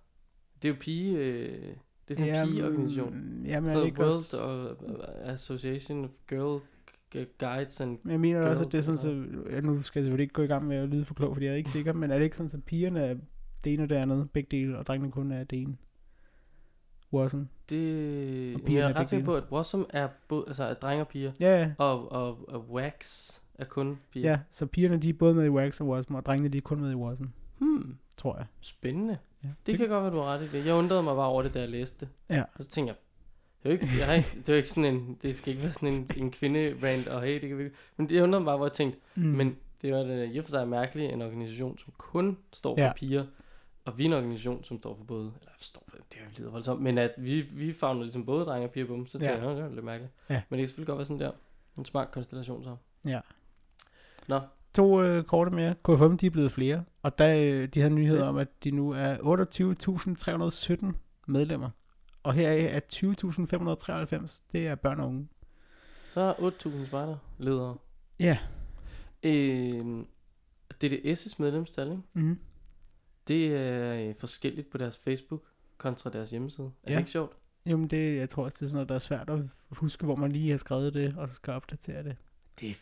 Det 0.62 0.68
er 0.68 0.72
jo 0.72 0.76
pige... 0.80 1.16
Øh, 1.16 1.74
Det 2.08 2.08
er 2.08 2.14
sådan 2.14 2.28
en 2.28 2.34
Jamen, 2.34 2.52
pigeorganisation. 2.54 3.42
Jamen, 3.46 3.70
er 3.70 3.78
det 3.78 3.86
ikke 3.86 4.00
World 4.00 4.12
også... 4.12 4.42
og, 4.42 4.76
uh, 4.84 5.32
Association 5.32 6.04
of 6.04 6.10
Girl 6.28 6.60
Guides 7.38 7.80
and... 7.80 7.98
Men 8.02 8.12
jeg 8.12 8.20
mener 8.20 8.46
også, 8.46 8.64
at 8.64 8.72
det 8.72 8.78
er 8.78 8.82
sådan, 8.82 8.98
så... 8.98 9.08
Ja, 9.50 9.60
nu 9.60 9.82
skal 9.82 10.00
jeg 10.00 10.04
selvfølgelig 10.04 10.22
ikke 10.24 10.34
gå 10.34 10.42
i 10.42 10.46
gang 10.46 10.66
med 10.66 10.76
at 10.76 10.88
lyde 10.88 11.04
for 11.04 11.14
klog, 11.14 11.34
fordi 11.34 11.46
jeg 11.46 11.52
er 11.52 11.56
ikke 11.56 11.70
sikker, 11.70 11.92
men 11.92 12.10
er 12.10 12.16
det 12.16 12.24
ikke 12.24 12.36
sådan, 12.36 12.50
at 12.54 12.64
pigerne 12.64 13.00
er 13.00 13.16
det 13.64 13.72
ene 13.72 13.82
og 13.82 13.88
det 13.88 13.96
andet, 13.96 14.30
begge 14.30 14.56
dele, 14.56 14.78
og 14.78 14.86
drengene 14.86 15.12
kun 15.12 15.32
er 15.32 15.44
det 15.44 15.60
ene? 15.60 15.76
Wasm. 17.12 17.42
Det... 17.70 18.54
Og 18.64 18.72
jeg 18.72 18.90
er 18.90 18.96
ret 18.96 19.08
sikker 19.08 19.24
på, 19.26 19.34
at 19.36 19.44
Wassum 19.52 19.86
er 19.90 20.08
både, 20.28 20.44
altså 20.46 20.64
er 20.64 20.74
drenge 20.74 21.02
og 21.02 21.08
piger, 21.08 21.32
Ja, 21.40 21.58
ja. 21.60 21.70
og, 21.78 22.12
og, 22.12 22.38
og 22.48 22.70
Wax 22.70 23.30
er 23.54 23.64
kun 23.64 23.98
piger. 24.12 24.30
Ja, 24.30 24.38
så 24.50 24.66
pigerne 24.66 24.96
de 24.96 25.08
er 25.08 25.12
både 25.12 25.34
med 25.34 25.44
i 25.44 25.48
Wax 25.48 25.80
og 25.80 25.86
Wasm, 25.88 26.14
og 26.14 26.26
drengene 26.26 26.48
de 26.48 26.56
er 26.58 26.62
kun 26.62 26.80
med 26.80 26.90
i 26.90 26.94
Wasm, 26.94 27.24
Hmm, 27.58 27.96
tror 28.16 28.36
jeg. 28.36 28.46
spændende. 28.60 29.18
Ja. 29.44 29.48
Det 29.66 29.78
kan 29.78 29.88
godt 29.88 30.02
være, 30.04 30.12
du 30.12 30.16
har 30.18 30.24
ret 30.34 30.42
i 30.42 30.48
det. 30.48 30.66
Jeg 30.66 30.74
undrede 30.74 31.02
mig 31.02 31.16
bare 31.16 31.28
over 31.28 31.42
det, 31.42 31.54
da 31.54 31.60
jeg 31.60 31.68
læste 31.68 31.96
det. 32.00 32.08
Ja. 32.36 32.42
Og 32.54 32.64
så 32.64 32.68
tænkte 32.68 32.88
jeg, 32.90 32.96
det 33.62 33.68
er 33.68 33.70
jo 33.70 33.72
ikke, 33.72 33.98
jeg 33.98 34.06
har 34.06 34.14
ikke, 34.14 34.28
det 34.38 34.48
er 34.48 34.52
jo 34.52 34.56
ikke 34.56 34.68
sådan 34.68 34.84
en, 34.94 35.18
det 35.22 35.36
skal 35.36 35.50
ikke 35.52 35.62
være 35.62 35.72
sådan 35.72 35.92
en, 35.94 36.10
en 36.16 36.30
kvinde-rant, 36.30 37.08
og 37.08 37.22
hey, 37.22 37.40
det 37.40 37.48
kan 37.48 37.58
vi. 37.58 37.64
Men 37.96 38.10
jeg 38.10 38.22
undrede 38.22 38.40
mig 38.40 38.46
bare, 38.50 38.56
hvor 38.56 38.66
jeg 38.66 38.72
tænkte, 38.72 38.98
Mm. 39.14 39.22
men 39.22 39.56
det 39.82 39.92
var 39.92 39.98
det 40.02 40.30
i 40.34 40.38
og 40.38 40.44
for 40.44 40.50
sig 40.50 40.68
mærkeligt, 40.68 41.12
en 41.12 41.22
organisation, 41.22 41.78
som 41.78 41.92
kun 41.98 42.36
står 42.52 42.76
for 42.76 42.82
ja. 42.82 42.92
piger, 42.96 43.24
og 43.84 43.98
vi 43.98 44.02
er 44.04 44.08
en 44.08 44.12
organisation, 44.14 44.64
som 44.64 44.78
står 44.78 44.96
for 44.96 45.04
både, 45.04 45.32
eller 45.40 45.52
står 45.58 45.84
for, 45.88 45.96
det 45.96 46.18
er 46.18 46.24
jo 46.24 46.30
lidt 46.36 46.52
voldsomt, 46.52 46.80
men 46.82 46.98
at 46.98 47.10
vi, 47.18 47.40
vi 47.40 47.72
favner 47.72 48.02
ligesom 48.02 48.26
både 48.26 48.44
drenge 48.44 48.66
og 48.68 48.72
piger 48.72 48.86
på 48.86 48.94
dem, 48.94 49.06
så 49.06 49.12
tænkte 49.12 49.26
Ja. 49.28 49.34
jeg, 49.34 49.42
"Nå, 49.44 49.50
det 49.60 49.64
er 49.64 49.74
lidt 49.74 49.84
mærkeligt. 49.84 50.12
Ja. 50.30 50.42
Men 50.48 50.58
det 50.58 50.62
kan 50.62 50.68
selvfølgelig 50.68 50.86
godt 50.86 50.98
være 50.98 51.06
sådan 51.06 51.20
der, 51.20 51.30
en 51.78 51.84
smart 51.84 52.10
konstellation 52.10 52.64
så. 52.64 52.76
Ja. 53.04 53.20
Nå. 54.28 54.40
To 54.74 55.02
øh, 55.02 55.24
korte 55.24 55.50
mere. 55.50 55.74
KFM, 55.84 56.16
de 56.16 56.26
er 56.26 56.30
blevet 56.30 56.52
flere. 56.52 56.84
Og 57.02 57.18
der, 57.18 57.36
øh, 57.36 57.68
de 57.68 57.80
havde 57.80 57.94
nyheder 57.94 58.24
om, 58.24 58.36
at 58.36 58.64
de 58.64 58.70
nu 58.70 58.90
er 58.90 59.16
28.317 59.18 60.92
medlemmer. 61.26 61.70
Og 62.22 62.34
heraf 62.34 62.68
er 62.76 62.80
20.593, 64.26 64.42
det 64.52 64.66
er 64.66 64.74
børn 64.74 65.00
og 65.00 65.06
unge. 65.08 65.28
Så 66.14 66.20
er 66.20 66.32
8.000 66.32 66.86
spejder 66.86 67.16
ledere. 67.38 67.76
Ja. 68.20 68.38
Øh, 69.22 70.00
DDS' 70.84 71.34
medlemstal, 71.38 71.90
ikke? 71.90 72.02
Mm. 72.12 72.38
Det 73.30 73.46
er 73.56 74.08
øh, 74.08 74.14
forskelligt 74.18 74.70
på 74.70 74.78
deres 74.78 74.98
Facebook 74.98 75.42
kontra 75.78 76.10
deres 76.10 76.30
hjemmeside. 76.30 76.66
Er 76.66 76.70
Ja. 76.90 76.94
det 76.94 77.00
ikke 77.00 77.10
sjovt? 77.10 77.32
Jamen, 77.66 77.88
det, 77.88 78.16
jeg 78.16 78.28
tror 78.28 78.44
også, 78.44 78.56
det 78.56 78.62
er 78.62 78.66
sådan 78.68 78.74
noget, 78.76 78.88
der 78.88 78.94
er 78.94 78.98
svært 78.98 79.30
at 79.30 79.38
huske, 79.70 80.04
hvor 80.04 80.16
man 80.16 80.32
lige 80.32 80.50
har 80.50 80.56
skrevet 80.56 80.94
det, 80.94 81.14
og 81.18 81.28
så 81.28 81.34
skal 81.34 81.52
opdatere 81.52 82.02
det. 82.02 82.16
Det 82.60 82.70
er 82.70 82.74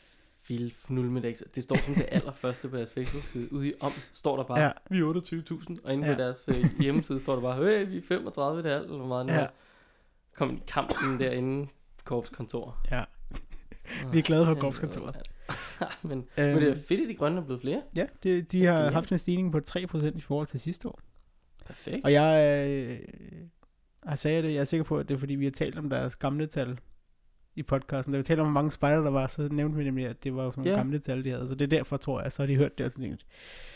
vildt 0.49 0.75
fnul 0.75 1.05
med 1.11 1.23
det. 1.23 1.63
står 1.65 1.77
som 1.77 1.95
det 1.95 2.07
allerførste 2.17 2.69
på 2.69 2.77
deres 2.77 2.91
Facebook-side. 2.93 3.53
Ude 3.53 3.69
i 3.69 3.73
om 3.81 3.91
står 4.13 4.37
der 4.37 4.45
bare, 4.45 4.59
Ja. 4.61 4.67
ja. 4.67 4.73
vi 4.91 4.99
er 4.99 5.05
28.000. 5.05 5.77
Og 5.85 5.93
inde 5.93 6.07
Ja. 6.09 6.15
på 6.15 6.21
deres 6.21 6.45
øh, 6.49 6.81
hjemmeside 6.81 7.21
står 7.21 7.35
der 7.35 7.43
bare, 7.43 7.57
hey, 7.65 7.89
vi 7.89 7.97
er 7.99 8.03
35 8.09 8.63
det 8.63 8.73
er 8.73 8.77
alt, 8.77 8.85
eller 8.85 8.99
hvor 8.99 9.07
meget 9.07 9.27
Ja. 9.27 9.41
ja. 9.41 9.47
Kom 10.37 10.51
i 10.57 10.63
kampen 10.67 11.21
derinde 11.21 11.67
på 11.97 12.05
Korps 12.05 12.29
kontor. 12.31 12.79
Ja. 12.91 13.05
Åh, 14.07 14.13
Vi 14.13 14.19
er 14.19 14.23
glade 14.23 14.47
for 14.47 14.55
korpskontoret. 14.55 15.15
mand. 15.15 15.25
men, 16.03 16.27
Øhm, 16.39 16.47
men 16.49 16.57
det 16.63 16.69
er 16.71 16.75
fedt, 16.89 17.01
at 17.01 17.09
de 17.09 17.15
grønne 17.15 17.41
er 17.41 17.45
blevet 17.45 17.61
flere. 17.61 17.83
Ja, 17.97 18.07
det, 18.23 18.53
de 18.53 18.65
har 18.65 18.77
Det 18.77 18.87
er- 18.87 18.91
haft 18.91 19.13
en 19.13 19.19
stigning 19.19 19.53
på 19.53 19.61
3% 19.61 20.19
i 20.19 20.21
forhold 20.21 20.47
til 20.47 20.61
sidste 20.61 20.89
år. 20.89 21.01
Perfekt. 21.67 22.05
Og 22.05 22.13
jeg 22.13 22.65
øh, 22.69 22.99
har 24.07 24.17
sagt 24.17 24.33
det, 24.45 24.53
jeg 24.55 24.61
er 24.61 24.65
sikker 24.65 24.85
på, 24.85 24.99
at 24.99 25.09
det 25.09 25.15
er 25.15 25.19
fordi, 25.19 25.35
vi 25.35 25.45
har 25.45 25.51
talt 25.53 25.79
om 25.79 25.91
deres 25.91 26.17
gamle 26.17 26.47
tal 26.47 26.79
i 27.57 27.63
podcasten. 27.63 28.13
Da 28.13 28.19
vi 28.19 28.25
talte 28.25 28.41
om, 28.41 28.47
hvor 28.47 28.53
mange 28.53 28.71
spejder 28.71 29.01
der 29.03 29.11
var, 29.11 29.27
så 29.27 29.49
nævnte 29.51 29.79
vi 29.79 29.85
nemlig, 29.85 30.07
at 30.07 30.25
det 30.25 30.35
var 30.37 30.45
jo 30.45 30.51
sådan 30.51 30.61
nogle 30.61 30.71
Ja. 30.71 30.77
gamle 30.77 30.99
tal, 30.99 31.25
de 31.25 31.31
havde. 31.31 31.49
Så 31.49 31.55
det 31.55 31.65
er 31.73 31.77
derfor, 31.79 31.97
tror 31.97 32.23
jeg, 32.23 32.33
så 32.33 32.43
har 32.43 32.47
de 32.47 32.57
hørt 32.57 32.79
det 32.79 32.85
og 32.87 32.93
sådan 32.93 33.05
tænkt, 33.05 33.27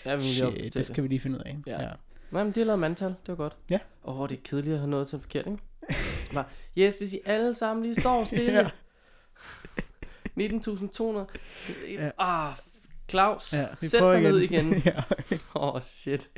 Ja, 0.07 0.15
vi 0.17 0.23
shit, 0.23 0.75
det 0.75 0.85
skal 0.85 1.03
vi 1.05 1.09
lige 1.09 1.21
finde 1.21 1.37
ud 1.39 1.43
af. 1.47 1.57
Ja. 1.67 1.89
Nej, 2.31 2.45
men 2.45 2.53
de 2.53 2.61
har 2.61 2.65
lavet 2.65 2.79
mandtal. 2.79 3.09
Det 3.09 3.29
var 3.29 3.35
godt. 3.35 3.57
Ja. 3.71 3.79
Åh, 4.05 4.21
oh, 4.21 4.29
det 4.29 4.37
er 4.39 4.43
kedeligt 4.45 4.73
at 4.75 4.79
have 4.79 4.91
noget 4.91 5.09
til 5.09 5.19
forkert, 5.19 5.47
ikke? 5.47 5.59
Bare, 6.35 6.45
yes, 6.79 6.95
hvis 6.99 7.13
I 7.13 7.19
alle 7.25 7.55
sammen 7.55 7.85
lige 7.85 8.01
står 8.01 8.25
stille. 8.25 8.53
Ja. 8.53 8.71
19.200. 10.41 11.93
Ja. 11.93 12.11
Ah, 12.19 12.53
Claus, 13.11 13.53
ja 13.53 13.67
vi 13.81 13.87
sæt 13.87 14.01
dig 14.03 14.21
ned 14.23 14.39
igen. 14.39 14.73
ja. 14.87 15.03
Åh, 15.57 15.75
oh, 15.75 15.81
shit. 15.81 16.31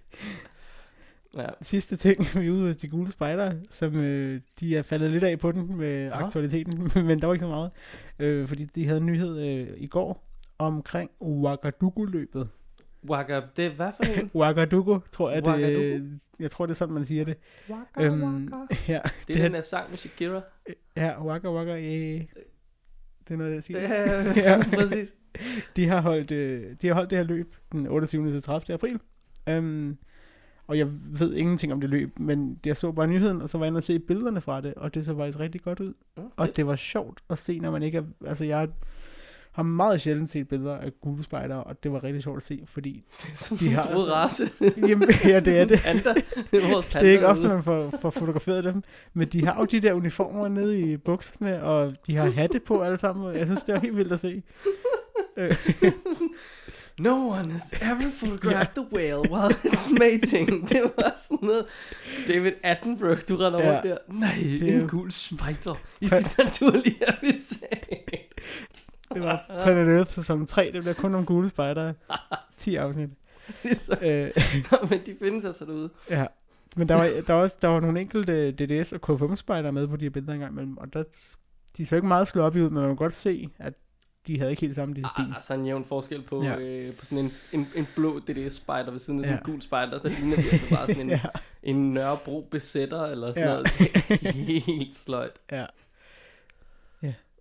Ja, 1.37 1.47
Sidste 1.63 1.97
ting, 1.97 2.27
vi 2.41 2.47
er 2.47 2.51
ude 2.51 2.67
hos 2.67 2.77
de 2.77 2.89
gule 2.89 3.11
spejdere, 3.11 3.55
som 3.71 3.97
øh, 3.97 4.41
de 4.61 4.77
er 4.77 4.83
faldet 4.83 5.11
lidt 5.11 5.25
af 5.25 5.39
på 5.39 5.53
den 5.53 5.77
med 5.77 6.09
Nå. 6.09 6.15
aktualiteten, 6.15 6.91
men 7.07 7.21
der 7.21 7.27
var 7.27 7.35
ikke 7.35 7.43
så 7.43 7.49
meget. 7.49 7.71
Øh, 8.19 8.49
fordi 8.49 8.65
de 8.65 8.87
havde 8.87 9.01
en 9.01 9.07
nyhed 9.07 9.41
øh, 9.41 9.69
i 9.77 9.87
går 9.87 10.25
omkring 10.59 11.11
Ouagadougou-løbet. 11.21 12.49
Waka, 13.11 13.41
det 13.57 13.67
er 13.67 13.71
hvad 13.71 13.93
for 13.97 14.21
en? 14.21 14.31
Ouagadougou, 14.35 15.01
tror 15.13 15.31
jeg, 15.31 15.45
det, 15.45 16.21
jeg 16.41 16.51
tror, 16.51 16.67
det 16.67 16.71
er 16.73 16.77
sådan, 16.77 16.95
man 16.95 17.05
siger 17.05 17.25
det. 17.25 17.37
Waka, 17.71 18.03
Øhm, 18.05 18.49
ja, 18.89 19.01
Det 19.29 19.37
er 19.37 19.43
den 19.43 19.55
der 19.55 19.63
sang 19.63 19.91
med 19.91 19.99
Shakira. 19.99 20.41
ja, 20.97 21.25
Waka 21.25 21.51
Waka, 21.51 21.81
øh, 21.81 22.23
det 23.29 23.35
er 23.35 23.39
noget, 23.39 23.55
jeg 23.55 23.63
siger. 23.63 23.81
Ja, 23.81 24.33
Ja. 24.51 24.63
præcis. 24.75 25.15
De 25.77 25.87
har 25.89 26.01
holdt, 26.01 26.31
øh, 26.31 26.63
de 26.83 26.87
har 26.87 26.95
holdt 26.95 27.11
det 27.11 27.19
her 27.19 27.25
løb 27.25 27.55
den 27.73 27.87
28. 27.87 28.33
til 28.33 28.43
30. 28.43 28.75
april. 28.75 28.99
Um, 29.59 29.99
og 30.67 30.79
jeg 30.79 30.87
ved 31.19 31.35
ingenting 31.35 31.73
om 31.73 31.81
det 31.81 31.91
løb, 31.91 32.19
men 32.19 32.59
jeg 32.67 32.77
så 32.77 32.93
bare 32.93 33.07
nyheden, 33.07 33.43
og 33.43 33.49
så 33.49 33.59
var 33.59 33.65
jeg 33.65 33.69
inde 33.69 33.79
og 33.79 33.83
se 33.83 33.99
billederne 33.99 34.41
fra 34.41 34.61
det, 34.61 34.75
og 34.75 34.95
det 34.95 35.05
så 35.05 35.17
faktisk 35.17 35.41
rigtig 35.41 35.63
godt 35.63 35.81
ud. 35.81 35.93
Mm, 36.17 36.23
Og 36.37 36.57
det 36.57 36.67
var 36.67 36.77
sjovt 36.77 37.21
at 37.31 37.39
se, 37.39 37.59
når 37.59 37.71
man 37.71 37.83
ikke 37.83 37.99
er... 37.99 38.03
Altså, 38.27 38.45
jeg 38.45 38.69
har 39.55 39.63
meget 39.63 40.01
sjældent 40.01 40.31
set 40.31 40.49
billeder 40.49 40.77
af 40.77 40.91
gule 41.03 41.23
spejdere, 41.23 41.65
og 41.65 41.83
det 41.83 41.93
var 41.93 42.05
rigtig 42.05 42.23
sjovt 42.23 42.37
at 42.37 42.43
se, 42.43 42.61
fordi... 42.67 43.05
Som 43.35 43.57
de 43.57 43.67
en 43.67 43.73
har 43.73 43.83
troet 43.83 43.99
altså- 43.99 44.15
race. 44.15 44.51
Jamen, 44.89 45.09
ja, 45.25 45.41
det 45.41 45.59
er 45.59 45.65
det. 45.65 45.81
Panda. 45.85 46.15
Det 46.15 46.65
er 46.65 46.81
Det 47.01 47.09
er 47.09 47.13
ikke 47.13 47.27
ofte, 47.27 47.49
man 47.49 47.63
får, 47.63 47.95
får 48.03 48.11
fotograferet 48.11 48.65
dem. 48.65 48.83
Men 49.15 49.29
de 49.29 49.47
har 49.47 49.57
jo 49.59 49.65
de 49.65 49.81
der 49.81 49.93
uniformer 49.93 50.49
nede 50.49 50.81
i 50.81 50.97
bukserne, 50.97 51.63
og 51.63 51.95
de 52.07 52.17
har 52.17 52.31
hatte 52.31 52.61
på 52.61 52.83
alle 52.83 52.97
sammen. 52.97 53.37
Jeg 53.37 53.47
synes, 53.47 53.65
det 53.65 53.75
er 53.75 53.81
helt 53.81 53.97
vildt 53.97 54.13
at 54.13 54.21
se. 54.21 54.43
No 56.99 57.29
one 57.29 57.53
has 57.53 57.73
ever 57.83 58.11
photographed 58.19 58.75
the 58.75 58.87
whale 58.93 59.31
while 59.31 59.55
it's 59.65 59.99
mating. 59.99 60.69
Det 60.69 60.83
var 60.97 61.13
sådan 61.17 61.39
noget. 61.43 61.67
David 62.29 62.53
Attenborough, 62.63 63.21
du 63.29 63.37
render 63.37 63.61
Ja. 63.61 63.73
rundt 63.73 63.85
der. 63.85 63.97
Nej, 64.09 64.35
Det 64.43 64.63
er 64.71 64.75
en 64.75 64.81
jo- 64.81 64.87
gul 64.91 65.13
spider 65.13 65.75
i 66.01 66.09
sit 66.09 66.39
naturlige 66.39 66.97
habitat. 67.09 68.35
Det 69.15 69.23
var 69.23 69.45
Planet 69.65 69.97
Earth 69.97 70.11
sæson 70.11 70.47
3. 70.47 70.71
Det 70.73 70.83
bliver 70.83 70.95
kun 70.95 71.15
om 71.15 71.27
gule 71.27 71.49
spejdere. 71.49 71.95
10 72.59 72.77
afsnit. 72.77 73.11
Så, 73.77 73.99
Øh, 74.03 74.31
Nå, 74.73 74.79
men 74.91 75.01
de 75.07 75.17
findes 75.23 75.45
altså 75.45 75.65
derude. 75.65 75.91
ja. 76.11 76.27
Men 76.77 76.89
der 76.89 76.95
var, 76.95 77.11
der, 77.27 77.33
var 77.33 77.41
også, 77.43 77.57
der 77.63 77.69
var 77.69 77.81
nogle 77.81 78.01
enkelte 78.01 78.51
DDS 78.53 78.93
og 78.93 79.01
KFM 79.01 79.35
spejdere 79.35 79.73
med 79.73 79.89
på 79.89 79.97
de 79.97 80.05
her 80.05 80.11
billeder 80.11 80.33
engang 80.33 80.53
imellem. 80.53 80.79
Og 80.79 80.93
der, 80.93 81.03
de 81.77 81.87
så 81.87 81.95
ikke 81.97 82.09
meget 82.09 82.29
slå 82.29 82.43
op 82.43 82.57
i 82.57 82.61
ud, 82.61 82.71
men 82.71 82.75
man 82.81 82.89
kan 82.89 82.97
godt 82.97 83.13
se, 83.13 83.49
at 83.59 83.73
de 84.27 84.39
havde 84.39 84.51
ikke 84.51 84.61
helt 84.61 84.75
samme 84.75 84.95
disciplin. 84.95 85.27
Ah, 85.27 85.35
altså 85.35 85.55
en 85.55 85.67
jævn 85.67 85.85
forskel 85.85 86.23
på, 86.23 86.43
Ja. 86.45 86.51
ja. 86.59 86.59
øh, 86.89 86.95
på 86.95 87.05
sådan 87.05 87.19
en, 87.19 87.33
en, 87.53 87.69
en 87.75 87.87
blå 87.97 88.19
DDS-spider 88.19 88.91
ved 88.91 88.99
siden 88.99 89.19
af 89.19 89.25
sådan 89.25 89.25
Ja. 89.25 89.33
en 89.39 89.53
gul 89.53 89.63
spider. 89.63 89.99
Der 90.03 90.09
ligner 90.09 90.37
vi 90.37 90.43
altså 90.53 90.69
bare 90.71 90.87
sådan 90.87 91.01
en, 91.03 91.11
ja, 91.19 91.21
en 91.63 91.95
Nørrebro 91.95 92.49
besætter 92.51 93.03
eller 93.07 93.33
sådan 93.33 93.49
Ja. 93.49 93.55
noget. 93.55 93.69
Helt 94.65 94.97
sløjt. 94.97 95.41
ja. 95.53 95.65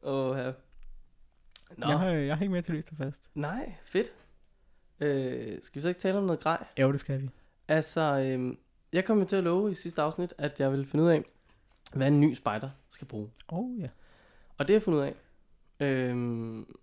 Åh, 0.05 0.37
ja. 0.37 0.51
Nå, 1.77 1.85
Jeg, 1.89 1.99
har, 1.99 2.09
jeg 2.09 2.37
har 2.37 2.41
ikke 2.43 2.51
mere 2.51 2.61
til 2.61 2.73
løst 2.75 2.91
fast. 2.97 3.29
nej, 3.35 3.73
fedt. 3.85 4.13
Øh, 4.99 5.57
skal 5.61 5.75
vi 5.79 5.81
så 5.81 5.87
ikke 5.89 6.01
tale 6.01 6.17
om 6.17 6.23
noget 6.23 6.39
grej? 6.39 6.65
Jo, 6.81 6.91
det 6.91 6.99
skal 6.99 7.21
vi. 7.21 7.29
Altså, 7.67 8.01
øhm, 8.01 8.57
jeg 8.93 9.05
kom 9.05 9.19
jo 9.19 9.25
til 9.25 9.35
at 9.35 9.43
love 9.43 9.71
i 9.71 9.73
sidste 9.73 10.01
afsnit, 10.01 10.33
at 10.37 10.59
jeg 10.59 10.71
ville 10.71 10.85
finde 10.85 11.05
ud 11.05 11.09
af, 11.09 11.23
hvad 11.93 12.07
en 12.07 12.21
ny 12.21 12.33
spider 12.33 12.69
skal 12.89 13.07
bruge. 13.07 13.29
Oh, 13.47 13.79
ja. 13.79 13.87
Og 14.57 14.67
det 14.67 14.73
har 14.73 14.75
jeg 14.75 14.83
fundet 14.83 14.99
ud 14.99 15.03
af. 15.05 15.13
Øhm, 15.79 16.75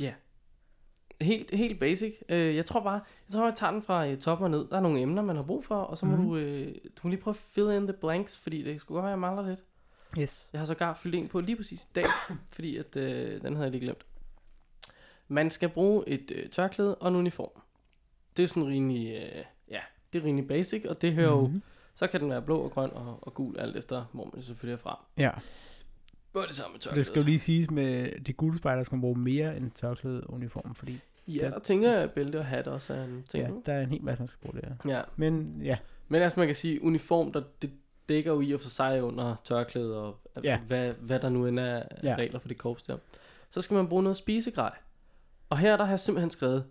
ja. 0.00 0.14
Helt, 1.20 1.50
helt 1.54 1.80
basic. 1.80 2.14
Øh, 2.28 2.56
jeg 2.56 2.66
tror 2.66 2.80
bare, 2.82 3.00
jeg 3.28 3.32
tror, 3.32 3.44
jeg 3.44 3.54
tager 3.54 3.70
den 3.72 3.82
fra 3.82 4.06
øh, 4.06 4.18
toppen 4.18 4.44
og 4.44 4.50
ned. 4.50 4.68
Der 4.70 4.76
er 4.76 4.80
nogle 4.80 5.00
emner, 5.00 5.22
man 5.22 5.36
har 5.36 5.42
brug 5.42 5.64
for, 5.64 5.76
og 5.76 5.98
så 5.98 6.06
må 6.06 6.16
Mhm. 6.16 6.24
du, 6.26 6.36
øh, 6.36 6.74
du 6.96 7.00
må 7.02 7.10
lige 7.10 7.20
prøve 7.20 7.32
at 7.32 7.36
fill 7.36 7.70
in 7.70 7.82
the 7.86 7.92
blanks, 8.00 8.38
fordi 8.38 8.62
det 8.62 8.80
skulle 8.80 8.96
godt 8.96 9.02
være, 9.02 9.10
jeg 9.10 9.18
mangler 9.18 9.48
lidt. 9.48 9.64
Yes. 10.18 10.50
Jeg 10.52 10.60
har 10.60 10.66
sågar 10.66 10.94
fyldt 10.94 11.14
en 11.14 11.28
på 11.28 11.40
lige 11.40 11.56
præcis 11.56 11.84
i 11.84 11.88
dag, 11.94 12.04
fordi 12.52 12.76
at, 12.76 12.96
øh, 12.96 13.42
den 13.42 13.52
havde 13.54 13.64
jeg 13.64 13.70
lige 13.70 13.80
glemt. 13.80 14.06
Man 15.32 15.50
skal 15.50 15.68
bruge 15.68 16.08
et 16.08 16.30
øh, 16.34 16.50
tørklæde 16.50 16.94
og 16.94 17.08
en 17.08 17.16
uniform. 17.16 17.60
Det 18.36 18.42
er 18.42 18.46
sådan 18.46 18.66
rimelig, 18.66 19.06
øh, 19.14 19.44
ja, 19.70 19.80
det 20.12 20.20
er 20.22 20.24
rimelig 20.24 20.48
basic, 20.48 20.84
og 20.88 21.02
det 21.02 21.12
hører 21.12 21.34
mm. 21.34 21.40
jo, 21.42 21.46
Mhm. 21.48 21.62
så 21.94 22.06
kan 22.06 22.20
den 22.20 22.30
være 22.30 22.42
blå 22.42 22.58
og 22.58 22.70
grøn 22.70 22.90
og, 22.92 23.18
og 23.22 23.34
gul, 23.34 23.58
alt 23.58 23.76
efter, 23.76 24.04
hvor 24.12 24.30
man 24.34 24.42
selvfølgelig 24.42 24.72
er 24.74 24.82
fra. 24.82 25.04
Ja, 25.18 25.30
er 26.34 26.40
det 26.46 26.54
samme 26.54 26.72
med 26.86 26.94
det 26.94 27.06
skal 27.06 27.20
jo 27.20 27.26
lige 27.26 27.38
siges 27.38 27.70
med, 27.70 28.20
de 28.24 28.32
gule 28.32 28.58
spejder 28.58 28.82
skal 28.82 28.96
man 28.96 29.00
bruge 29.00 29.18
mere 29.18 29.56
end 29.56 29.70
tørklæde 29.70 30.30
uniform, 30.30 30.74
fordi 30.74 31.00
Ja, 31.28 31.50
der 31.50 31.58
tænker 31.58 31.90
jeg, 31.92 32.02
at 32.02 32.10
bælte 32.10 32.38
og 32.38 32.44
hat 32.44 32.66
også 32.66 32.94
er 32.94 33.04
en 33.04 33.24
ting. 33.28 33.44
ja, 33.44 33.50
der 33.66 33.72
er 33.78 33.82
en 33.82 33.88
hel 33.90 34.02
masse, 34.04 34.20
man 34.22 34.28
skal 34.28 34.38
bruge 34.42 34.60
det 34.60 34.68
her. 34.84 34.96
ja. 34.96 35.02
Men 35.16 35.60
ja, 35.64 35.78
Men 36.08 36.22
altså 36.22 36.40
man 36.40 36.48
kan 36.48 36.54
sige, 36.56 36.82
uniform, 36.82 37.32
der, 37.32 37.42
det 37.62 37.70
dækker 38.08 38.32
jo 38.32 38.40
i 38.40 38.52
og 38.52 38.60
for 38.60 38.68
sig 38.70 39.02
under 39.02 39.36
tørklæde 39.44 39.96
og 40.02 40.16
Ja. 40.36 40.40
ja. 40.50 40.58
hvad, 40.60 40.92
hvad 40.92 41.20
der 41.20 41.28
nu 41.28 41.46
end 41.46 41.58
er 41.60 41.82
ja. 42.02 42.14
regler 42.18 42.38
for 42.38 42.48
det 42.48 42.58
korps 42.58 42.82
der. 42.82 42.96
Så 43.50 43.60
skal 43.60 43.74
man 43.74 43.88
bruge 43.88 44.02
noget 44.02 44.16
spisegrej. 44.16 44.72
Og 45.50 45.58
her 45.58 45.76
der 45.76 45.84
har 45.84 45.92
jeg 45.92 46.00
simpelthen 46.00 46.30
skrevet 46.30 46.64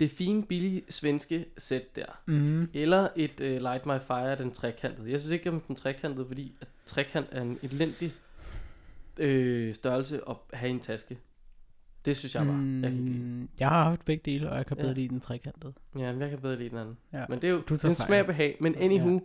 det 0.00 0.10
fine, 0.10 0.44
billige 0.46 0.82
svenske 0.88 1.44
sæt 1.58 1.96
der. 1.96 2.06
Mm. 2.26 2.68
Eller 2.74 3.08
et 3.16 3.40
uh, 3.40 3.46
Light 3.46 3.86
My 3.86 3.98
Fire, 4.06 4.38
den 4.38 4.50
trekantede. 4.52 5.10
Jeg 5.10 5.20
synes 5.20 5.30
ikke 5.30 5.50
om 5.50 5.60
den 5.60 5.76
trekantede, 5.76 6.26
fordi 6.26 6.54
at 6.60 6.68
trekant 6.84 7.26
er 7.32 7.42
en 7.42 7.58
elendig 7.62 8.12
øh, 9.18 9.74
størrelse 9.74 10.20
at 10.28 10.36
have 10.52 10.68
i 10.70 10.72
en 10.72 10.80
taske. 10.80 11.18
Det 12.04 12.16
synes 12.16 12.34
jeg 12.34 12.46
bare, 12.46 12.54
jeg 12.56 12.62
kan 12.82 12.92
ikke 12.92 13.04
lide. 13.04 13.24
Mm, 13.24 13.48
jeg 13.60 13.68
har 13.68 13.84
haft 13.84 14.04
begge 14.04 14.22
dele, 14.32 14.50
og 14.50 14.56
jeg 14.56 14.66
kan 14.66 14.76
Ja. 14.76 14.82
bedre 14.82 14.94
lide 14.94 15.08
den 15.08 15.20
trekantede. 15.20 15.72
Ja, 15.98 16.12
men 16.12 16.20
jeg 16.20 16.30
kan 16.30 16.38
bedre 16.38 16.56
lide 16.58 16.68
den 16.70 16.78
anden. 16.78 16.98
Ja. 17.12 17.24
Men 17.28 17.40
det 17.42 17.48
er 17.48 17.52
jo 17.52 17.62
Du 17.68 17.76
fejl. 17.76 17.96
smag 17.96 18.26
behag. 18.26 18.56
Men 18.60 18.74
anywho, 18.74 19.12
Ja. 19.14 19.20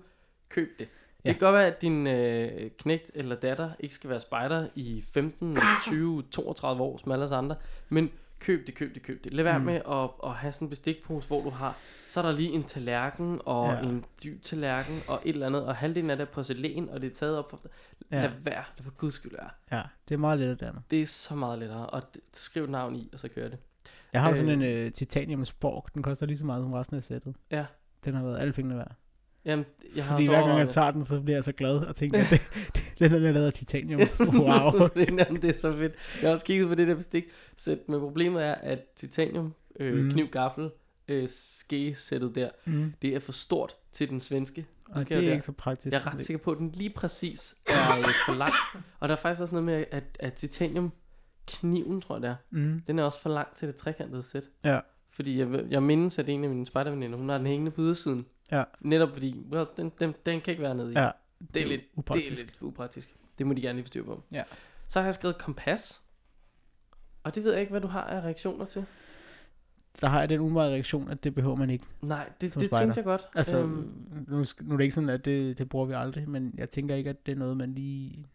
køb 0.50 0.70
det. 0.80 0.88
Ja. 1.26 1.30
Det 1.30 1.40
kan 1.40 1.48
godt 1.48 1.54
være, 1.54 1.68
at 1.68 1.82
din 1.82 2.08
øh, 2.08 2.70
knægt 2.78 3.12
eller 3.16 3.36
datter 3.36 3.72
ikke 3.80 3.96
skal 3.96 4.10
være 4.10 4.22
spejder 4.22 4.68
i 4.76 5.04
15, 5.14 5.58
20, 5.84 6.24
32 6.32 6.84
år, 6.84 6.98
som 6.98 7.12
alle 7.12 7.26
os 7.26 7.32
andre. 7.32 7.56
Men 7.90 8.10
køb 8.40 8.68
det, 8.68 8.76
køb 8.76 8.94
det, 8.94 9.02
køb 9.04 9.24
det. 9.24 9.34
Lad 9.34 9.44
være 9.44 9.60
Mm. 9.60 9.66
med 9.66 9.74
at, 9.76 10.10
at 10.24 10.32
have 10.36 10.54
sådan 10.54 10.66
en 10.66 10.70
bestikpose, 10.70 11.28
hvor 11.28 11.42
du 11.44 11.50
har, 11.50 11.78
så 12.10 12.20
er 12.20 12.26
der 12.26 12.32
lige 12.32 12.50
en 12.52 12.64
tallerken 12.64 13.42
og 13.46 13.74
Ja. 13.74 13.80
en 13.82 14.06
dyb 14.24 14.42
tallerken 14.44 15.02
og 15.08 15.22
et 15.26 15.34
eller 15.34 15.46
andet, 15.48 15.66
og 15.66 15.76
halvdelen 15.76 16.10
af 16.10 16.18
det 16.18 16.28
er 16.28 16.32
porcelæn, 16.32 16.90
og 16.90 17.02
det 17.02 17.12
er 17.12 17.16
taget 17.16 17.38
op. 17.38 17.50
For, 17.50 17.62
Ja. 18.12 18.22
Lad 18.22 18.30
være, 18.44 18.64
det 18.78 18.86
for 18.86 18.92
guds 18.92 19.14
skyld 19.14 19.32
være. 19.32 19.50
Ja, 19.72 19.82
det 20.10 20.14
er 20.14 20.20
meget 20.20 20.40
let 20.40 20.62
andet. 20.62 20.82
Det 20.92 21.02
er 21.02 21.06
så 21.08 21.36
meget 21.36 21.60
lettere, 21.60 21.86
og 21.90 22.02
det, 22.14 22.22
skriv 22.34 22.64
et 22.64 22.70
navn 22.70 22.96
i, 22.96 23.10
og 23.14 23.20
så 23.20 23.28
gør 23.28 23.48
det. 23.48 23.58
Jeg 24.14 24.22
har 24.22 24.30
jo 24.30 24.36
sådan 24.36 24.62
Øh. 24.62 24.80
en 24.82 24.86
uh, 24.88 24.92
titanium 24.94 25.46
spork. 25.46 25.94
Den 25.94 26.04
koster 26.04 26.26
lige 26.26 26.38
så 26.38 26.46
meget 26.46 26.64
som 26.64 26.74
resten 26.74 26.98
af 26.98 27.04
sættet. 27.04 27.36
Ja. 27.52 27.66
Den 28.06 28.14
har 28.14 28.24
været 28.24 28.40
alle 28.40 28.54
pengene 28.54 28.78
værd. 28.78 28.92
Jamen, 29.46 29.66
jeg 29.96 30.04
har 30.06 30.16
Fordi 30.16 30.28
hver 30.28 30.38
gang 30.48 30.58
jeg 30.58 30.66
det. 30.66 30.74
tager 30.74 30.92
den, 30.92 31.06
så 31.06 31.20
bliver 31.22 31.36
jeg 31.38 31.44
så 31.44 31.52
glad 31.52 31.72
og 31.78 31.96
tænker, 31.96 32.20
at 32.20 32.30
det, 32.32 32.42
det, 33.00 33.12
den 33.12 33.26
er 33.26 33.32
lavet 33.32 33.46
af 33.46 33.54
titanium. 33.54 34.00
Wow. 34.20 34.90
Jamen, 34.96 35.42
det 35.42 35.50
er 35.50 35.54
så 35.54 35.74
fedt. 35.78 35.94
Jeg 36.22 36.28
har 36.30 36.34
også 36.34 36.46
kigget 36.46 36.68
på 36.68 36.76
det 36.76 36.88
der 36.88 36.96
bestik. 36.96 37.24
Så, 37.58 37.78
men 37.88 38.00
problemet 38.00 38.44
er, 38.44 38.54
at 38.56 38.80
titanium, 38.96 39.54
øh, 39.80 40.04
Mm. 40.04 40.12
kniv, 40.12 40.28
gaffel, 40.28 40.70
øh, 41.08 41.30
skesættet 41.32 42.36
der, 42.36 42.50
Mm. 42.66 42.94
det 43.02 43.16
er 43.16 43.20
for 43.20 43.32
stort 43.32 43.76
til 43.92 44.10
den 44.10 44.20
svenske. 44.20 44.66
Og 44.90 45.02
Okay, 45.02 45.16
det 45.16 45.18
er 45.18 45.22
der. 45.22 45.32
ikke 45.32 45.46
så 45.46 45.52
praktisk. 45.52 45.94
Jeg 45.94 46.02
er 46.06 46.14
ret 46.14 46.24
sikker 46.26 46.44
på, 46.44 46.52
at 46.52 46.58
den 46.58 46.72
lige 46.74 46.90
præcis 46.90 47.56
er 47.68 47.98
øh, 48.00 48.06
for 48.26 48.34
lang. 48.34 48.54
Og 49.00 49.10
der 49.10 49.16
er 49.16 49.20
faktisk 49.20 49.42
også 49.42 49.54
noget 49.56 49.66
med, 49.66 49.86
at, 49.92 50.04
at 50.20 50.34
titanium 50.34 50.92
kniven, 51.48 52.02
tror 52.02 52.16
jeg 52.16 52.22
det 52.22 52.30
er, 52.30 52.36
Mm. 52.50 52.82
den 52.88 53.00
er 53.00 53.04
også 53.04 53.22
for 53.22 53.30
lang 53.30 53.48
til 53.56 53.68
det 53.68 53.76
trekantede 53.76 54.24
sæt. 54.24 54.44
Ja. 54.64 54.80
Fordi 55.12 55.40
jeg, 55.40 55.48
jeg 55.70 55.84
mindes, 55.84 56.20
at 56.20 56.30
en 56.30 56.44
af 56.44 56.50
mine 56.50 56.66
spejderveninder, 56.66 57.18
hun 57.18 57.30
har 57.30 57.38
den 57.38 57.48
hængende 57.48 57.72
på 57.72 57.82
ydersiden. 57.82 58.26
Ja. 58.52 58.64
Netop 58.80 59.10
fordi, 59.14 59.46
well, 59.52 59.68
den, 59.78 59.92
den, 60.00 60.16
den 60.26 60.42
kan 60.42 60.52
ikke 60.52 60.64
være 60.64 60.76
nede 60.76 60.92
i. 60.92 60.96
Ja, 60.96 61.12
det 61.54 61.62
er 61.62 61.68
lidt 61.68 61.82
upraktisk. 61.96 62.30
Det 62.32 62.42
er 62.42 62.46
lidt 62.46 62.62
upraktisk. 62.62 63.16
Det 63.38 63.48
må 63.48 63.54
de 63.54 63.62
gerne 63.62 63.76
lige 63.76 63.86
få 63.86 63.88
styr 63.88 64.04
på. 64.04 64.24
Ja. 64.32 64.44
Så 64.88 65.00
har 65.00 65.08
jeg 65.08 65.14
skrevet 65.14 65.38
kompas. 65.38 66.02
Og 67.24 67.36
det 67.36 67.44
ved 67.44 67.52
jeg 67.52 67.62
ikke, 67.62 67.72
hvad 67.72 67.82
du 67.82 67.88
har 67.88 68.04
af 68.04 68.22
reaktioner 68.22 68.66
til. 68.66 68.86
Der 70.02 70.08
har 70.08 70.20
jeg 70.20 70.30
den 70.30 70.40
umiddelbare 70.40 70.70
reaktion, 70.70 71.10
at 71.10 71.24
det 71.24 71.36
behøver 71.36 71.56
man 71.56 71.70
ikke. 71.70 71.86
Nej, 72.02 72.30
det, 72.42 72.54
det 72.54 72.72
tænkte 72.72 72.98
jeg 72.98 73.04
godt. 73.04 73.22
Altså, 73.36 73.58
Øhm, 73.58 74.26
nu, 74.28 74.46
nu 74.62 74.74
er 74.74 74.78
det 74.78 74.84
ikke 74.84 74.96
sådan, 74.96 75.10
at 75.10 75.26
det, 75.26 75.58
det 75.58 75.70
bruger 75.70 75.86
vi 75.86 75.94
aldrig, 75.94 76.30
men 76.30 76.54
jeg 76.58 76.70
tænker 76.70 76.96
ikke, 76.96 77.10
at 77.10 77.26
det 77.26 77.32
er 77.32 77.36
noget, 77.36 77.58
man 77.58 77.74
lige... 77.74 78.26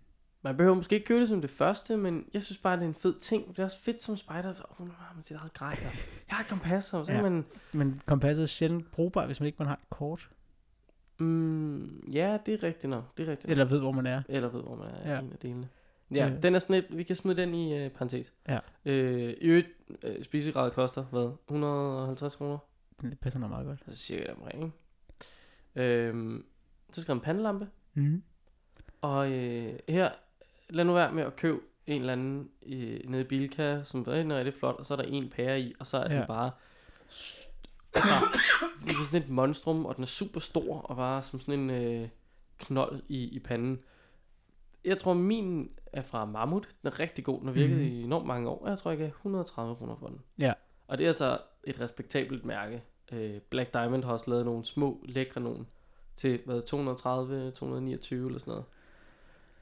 man 0.45 0.57
behøver 0.57 0.75
måske 0.77 0.95
ikke 0.95 1.07
købe 1.07 1.21
det 1.21 1.29
som 1.29 1.41
det 1.41 1.51
første, 1.51 1.97
men 1.97 2.27
jeg 2.35 2.43
synes 2.43 2.59
bare, 2.59 2.77
det 2.77 2.83
er 2.83 2.87
en 2.89 2.95
fed 2.95 3.15
ting. 3.21 3.49
Det 3.49 3.59
er 3.59 3.65
også 3.65 3.79
fedt 3.81 4.03
som 4.03 4.17
spejder. 4.17 4.55
Oh, 4.81 4.87
nu 4.87 4.93
har 4.99 5.13
man 5.15 5.23
sit 5.25 5.37
eget 5.37 5.53
grej. 5.55 5.73
Og 5.73 5.83
jeg 6.29 6.37
har 6.37 6.43
et 6.43 6.49
kompas, 6.49 6.95
og 6.95 7.07
så 7.07 7.13
Ja. 7.13 7.23
man... 7.23 7.45
Men 7.73 8.03
kompasset 8.07 8.43
er 8.43 8.47
sjældent 8.47 8.91
brugbar, 8.91 9.27
hvis 9.27 9.41
man 9.41 9.47
ikke 9.47 9.57
man 9.59 9.67
har 9.69 9.75
et 9.75 9.91
kort, 9.91 10.31
Mm, 11.19 11.99
ja, 12.13 12.39
det 12.47 12.55
er 12.55 12.63
rigtigt 12.63 12.91
nok. 12.91 13.17
Det 13.19 13.27
er 13.29 13.31
rigtigt. 13.31 13.51
eller 13.51 13.65
ved, 13.65 13.81
hvor 13.81 13.93
man 13.93 14.07
er. 14.07 14.23
Eller 14.29 14.49
ved, 14.49 14.63
hvor 14.63 14.77
man 14.77 14.89
er 14.89 15.15
Ja. 15.15 15.19
en 15.21 15.33
af 15.33 15.39
delene. 15.39 15.69
Ja, 16.15 16.31
Øh. 16.31 16.43
den 16.43 16.55
er 16.55 16.59
sådan 16.59 16.75
lidt, 16.75 16.97
vi 16.97 17.03
kan 17.03 17.17
smide 17.17 17.37
den 17.37 17.55
i 17.55 17.79
øh, 17.85 17.91
parentes. 17.91 18.33
Ja. 18.49 18.59
Øh, 18.85 19.31
I 19.41 19.45
øvrigt, 19.45 19.69
øh, 20.03 20.25
spisegrad 20.25 20.71
koster, 20.71 21.05
hvad? 21.05 21.31
150 21.49 22.35
kroner? 22.37 22.59
Det 23.03 23.19
passer 23.21 23.41
nok 23.41 23.51
meget 23.51 23.67
godt. 23.67 23.83
Så 23.91 23.97
cirka 23.99 24.33
omkring, 24.33 24.65
ikke? 24.65 25.89
Øhm, 26.09 26.45
så 26.93 27.01
skal 27.01 27.13
der 27.15 27.21
en 27.21 27.25
pandelampe. 27.25 27.69
Mm. 27.95 28.23
Og 29.01 29.33
øh, 29.33 29.73
her, 29.89 30.11
lad 30.75 30.85
nu 30.85 30.93
være 30.93 31.13
med 31.13 31.23
at 31.23 31.37
købe 31.37 31.59
en 31.87 32.01
eller 32.01 32.13
anden 32.13 32.51
øh, 32.67 33.01
nede 33.11 33.23
i 33.23 33.27
Bilka, 33.27 33.81
som 33.85 34.01
er 34.01 34.09
rigtig, 34.09 34.35
rigtig 34.35 34.55
flot, 34.55 34.75
og 34.75 34.87
så 34.87 34.95
er 34.95 34.97
der 34.97 35.05
en 35.05 35.29
pære 35.31 35.61
i, 35.61 35.75
og 35.81 35.87
så 35.87 35.97
er 35.99 36.13
Ja. 36.13 36.19
den 36.19 36.27
bare... 36.27 36.51
Altså, 37.95 38.15
det 38.81 38.89
er 38.91 39.05
sådan 39.05 39.23
et 39.23 39.29
monstrum, 39.31 39.87
og 39.87 39.97
den 39.97 40.03
er 40.03 40.07
super 40.07 40.41
stor, 40.41 40.79
og 40.79 40.97
bare 40.97 41.23
som 41.23 41.41
sådan 41.41 41.61
en 41.61 41.71
øh, 41.71 42.09
knold 42.59 43.03
i, 43.09 43.25
i 43.25 43.39
panden. 43.39 43.81
Jeg 44.85 44.99
tror, 44.99 45.13
min 45.15 45.71
er 45.93 46.03
fra 46.03 46.25
Mammut. 46.25 46.69
Den 46.83 46.89
er 46.89 47.01
rigtig 47.01 47.25
god. 47.25 47.39
Den 47.39 47.47
har 47.47 47.55
virket 47.55 47.77
mm. 47.77 47.83
i 47.83 48.03
enormt 48.03 48.27
mange 48.27 48.49
år. 48.49 48.69
Jeg 48.69 48.79
tror, 48.79 48.91
jeg 48.91 48.99
gav 48.99 49.07
130 49.09 49.77
kroner 49.77 49.97
for 49.97 50.07
den. 50.07 50.21
Ja. 50.39 50.53
Og 50.89 50.99
det 50.99 51.05
er 51.05 51.09
altså 51.09 51.39
et 51.65 51.81
respektabelt 51.81 52.45
mærke. 52.45 52.83
Øh, 53.13 53.41
Black 53.51 53.73
Diamond 53.75 54.05
har 54.05 54.13
også 54.13 54.31
lavet 54.31 54.45
nogle 54.45 54.65
små, 54.65 55.05
lækre 55.09 55.41
nogen 55.41 55.67
til 56.17 56.41
hvad, 56.45 56.63
230, 56.63 57.51
229 57.51 58.27
eller 58.27 58.39
sådan 58.39 58.51
noget. 58.51 58.65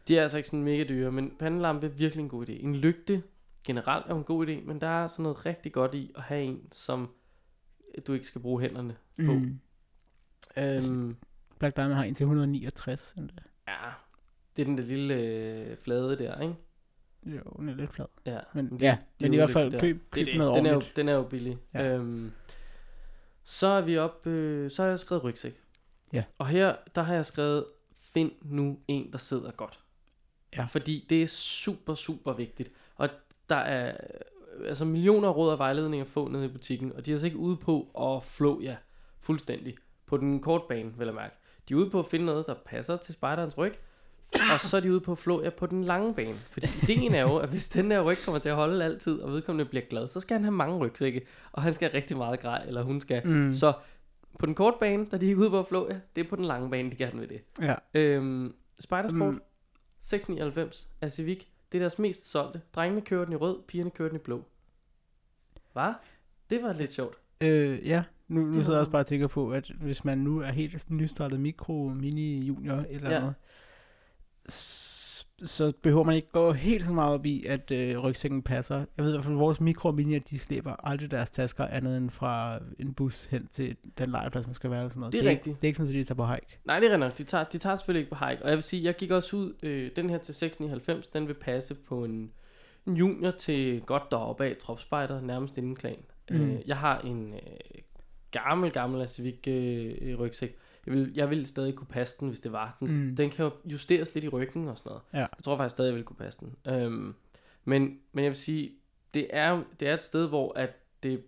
De 0.09 0.19
er 0.19 0.23
altså 0.23 0.37
ikke 0.37 0.49
sådan 0.49 0.65
mega 0.65 0.85
dyre, 0.89 1.13
men 1.13 1.33
pandelampe 1.39 1.87
er 1.87 1.91
virkelig 1.91 2.23
en 2.23 2.29
god 2.29 2.49
idé. 2.49 2.53
En 2.53 2.77
lygte 2.77 3.23
generelt 3.67 4.07
er 4.07 4.15
en 4.15 4.25
god 4.25 4.47
idé, 4.47 4.61
men 4.67 4.81
der 4.81 4.87
er 4.87 5.09
sådan 5.09 5.23
noget 5.23 5.47
rigtig 5.47 5.73
godt 5.73 5.95
i 5.95 6.13
at 6.17 6.23
have 6.23 6.43
en, 6.43 6.61
som 6.73 7.11
du 8.07 8.13
ikke 8.13 8.27
skal 8.27 8.41
bruge 8.41 8.61
hænderne 8.63 8.97
på. 9.27 9.33
Mm. 9.33 9.61
Øhm, 10.57 11.17
Black 11.59 11.77
Diamond 11.77 11.95
har 11.95 12.05
en 12.05 12.15
til 12.15 12.25
169. 12.25 13.15
endda. 13.19 13.35
ja, 13.69 13.75
det 14.57 14.63
er 14.63 14.67
den 14.67 14.79
der 14.79 14.85
lille 14.85 15.15
øh, 15.15 15.77
flade 15.77 16.19
der, 16.19 16.41
ikke? 16.41 16.55
Jo, 17.27 17.41
den 17.59 17.69
er 17.69 17.75
lidt 17.75 17.91
flad. 17.95 18.07
Ja, 18.27 18.39
Men, 18.55 18.71
det- 18.71 18.83
ja, 18.83 18.97
det 19.21 19.25
er 19.27 19.29
men 19.29 19.35
i 19.35 19.37
hvert 19.37 19.51
fald 19.51 19.65
det 19.65 19.73
der. 19.73 19.81
køb, 19.81 19.97
Det 19.97 20.11
køb 20.15 20.23
er 20.23 20.25
det. 20.31 20.39
noget 20.39 20.55
Den 20.57 20.67
er, 20.67 20.73
jo, 20.75 20.83
den 20.97 21.09
er 21.09 21.13
jo 21.15 21.23
billig. 21.23 21.59
Ja. 21.75 21.95
Øhm, 21.97 22.31
så 23.45 23.67
er 23.67 23.81
vi 23.81 23.97
op, 23.99 24.27
øh, 24.27 24.71
så 24.71 24.83
har 24.83 24.89
jeg 24.89 25.01
skrevet 25.01 25.25
rygsæk. 25.25 25.61
Ja. 26.13 26.25
Og 26.39 26.47
her, 26.47 26.77
der 26.95 27.03
har 27.03 27.15
jeg 27.15 27.27
skrevet, 27.27 27.65
find 28.01 28.33
nu 28.43 28.79
en, 28.89 29.13
der 29.13 29.19
sidder 29.19 29.51
godt. 29.51 29.79
Ja. 30.57 30.65
Fordi 30.65 31.07
det 31.11 31.23
er 31.23 31.27
super, 31.27 31.95
super 31.95 32.33
vigtigt. 32.33 32.73
Og 32.97 33.09
der 33.49 33.57
er 33.57 33.89
øh, 34.59 34.69
altså 34.69 34.85
millioner 34.85 35.29
af 35.29 35.37
råd 35.37 35.53
og 35.53 35.59
vejledninger 35.59 36.05
at 36.05 36.11
få 36.11 36.29
nede 36.29 36.45
i 36.45 36.49
butikken, 36.49 36.93
og 36.97 37.07
de 37.07 37.11
er 37.11 37.15
altså 37.15 37.27
ikke 37.27 37.39
ude 37.39 37.57
på 37.57 37.89
at 38.01 38.25
flå 38.25 38.61
jer 38.63 38.77
fuldstændig 39.21 39.75
på 40.07 40.17
den 40.17 40.41
korte 40.41 40.65
bane, 40.69 40.93
vil 40.99 41.05
jeg 41.07 41.15
mærke. 41.15 41.35
De 41.69 41.75
er 41.75 41.79
ude 41.79 41.91
på 41.91 41.99
at 41.99 42.07
finde 42.07 42.27
noget, 42.27 42.47
der 42.47 42.55
passer 42.67 42.97
til 42.97 43.15
spejderens 43.15 43.59
ryg, 43.59 43.73
og 44.55 44.61
så 44.61 44.77
er 44.77 44.81
de 44.81 44.93
ude 44.93 45.01
på 45.01 45.13
at 45.13 45.19
flå 45.19 45.43
jer 45.43 45.51
på 45.51 45.67
den 45.67 45.85
lange 45.85 46.15
bane. 46.15 46.35
Fordi 46.51 46.67
ideen 46.83 47.15
er 47.15 47.21
jo, 47.23 47.37
at 47.37 47.49
hvis 47.49 47.69
den 47.69 47.91
her 47.91 48.01
ryg 48.01 48.17
kommer 48.25 48.39
til 48.39 48.49
at 48.49 48.55
holde 48.55 48.85
altid, 48.85 49.21
og 49.21 49.33
vedkommende 49.33 49.65
bliver 49.71 49.85
glad, 49.91 50.09
så 50.09 50.21
skal 50.21 50.35
han 50.35 50.45
have 50.45 50.53
mange 50.53 50.79
rygsække, 50.79 51.27
og 51.53 51.63
han 51.63 51.75
skal 51.75 51.91
have 51.91 51.97
rigtig 51.97 52.17
meget 52.17 52.41
grej, 52.41 52.65
eller 52.67 52.83
hun 52.83 53.01
skal. 53.01 53.27
Mm. 53.27 53.53
Så 53.53 53.73
på 54.39 54.47
den 54.47 54.55
korte 54.55 54.77
bane, 54.81 55.07
der 55.07 55.15
er 55.15 55.19
de 55.19 55.27
ikke 55.27 55.39
ude 55.41 55.51
på 55.51 55.59
at 55.59 55.67
flå 55.67 55.89
jer, 55.91 55.99
det 56.17 56.25
er 56.25 56.29
på 56.29 56.37
den 56.37 56.45
lange 56.45 56.71
bane, 56.71 56.91
de 56.91 56.97
gerne 56.97 57.21
vil 57.21 57.29
det. 57.29 57.41
Ja. 57.61 57.75
Øhm, 57.95 58.55
Spidersport, 58.81 59.35
Mm. 59.35 59.41
699 60.03 60.89
af 61.01 61.13
Civic, 61.13 61.45
det 61.73 61.79
er 61.79 61.83
deres 61.83 61.99
mest 61.99 62.31
solgte. 62.31 62.61
Drengene 62.75 63.01
kører 63.01 63.25
den 63.25 63.33
i 63.33 63.37
rød, 63.37 63.63
pigerne 63.69 63.91
kører 63.91 64.09
den 64.09 64.17
i 64.17 64.23
blå. 64.23 64.45
Hvad? 65.73 65.93
Det 66.51 66.63
var 66.63 66.73
lidt 66.73 66.93
sjovt. 66.93 67.17
Øh, 67.41 67.87
ja, 67.87 68.05
nu, 68.29 68.41
nu 68.41 68.63
sidder 68.63 68.73
jeg 68.73 68.81
også 68.81 68.93
bare 68.93 69.03
og 69.03 69.07
tænker 69.07 69.27
på, 69.27 69.51
at 69.53 69.69
hvis 69.69 70.05
man 70.05 70.19
nu 70.19 70.41
er 70.41 70.51
helt 70.51 70.91
nystartet 70.91 71.41
mikro, 71.41 71.89
mini, 71.89 72.39
junior 72.39 72.85
eller 72.89 73.11
Ja. 73.11 73.21
noget, 73.21 73.35
så 75.43 75.73
behøver 75.83 76.05
man 76.05 76.17
ikke 76.17 76.29
gå 76.29 76.53
helt 76.53 76.85
så 76.85 76.93
meget 76.93 77.15
op 77.15 77.27
i, 77.27 77.47
at 77.47 77.71
øh, 77.71 77.99
rygsækken 77.99 78.43
passer. 78.43 78.77
Jeg 78.77 79.05
ved 79.05 79.09
i 79.09 79.13
hvert 79.13 79.25
fald, 79.25 79.35
at 79.35 79.41
vores 79.41 79.61
mikro 79.61 79.89
og 79.89 79.99
de 80.31 80.39
slæber 80.39 80.87
aldrig 80.89 81.11
deres 81.11 81.31
tasker 81.31 81.67
andet 81.67 81.97
end 81.97 82.11
fra 82.11 82.59
en 82.79 82.95
bus 82.95 83.25
hen 83.25 83.47
til 83.47 83.77
den 83.99 84.11
legeplads, 84.11 84.47
man 84.47 84.55
skal 84.55 84.71
være 84.71 84.81
eller 84.81 84.89
sådan 84.89 85.01
noget. 85.01 85.13
Det 85.13 85.19
er 85.19 85.23
det 85.23 85.31
rigtigt. 85.31 85.47
Ikke, 85.47 85.57
det 85.57 85.65
er 85.65 85.69
ikke 85.69 85.77
sådan, 85.77 85.91
at 85.91 85.95
de 85.95 86.05
tager 86.05 86.17
på 86.17 86.27
hike. 86.27 86.47
Nej, 86.65 86.81
det 86.81 86.93
er 86.93 87.01
rigtigt. 87.01 87.19
De 87.19 87.25
tager, 87.25 87.45
de 87.45 87.59
tager 87.59 87.77
selvfølgelig 87.77 88.01
ikke 88.01 88.17
på 88.17 88.25
hike. 88.25 88.43
Og 88.43 88.49
jeg 88.49 88.57
vil 88.57 88.63
sige, 88.63 88.85
jeg 88.85 88.95
gik 88.97 89.11
også 89.11 89.37
ud, 89.37 89.55
øh, 89.63 89.91
den 89.97 90.11
her 90.11 90.19
til 90.19 90.35
699, 90.35 91.07
den 91.07 91.29
vil 91.29 91.35
passe 91.35 91.75
på 91.75 92.05
en, 92.05 92.31
en 92.87 92.97
junior 92.97 93.31
til 93.31 93.81
godt 93.81 94.11
deroppe 94.11 94.45
af 94.45 94.57
tropspejder, 94.57 95.21
nærmest 95.21 95.59
inden 95.59 95.77
klan. 95.77 95.97
Mm. 96.31 96.41
Øh, 96.41 96.59
jeg 96.67 96.77
har 96.77 96.99
en 96.99 97.35
øh, 97.35 97.41
gammel, 98.31 98.71
gammel 98.71 99.09
Civic 99.09 99.47
øh, 99.47 100.19
rygsæk. 100.19 100.57
Jeg 100.87 100.95
vil, 100.95 101.13
jeg 101.15 101.31
vil 101.31 101.47
stadig 101.47 101.75
kunne 101.75 101.87
passe 101.87 102.17
den, 102.21 102.29
hvis 102.29 102.41
det 102.41 102.53
var 102.53 102.77
den. 102.81 103.07
Mm. 103.07 103.17
Den 103.17 103.31
kan 103.31 103.45
jo 103.45 103.51
justeres 103.65 104.15
lidt 104.15 104.25
i 104.25 104.29
ryggen 104.29 104.69
og 104.69 104.79
sådan 104.79 104.91
noget. 104.91 105.03
Ja. 105.13 105.19
Jeg 105.19 105.45
tror 105.45 105.57
faktisk 105.57 105.73
stadig, 105.73 105.89
jeg 105.89 105.97
vil 105.97 106.05
kunne 106.05 106.17
passe 106.17 106.41
den. 106.41 106.73
Øhm, 106.73 107.15
men, 107.65 107.99
men 108.13 108.25
jeg 108.25 108.31
vil 108.31 108.37
sige, 108.37 108.73
det 109.15 109.27
er, 109.31 109.63
det 109.81 109.89
er 109.89 109.95
et 109.95 110.03
sted, 110.03 110.29
hvor 110.29 110.53
at 110.59 110.71
det... 111.03 111.23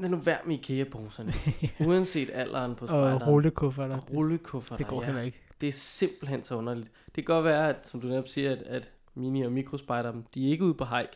Lad 0.00 0.08
nu 0.08 0.16
være 0.16 0.38
med 0.46 0.54
IKEA-poserne. 0.58 1.32
Uanset 1.88 2.30
alderen 2.32 2.74
på 2.74 2.86
spejderen. 2.86 3.22
Og 3.22 3.28
rullekufferter. 3.28 3.96
Og 3.96 4.10
rullekufferter, 4.14 4.76
Det 4.76 4.86
går 4.86 5.00
ja. 5.00 5.06
heller 5.06 5.22
ikke. 5.22 5.40
Det 5.60 5.68
er 5.68 5.72
simpelthen 5.72 6.42
så 6.42 6.56
underligt. 6.56 6.90
Det 7.06 7.14
kan 7.14 7.24
godt 7.24 7.44
være, 7.44 7.68
at, 7.68 7.88
som 7.88 8.00
du 8.00 8.06
netop 8.06 8.28
siger, 8.28 8.52
at, 8.52 8.62
at 8.62 8.90
mini- 9.16 9.44
og 9.44 9.52
mikrospejder, 9.52 10.12
de 10.34 10.46
er 10.46 10.50
ikke 10.50 10.64
ude 10.64 10.74
på 10.74 10.84
hike, 10.84 11.12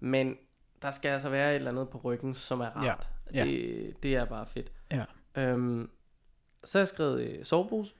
men 0.00 0.36
der 0.82 0.90
skal 0.90 1.08
altså 1.08 1.28
være 1.28 1.50
et 1.50 1.56
eller 1.56 1.70
andet 1.70 1.88
på 1.88 1.98
ryggen, 1.98 2.34
som 2.34 2.60
er 2.60 2.66
rart. 2.76 3.08
Ja, 3.34 3.44
ja. 3.44 3.50
Det, 3.50 4.02
det 4.02 4.16
er 4.16 4.24
bare 4.24 4.46
fedt. 4.46 4.72
Ja. 4.92 5.04
Øhm, 5.36 5.90
så 6.66 6.78
har 6.78 6.80
jeg 6.80 6.88
skrevet 6.88 7.20
øh, 7.20 7.44
sovepose. 7.44 7.94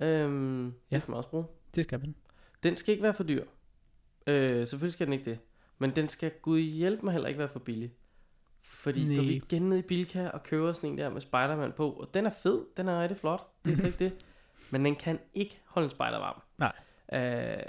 Øhm, 0.00 0.64
Ja. 0.66 0.70
Det 0.90 1.00
skal 1.02 1.10
man 1.10 1.16
også 1.18 1.30
bruge. 1.30 1.44
Det 1.74 1.84
skal 1.84 2.00
man. 2.00 2.14
Den 2.62 2.76
skal 2.76 2.92
ikke 2.92 3.02
være 3.02 3.14
for 3.14 3.24
dyr. 3.24 3.44
Øh, 4.26 4.48
selvfølgelig 4.48 4.92
skal 4.92 5.06
den 5.06 5.12
ikke 5.12 5.30
det. 5.30 5.38
Men 5.78 5.90
den 5.96 6.08
skal 6.08 6.30
gud 6.42 6.60
hjælpe 6.60 7.04
mig 7.04 7.12
heller 7.12 7.28
ikke 7.28 7.38
være 7.38 7.48
for 7.48 7.58
billig. 7.58 7.92
Fordi 8.60 9.00
går 9.00 9.08
Næh. 9.08 9.18
vi 9.28 9.34
igen 9.34 9.62
ned 9.68 9.78
i 9.78 9.82
Bilka 9.82 10.28
og 10.28 10.42
køber 10.42 10.72
sådan 10.72 10.90
en 10.90 10.98
der 10.98 11.08
med 11.08 11.20
Spider-Man 11.20 11.72
på, 11.72 11.90
og 11.90 12.14
den 12.14 12.26
er 12.26 12.30
fed, 12.30 12.64
den 12.76 12.88
er 12.88 13.02
rigtig 13.02 13.18
flot, 13.18 13.48
det 13.64 13.72
er 13.72 13.76
slet 13.76 13.86
ikke 14.00 14.04
det. 14.04 14.24
Men 14.70 14.84
den 14.84 14.96
kan 14.96 15.18
ikke 15.34 15.60
holde 15.64 15.84
en 15.84 15.90
spider 15.90 16.18
varm. 16.18 16.42
Nej. 16.58 16.72
Uh, 17.56 17.62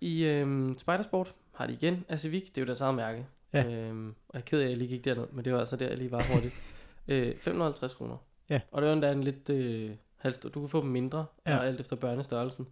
I 0.00 0.24
øhm, 0.24 0.78
Spidersport 0.78 1.34
har 1.54 1.66
de 1.66 1.72
igen 1.72 2.04
Asivik, 2.08 2.42
det 2.54 2.58
er 2.58 2.62
jo 2.62 2.66
deres 2.66 2.80
eget 2.80 2.94
mærke. 2.94 3.26
Ja. 3.52 3.64
Øhm, 3.74 4.08
og 4.08 4.34
jeg 4.34 4.40
er 4.40 4.44
ked 4.44 4.58
af, 4.60 4.64
at 4.64 4.70
jeg 4.70 4.78
lige 4.78 4.88
gik 4.88 5.04
derned, 5.04 5.26
men 5.32 5.44
det 5.44 5.52
var 5.52 5.58
altså 5.60 5.76
der, 5.76 5.88
jeg 5.88 5.98
lige 5.98 6.10
var 6.10 6.22
hurtigt. 6.34 6.54
øh, 7.08 7.36
550 7.38 7.94
kroner. 7.94 8.16
Ja. 8.52 8.60
Og 8.70 8.82
det 8.82 8.86
var 8.88 8.92
endda 8.94 9.12
en 9.12 9.24
lidt 9.24 9.50
øh, 9.50 9.90
halvstor. 10.16 10.48
Du 10.48 10.60
kan 10.60 10.68
få 10.68 10.80
dem 10.80 10.90
mindre, 10.90 11.26
Ja. 11.46 11.58
alt 11.58 11.80
efter 11.80 11.96
børnestørrelsen. 11.96 12.68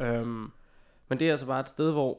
Øhm, 0.00 0.50
men 1.08 1.18
det 1.18 1.26
er 1.26 1.30
altså 1.30 1.46
bare 1.46 1.60
et 1.60 1.68
sted, 1.68 1.92
hvor 1.92 2.18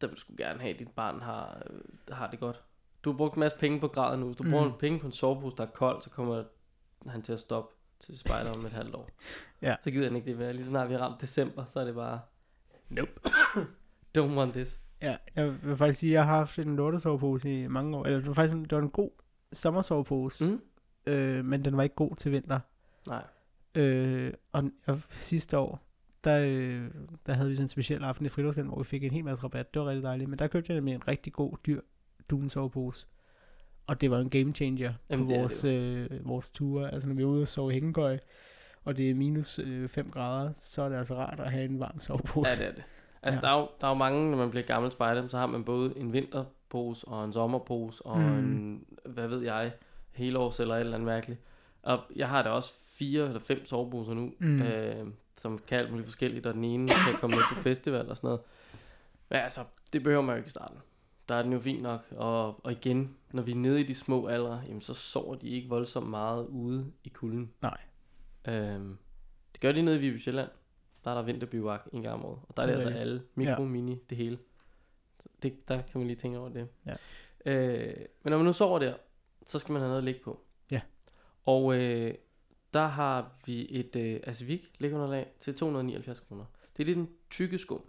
der 0.00 0.06
vil 0.06 0.14
du 0.16 0.20
sgu 0.20 0.34
gerne 0.38 0.60
have, 0.60 0.72
at 0.74 0.78
dit 0.78 0.90
barn 0.90 1.20
har, 1.20 1.62
øh, 1.70 2.14
har 2.16 2.30
det 2.30 2.40
godt. 2.40 2.62
Du 3.04 3.10
har 3.10 3.16
brugt 3.16 3.34
en 3.34 3.40
masse 3.40 3.58
penge 3.58 3.80
på 3.80 3.88
graden 3.88 4.20
nu. 4.20 4.26
Hvis 4.26 4.36
du 4.36 4.42
Mm. 4.44 4.50
bruger 4.50 4.72
penge 4.78 4.98
på 5.00 5.06
en 5.06 5.12
sovepose, 5.12 5.56
der 5.56 5.62
er 5.62 5.70
kold, 5.70 6.02
så 6.02 6.10
kommer 6.10 6.44
han 7.06 7.22
til 7.22 7.32
at 7.32 7.40
stoppe 7.40 7.74
til 8.00 8.18
spejder 8.18 8.52
om 8.52 8.66
et 8.66 8.72
halvt 8.72 8.94
år. 8.94 9.08
Ja. 9.62 9.76
Så 9.84 9.90
gider 9.90 10.04
han 10.06 10.16
ikke 10.16 10.30
det 10.30 10.38
mere. 10.38 10.52
Lige 10.52 10.64
så 10.64 10.70
snart 10.70 10.88
vi 10.88 10.94
har 10.94 11.00
ramt 11.00 11.20
december, 11.20 11.64
så 11.68 11.80
er 11.80 11.84
det 11.84 11.94
bare, 11.94 12.20
nope, 12.88 13.10
don't 14.18 14.36
want 14.38 14.52
this. 14.52 14.80
Ja, 15.02 15.16
jeg 15.36 15.54
vil 15.62 15.76
faktisk 15.76 15.98
sige, 15.98 16.10
at 16.10 16.14
jeg 16.14 16.24
har 16.26 16.36
haft 16.36 16.58
en 16.58 16.76
lortesovepose 16.76 17.62
i 17.62 17.66
mange 17.68 17.96
år. 17.96 18.04
Eller 18.04 18.18
det 18.18 18.26
var 18.26 18.34
faktisk 18.34 18.54
en, 18.54 18.62
det 18.62 18.72
var 18.72 18.82
en 18.82 18.90
god 18.90 19.10
sommersovepose, 19.52 20.46
Mm? 20.50 20.60
Øh, 21.06 21.44
men 21.44 21.64
den 21.64 21.76
var 21.76 21.82
ikke 21.82 21.94
god 21.94 22.16
til 22.16 22.32
vinter. 22.32 22.60
Nej. 23.08 23.24
Øh, 23.74 24.32
og 24.52 24.70
jeg, 24.86 24.98
sidste 25.10 25.58
år, 25.58 25.80
der, 26.24 26.38
øh, 26.38 26.90
der 27.26 27.32
havde 27.32 27.48
vi 27.48 27.54
sådan 27.54 27.64
en 27.64 27.68
speciel 27.68 28.04
aften 28.04 28.26
i 28.26 28.28
friluftsland, 28.28 28.68
hvor 28.68 28.78
vi 28.78 28.84
fik 28.84 29.04
en 29.04 29.10
hel 29.10 29.24
masse 29.24 29.44
rabat. 29.44 29.74
Det 29.74 29.82
var 29.82 29.88
rigtig 29.88 30.02
dejligt. 30.02 30.30
Men 30.30 30.38
der 30.38 30.46
købte 30.46 30.70
jeg 30.72 30.74
nemlig 30.74 30.94
en 30.94 31.08
rigtig 31.08 31.32
god, 31.32 31.56
dyr 31.66 31.80
dunsovepose. 32.30 33.06
Og 33.86 34.00
det 34.00 34.10
var 34.10 34.18
en 34.18 34.30
game 34.30 34.52
changer 34.52 34.92
Jamen, 35.10 35.26
på 35.26 35.34
vores, 35.34 35.64
øh, 35.64 36.28
vores 36.28 36.50
ture. 36.50 36.92
Altså 36.92 37.08
når 37.08 37.14
vi 37.14 37.22
er 37.22 37.26
ude 37.26 37.42
og 37.42 37.48
sove 37.48 37.70
i 37.70 37.74
hængekøj, 37.74 38.18
og 38.84 38.96
det 38.96 39.10
er 39.10 39.14
minus 39.14 39.60
5 39.88 40.10
grader, 40.10 40.52
så 40.52 40.82
er 40.82 40.88
det 40.88 40.96
altså 40.96 41.14
rart 41.14 41.40
at 41.40 41.50
have 41.50 41.64
en 41.64 41.80
varm 41.80 42.00
sovepose. 42.00 42.50
Ja, 42.50 42.64
det 42.64 42.70
er 42.70 42.74
det. 42.74 42.84
Altså, 43.22 43.40
Ja. 43.40 43.46
der, 43.46 43.52
er 43.52 43.60
jo, 43.60 43.68
der 43.80 43.86
er 43.86 43.90
jo 43.90 43.94
mange, 43.94 44.30
når 44.30 44.36
man 44.36 44.50
bliver 44.50 44.64
gammel 44.66 44.92
spejder, 44.92 45.28
så 45.28 45.38
har 45.38 45.46
man 45.46 45.64
både 45.64 45.92
en 45.96 46.12
vinterpose 46.12 47.08
og 47.08 47.24
en 47.24 47.32
sommerpose 47.32 48.06
og 48.06 48.20
mm. 48.20 48.38
en, 48.38 48.84
hvad 49.04 49.28
ved 49.28 49.42
jeg, 49.42 49.72
helårs 50.12 50.60
eller 50.60 50.74
et 50.74 50.80
eller 50.80 50.94
andet 50.94 51.06
mærkeligt. 51.06 51.40
Og 51.82 52.00
jeg 52.16 52.28
har 52.28 52.42
da 52.42 52.48
også 52.48 52.72
fire 52.90 53.24
eller 53.26 53.40
fem 53.40 53.64
soveposer 53.66 54.14
nu, 54.14 54.32
Mm. 54.38 54.62
øh, 54.62 55.06
som 55.38 55.58
kan 55.66 55.78
alt 55.78 55.90
muligt 55.90 56.06
forskelligt, 56.08 56.46
og 56.46 56.54
den 56.54 56.64
ene 56.64 56.88
kan 56.88 57.14
komme 57.20 57.36
med 57.36 57.42
på 57.56 57.62
festival 57.62 58.08
og 58.10 58.16
sådan 58.16 58.28
noget. 58.28 58.40
Men 59.28 59.38
altså, 59.38 59.64
det 59.92 60.02
behøver 60.02 60.22
man 60.22 60.32
jo 60.34 60.36
ikke 60.36 60.46
i 60.46 60.50
starten. 60.50 60.76
Der 61.28 61.34
er 61.34 61.42
den 61.42 61.52
jo 61.52 61.58
fint 61.60 61.82
nok, 61.82 62.06
og, 62.10 62.64
og 62.66 62.72
igen, 62.72 63.16
når 63.32 63.42
vi 63.42 63.50
er 63.52 63.56
nede 63.56 63.80
i 63.80 63.84
de 63.84 63.94
små 63.94 64.26
aldre, 64.26 64.62
jamen 64.66 64.80
så 64.82 64.94
sover 64.94 65.34
de 65.34 65.48
ikke 65.48 65.68
voldsomt 65.68 66.10
meget 66.10 66.46
ude 66.46 66.92
i 67.04 67.08
kulden. 67.08 67.52
Nej. 67.62 67.76
Øhm, 68.48 68.96
det 69.52 69.60
gør 69.60 69.72
de 69.72 69.82
nede 69.82 69.96
i 69.96 70.00
Viby 70.00 70.18
Sjælland. 70.18 70.48
Der 71.04 71.10
er 71.10 71.14
der 71.14 71.22
vinterbivak 71.22 71.88
en 71.92 72.02
gang 72.02 72.14
om 72.14 72.24
året. 72.24 72.38
Og 72.48 72.56
der 72.56 72.62
er 72.62 72.66
det, 72.66 72.76
Det 72.76 72.82
er 72.82 72.86
altså 72.86 73.00
alle. 73.00 73.22
Mikro, 73.34 73.62
ja. 73.62 73.68
mini, 73.68 73.98
det 74.10 74.16
hele. 74.18 74.38
Det, 75.42 75.68
der 75.68 75.76
kan 75.82 75.98
man 75.98 76.06
lige 76.06 76.16
tænke 76.16 76.38
over 76.38 76.48
det. 76.48 76.68
Ja. 76.86 76.92
Øh, 77.52 77.96
men 78.22 78.30
når 78.30 78.36
man 78.36 78.46
nu 78.46 78.52
sover 78.52 78.78
der, 78.78 78.94
så 79.46 79.58
skal 79.58 79.72
man 79.72 79.80
have 79.82 79.88
noget 79.88 79.98
at 79.98 80.04
ligge 80.04 80.20
på. 80.24 80.40
Ja. 80.70 80.80
Og 81.46 81.74
øh, 81.76 82.14
der 82.74 82.86
har 82.86 83.32
vi 83.46 83.66
et 83.70 83.96
øh, 83.96 84.20
Asivik 84.24 84.70
liggeunderlag 84.78 85.26
til 85.40 85.54
279 85.54 86.20
kroner. 86.20 86.44
Det 86.76 86.82
er 86.82 86.84
lige 86.86 86.94
den 86.96 87.08
tykke 87.30 87.58
skum. 87.58 87.80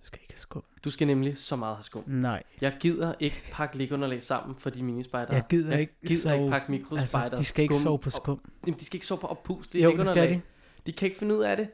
Du 0.00 0.06
skal 0.06 0.20
ikke 0.22 0.32
have 0.32 0.38
skum. 0.38 0.64
Du 0.84 0.90
skal 0.90 1.06
nemlig 1.06 1.38
så 1.38 1.56
meget 1.56 1.76
have 1.76 1.84
skum. 1.84 2.04
Nej, 2.06 2.42
Jeg 2.60 2.76
gider 2.80 3.14
ikke 3.20 3.42
pakke 3.52 3.76
liggeunderlag 3.78 4.22
sammen 4.22 4.56
for 4.56 4.70
de 4.70 4.82
minispejder. 4.82 5.34
jeg 5.34 5.44
gider 5.48 5.70
jeg 5.70 5.80
ikke 5.80 5.94
gider 6.06 6.20
sove. 6.22 6.36
ikke 6.36 6.50
pakke 6.50 6.70
mikrospejder. 6.70 7.24
Altså, 7.30 7.40
de 7.40 7.44
skal 7.44 7.62
ikke 7.62 7.74
sove 7.74 7.98
på 7.98 8.10
skum. 8.10 8.40
Jamen, 8.66 8.78
de 8.78 8.84
skal 8.84 8.96
ikke 8.96 9.06
sove 9.06 9.20
på 9.20 9.26
oppustelige 9.26 9.82
Jo, 9.84 9.90
det 9.90 9.96
liggeunderlag. 9.98 10.28
skal 10.28 10.36
de. 10.36 10.86
De 10.86 10.92
kan 10.92 11.06
ikke 11.06 11.18
finde 11.18 11.36
ud 11.36 11.42
af 11.42 11.56
det. 11.56 11.68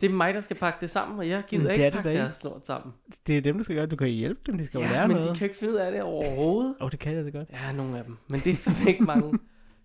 Det 0.00 0.08
er 0.10 0.14
mig, 0.14 0.34
der 0.34 0.40
skal 0.40 0.56
pakke 0.56 0.78
det 0.80 0.90
sammen, 0.90 1.18
og 1.18 1.28
jeg 1.28 1.42
gider 1.48 1.62
Men 1.62 1.70
det 1.70 1.74
ikke 1.76 1.84
det 1.84 1.92
pakke 1.92 2.10
ikke. 2.10 2.22
deres 2.22 2.44
lort 2.44 2.66
sammen. 2.66 2.94
Det 3.26 3.36
er 3.36 3.40
dem, 3.40 3.56
der 3.56 3.62
skal 3.64 3.76
gøre 3.76 3.82
det. 3.84 3.90
Du 3.90 3.96
kan 3.96 4.08
hjælpe 4.08 4.40
dem, 4.46 4.58
de 4.58 4.64
skal 4.64 4.78
jo 4.80 4.84
ja, 4.86 4.92
lære 4.92 5.08
men 5.08 5.16
noget. 5.16 5.30
de 5.34 5.38
kan 5.38 5.44
ikke 5.44 5.56
finde 5.56 5.72
ud 5.74 5.78
af 5.78 5.92
det 5.92 6.02
overhovedet. 6.02 6.74
Åh, 6.80 6.84
oh, 6.84 6.90
det 6.90 6.98
kan 6.98 7.14
jeg 7.14 7.24
da 7.24 7.30
godt. 7.30 7.48
Ja, 7.52 7.72
nogle 7.72 7.98
af 7.98 8.04
dem. 8.04 8.16
Men 8.28 8.40
det 8.40 8.52
er 8.66 8.88
ikke 8.88 9.04
mange. 9.04 9.38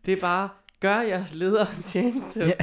Det 0.06 0.14
er 0.14 0.22
bare, 0.22 0.50
gør 0.80 1.00
jeres 1.02 1.36
ledere 1.36 1.68
en 1.78 1.84
tjeneste. 1.84 2.46
Ja. 2.46 2.54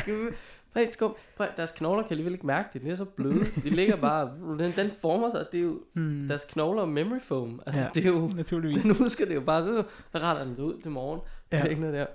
Prøv, 0.73 0.85
skum. 0.93 1.15
Prøv, 1.37 1.47
deres 1.57 1.71
knogler 1.71 2.03
kan 2.03 2.11
alligevel 2.11 2.33
ikke 2.33 2.47
mærke 2.47 2.69
det. 2.73 2.83
De 2.83 2.91
er 2.91 2.95
så 2.97 3.05
bløde. 3.05 3.41
De 3.65 3.71
ligger 3.71 3.97
bare, 3.97 4.31
den, 4.59 4.73
den 4.77 4.91
former 5.01 5.31
sig. 5.31 5.47
Det 5.53 5.59
er 5.61 5.65
jo 5.65 5.81
Mm. 5.95 6.29
deres 6.29 6.45
knogler 6.45 6.83
og 6.83 6.89
memory 6.89 7.21
foam. 7.23 7.63
Altså, 7.67 7.81
Ja. 7.81 7.87
det 7.95 8.03
er 8.05 8.09
jo, 8.09 8.31
Naturligvis. 8.37 8.83
den 8.83 8.97
husker 8.97 9.27
det 9.27 9.35
jo 9.35 9.41
bare, 9.41 9.65
så 9.65 9.85
retter 10.15 10.45
den 10.45 10.65
ud 10.65 10.81
til 10.83 10.91
morgen. 10.91 11.21
Ja. 11.53 11.57
Det 11.57 11.65
er 11.65 11.69
ikke 11.69 11.81
noget 11.81 11.95
der. 11.95 12.07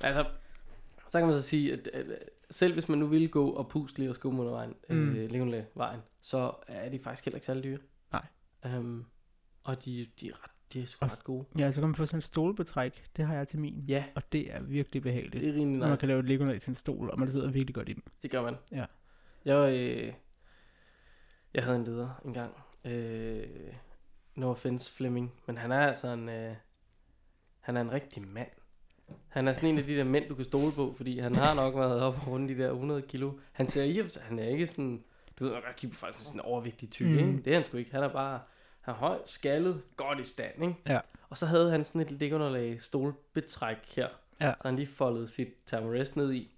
Altså, 0.00 0.24
så 1.08 1.18
kan 1.18 1.26
man 1.26 1.34
så 1.36 1.42
sige, 1.42 1.72
at, 1.72 1.88
at 1.92 2.04
selv 2.54 2.72
hvis 2.72 2.88
man 2.88 2.98
nu 2.98 3.06
ville 3.06 3.28
gå 3.28 3.50
og 3.50 3.68
pusle 3.68 4.08
og 4.08 4.14
skumme 4.14 4.40
under 4.40 4.52
vejen, 4.52 4.74
Mm. 4.90 5.16
øh, 5.16 5.30
Legonle 5.30 5.66
vejen, 5.74 6.00
så 6.20 6.52
er 6.68 6.88
de 6.88 6.98
faktisk 6.98 7.24
heller 7.24 7.36
ikke 7.36 7.46
særlig 7.46 7.64
dyre. 7.64 7.78
Nej. 8.12 8.76
Um, 8.78 9.06
og 9.64 9.84
de, 9.84 10.06
de 10.20 10.28
er 10.28 10.44
ret, 10.44 10.50
de 10.72 10.82
er 10.82 10.86
sgu 10.86 11.04
Og 11.04 11.10
ret 11.10 11.24
gode. 11.24 11.44
Ja, 11.58 11.70
så 11.70 11.80
kan 11.80 11.88
man 11.88 11.94
få 11.94 12.06
sådan 12.06 12.16
en 12.16 12.20
stolbetræk. 12.22 13.04
Det 13.16 13.26
har 13.26 13.34
jeg 13.34 13.48
til 13.48 13.58
min. 13.58 13.84
Ja, 13.88 14.04
Og 14.14 14.32
det 14.32 14.54
er 14.54 14.62
virkelig 14.62 15.02
behageligt. 15.02 15.34
det 15.44 15.48
er 15.48 15.52
rimelig 15.54 15.78
Når 15.78 15.86
man 15.86 15.92
nice. 15.92 16.00
kan 16.00 16.08
lave 16.08 16.20
et 16.20 16.26
liggeunderlag 16.26 16.60
til 16.60 16.70
en 16.70 16.74
stol, 16.74 17.10
og 17.10 17.18
man 17.18 17.30
sidder 17.30 17.50
virkelig 17.50 17.74
godt 17.74 17.88
i 17.88 17.92
dem. 17.92 18.02
Det 18.22 18.30
gør 18.30 18.42
man. 18.42 18.54
Ja. 18.72 18.84
Jeg, 19.44 19.74
øh, 19.74 20.12
jeg 21.54 21.64
havde 21.64 21.76
en 21.76 21.84
leder 21.84 22.20
engang. 22.24 22.54
Øh, 22.84 23.46
no 24.34 24.50
offense 24.50 24.92
Flemming, 24.92 25.32
men 25.46 25.56
han 25.56 25.72
er 25.72 25.80
altså 25.86 26.08
en, 26.12 26.28
øh, 26.28 26.54
han 27.60 27.76
er 27.76 27.80
en 27.80 27.92
rigtig 27.92 28.22
mand. 28.22 28.48
Han 29.28 29.48
er 29.48 29.52
sådan 29.52 29.68
en 29.68 29.78
af 29.78 29.84
de 29.84 29.96
der 29.96 30.04
mænd, 30.04 30.28
du 30.28 30.34
kan 30.34 30.44
stole 30.44 30.72
på, 30.72 30.94
fordi 30.96 31.18
han 31.18 31.34
har 31.34 31.54
nok 31.54 31.74
været 31.76 32.00
op 32.00 32.14
og 32.26 32.32
rundt 32.32 32.48
de 32.48 32.58
der 32.62 32.70
100 32.70 33.02
kilo. 33.02 33.32
Han 33.52 33.68
ser 33.68 33.82
i, 33.82 34.02
han 34.20 34.38
er 34.38 34.48
ikke 34.48 34.66
sådan, 34.66 35.04
du 35.38 35.44
ved, 35.44 35.52
man 35.52 35.62
kan 35.62 35.72
kigge 35.76 35.94
på 35.94 35.98
folk 35.98 36.14
som 36.16 36.24
sådan 36.24 36.40
en 36.40 36.44
overvægtig 36.44 36.90
type, 36.90 37.08
Mm. 37.08 37.18
ikke? 37.18 37.42
Det 37.44 37.46
er 37.50 37.54
han 37.54 37.64
sgu 37.64 37.76
ikke. 37.76 37.92
Han 37.92 38.02
er 38.02 38.08
bare, 38.08 38.40
han 38.80 38.94
er 38.94 38.98
høj, 38.98 39.18
skaldet, 39.24 39.82
godt 39.96 40.20
i 40.20 40.24
stand, 40.24 40.62
ikke? 40.62 40.74
Ja. 40.88 41.00
Og 41.28 41.38
så 41.38 41.46
havde 41.46 41.70
han 41.70 41.84
sådan 41.84 42.00
et 42.00 42.10
liggeunderlag 42.10 42.80
stolbetræk 42.80 43.76
her, 43.96 44.08
Ja. 44.40 44.52
så 44.62 44.68
han 44.68 44.76
lige 44.76 44.86
foldede 44.86 45.28
sit 45.28 45.48
thermarest 45.66 46.16
ned 46.16 46.32
i, 46.32 46.50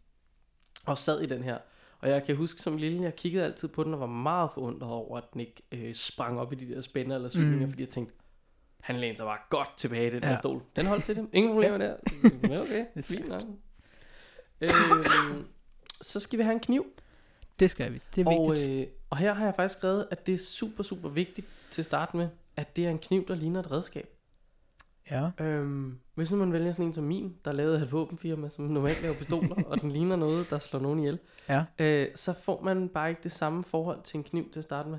og 0.86 0.98
sad 0.98 1.20
i 1.22 1.26
den 1.26 1.42
her. 1.42 1.58
Og 2.00 2.08
jeg 2.08 2.24
kan 2.24 2.36
huske 2.36 2.62
som 2.62 2.76
lille, 2.76 3.02
jeg 3.02 3.16
kiggede 3.16 3.44
altid 3.44 3.68
på 3.68 3.84
den 3.84 3.94
og 3.94 4.00
var 4.00 4.06
meget 4.06 4.50
forundret 4.54 4.90
over, 4.90 5.16
at 5.18 5.24
den 5.32 5.40
ikke 5.40 5.62
øh, 5.72 5.94
sprang 5.94 6.40
op 6.40 6.52
i 6.52 6.56
de 6.56 6.74
der 6.74 6.80
spænder 6.80 7.16
eller 7.16 7.28
cyklinger, 7.28 7.66
mm. 7.66 7.72
fordi 7.72 7.82
jeg 7.82 7.90
tænkte, 7.90 8.14
han 8.86 8.96
lænede 8.96 9.16
sig 9.16 9.26
bare 9.26 9.38
godt 9.50 9.68
tilbage 9.76 10.06
i 10.06 10.10
den 10.10 10.22
Ja. 10.22 10.28
der 10.28 10.36
stol. 10.36 10.62
Den 10.76 10.86
holdt 10.86 11.04
til 11.04 11.16
dem. 11.16 11.30
Ingen 11.32 11.52
problemer 11.52 11.78
der. 11.78 11.96
Ja, 12.50 12.60
okay, 12.60 12.84
er 12.94 13.02
fint 13.02 13.28
nok. 13.28 13.42
Øhm, 14.60 15.46
så 16.02 16.20
skal 16.20 16.38
vi 16.38 16.42
have 16.44 16.52
en 16.52 16.60
kniv. 16.60 16.86
Det 17.60 17.70
skal 17.70 17.92
vi. 17.92 18.00
Det 18.14 18.26
er 18.26 18.30
Og, 18.38 18.50
vigtigt. 18.52 18.80
øh, 18.80 18.86
og 19.10 19.16
her 19.16 19.34
har 19.34 19.44
jeg 19.44 19.54
faktisk 19.54 19.78
skrevet, 19.78 20.08
at 20.10 20.26
det 20.26 20.34
er 20.34 20.38
super, 20.38 20.82
super 20.82 21.08
vigtigt 21.08 21.46
til 21.70 21.82
at 21.82 21.86
starte 21.86 22.16
med, 22.16 22.28
at 22.56 22.76
det 22.76 22.86
er 22.86 22.90
en 22.90 22.98
kniv, 22.98 23.26
der 23.28 23.34
ligner 23.34 23.60
et 23.60 23.70
redskab. 23.70 24.08
Ja. 25.10 25.30
Øhm, 25.40 25.98
hvis 26.14 26.30
nu 26.30 26.36
man 26.36 26.52
vælger 26.52 26.72
sådan 26.72 26.84
en 26.86 26.94
som 26.94 27.04
min, 27.04 27.36
der 27.44 27.50
er 27.50 27.54
lavet 27.54 27.76
af 27.78 27.82
et 27.82 27.92
våbenfirma, 27.92 28.48
som 28.48 28.64
normalt 28.64 29.02
laver 29.02 29.14
pistoler, 29.14 29.54
og 29.66 29.80
den 29.80 29.92
ligner 29.92 30.16
noget, 30.16 30.50
der 30.50 30.58
slår 30.58 30.80
nogen 30.80 30.98
ihjel, 30.98 31.18
Ja. 31.48 31.64
øh, 31.78 32.08
så 32.14 32.32
får 32.44 32.62
man 32.62 32.88
bare 32.88 33.08
ikke 33.10 33.22
det 33.22 33.32
samme 33.32 33.64
forhold 33.64 34.02
til 34.02 34.18
en 34.18 34.24
kniv 34.24 34.50
til 34.50 34.60
at 34.60 34.64
starte 34.64 34.88
med. 34.88 34.98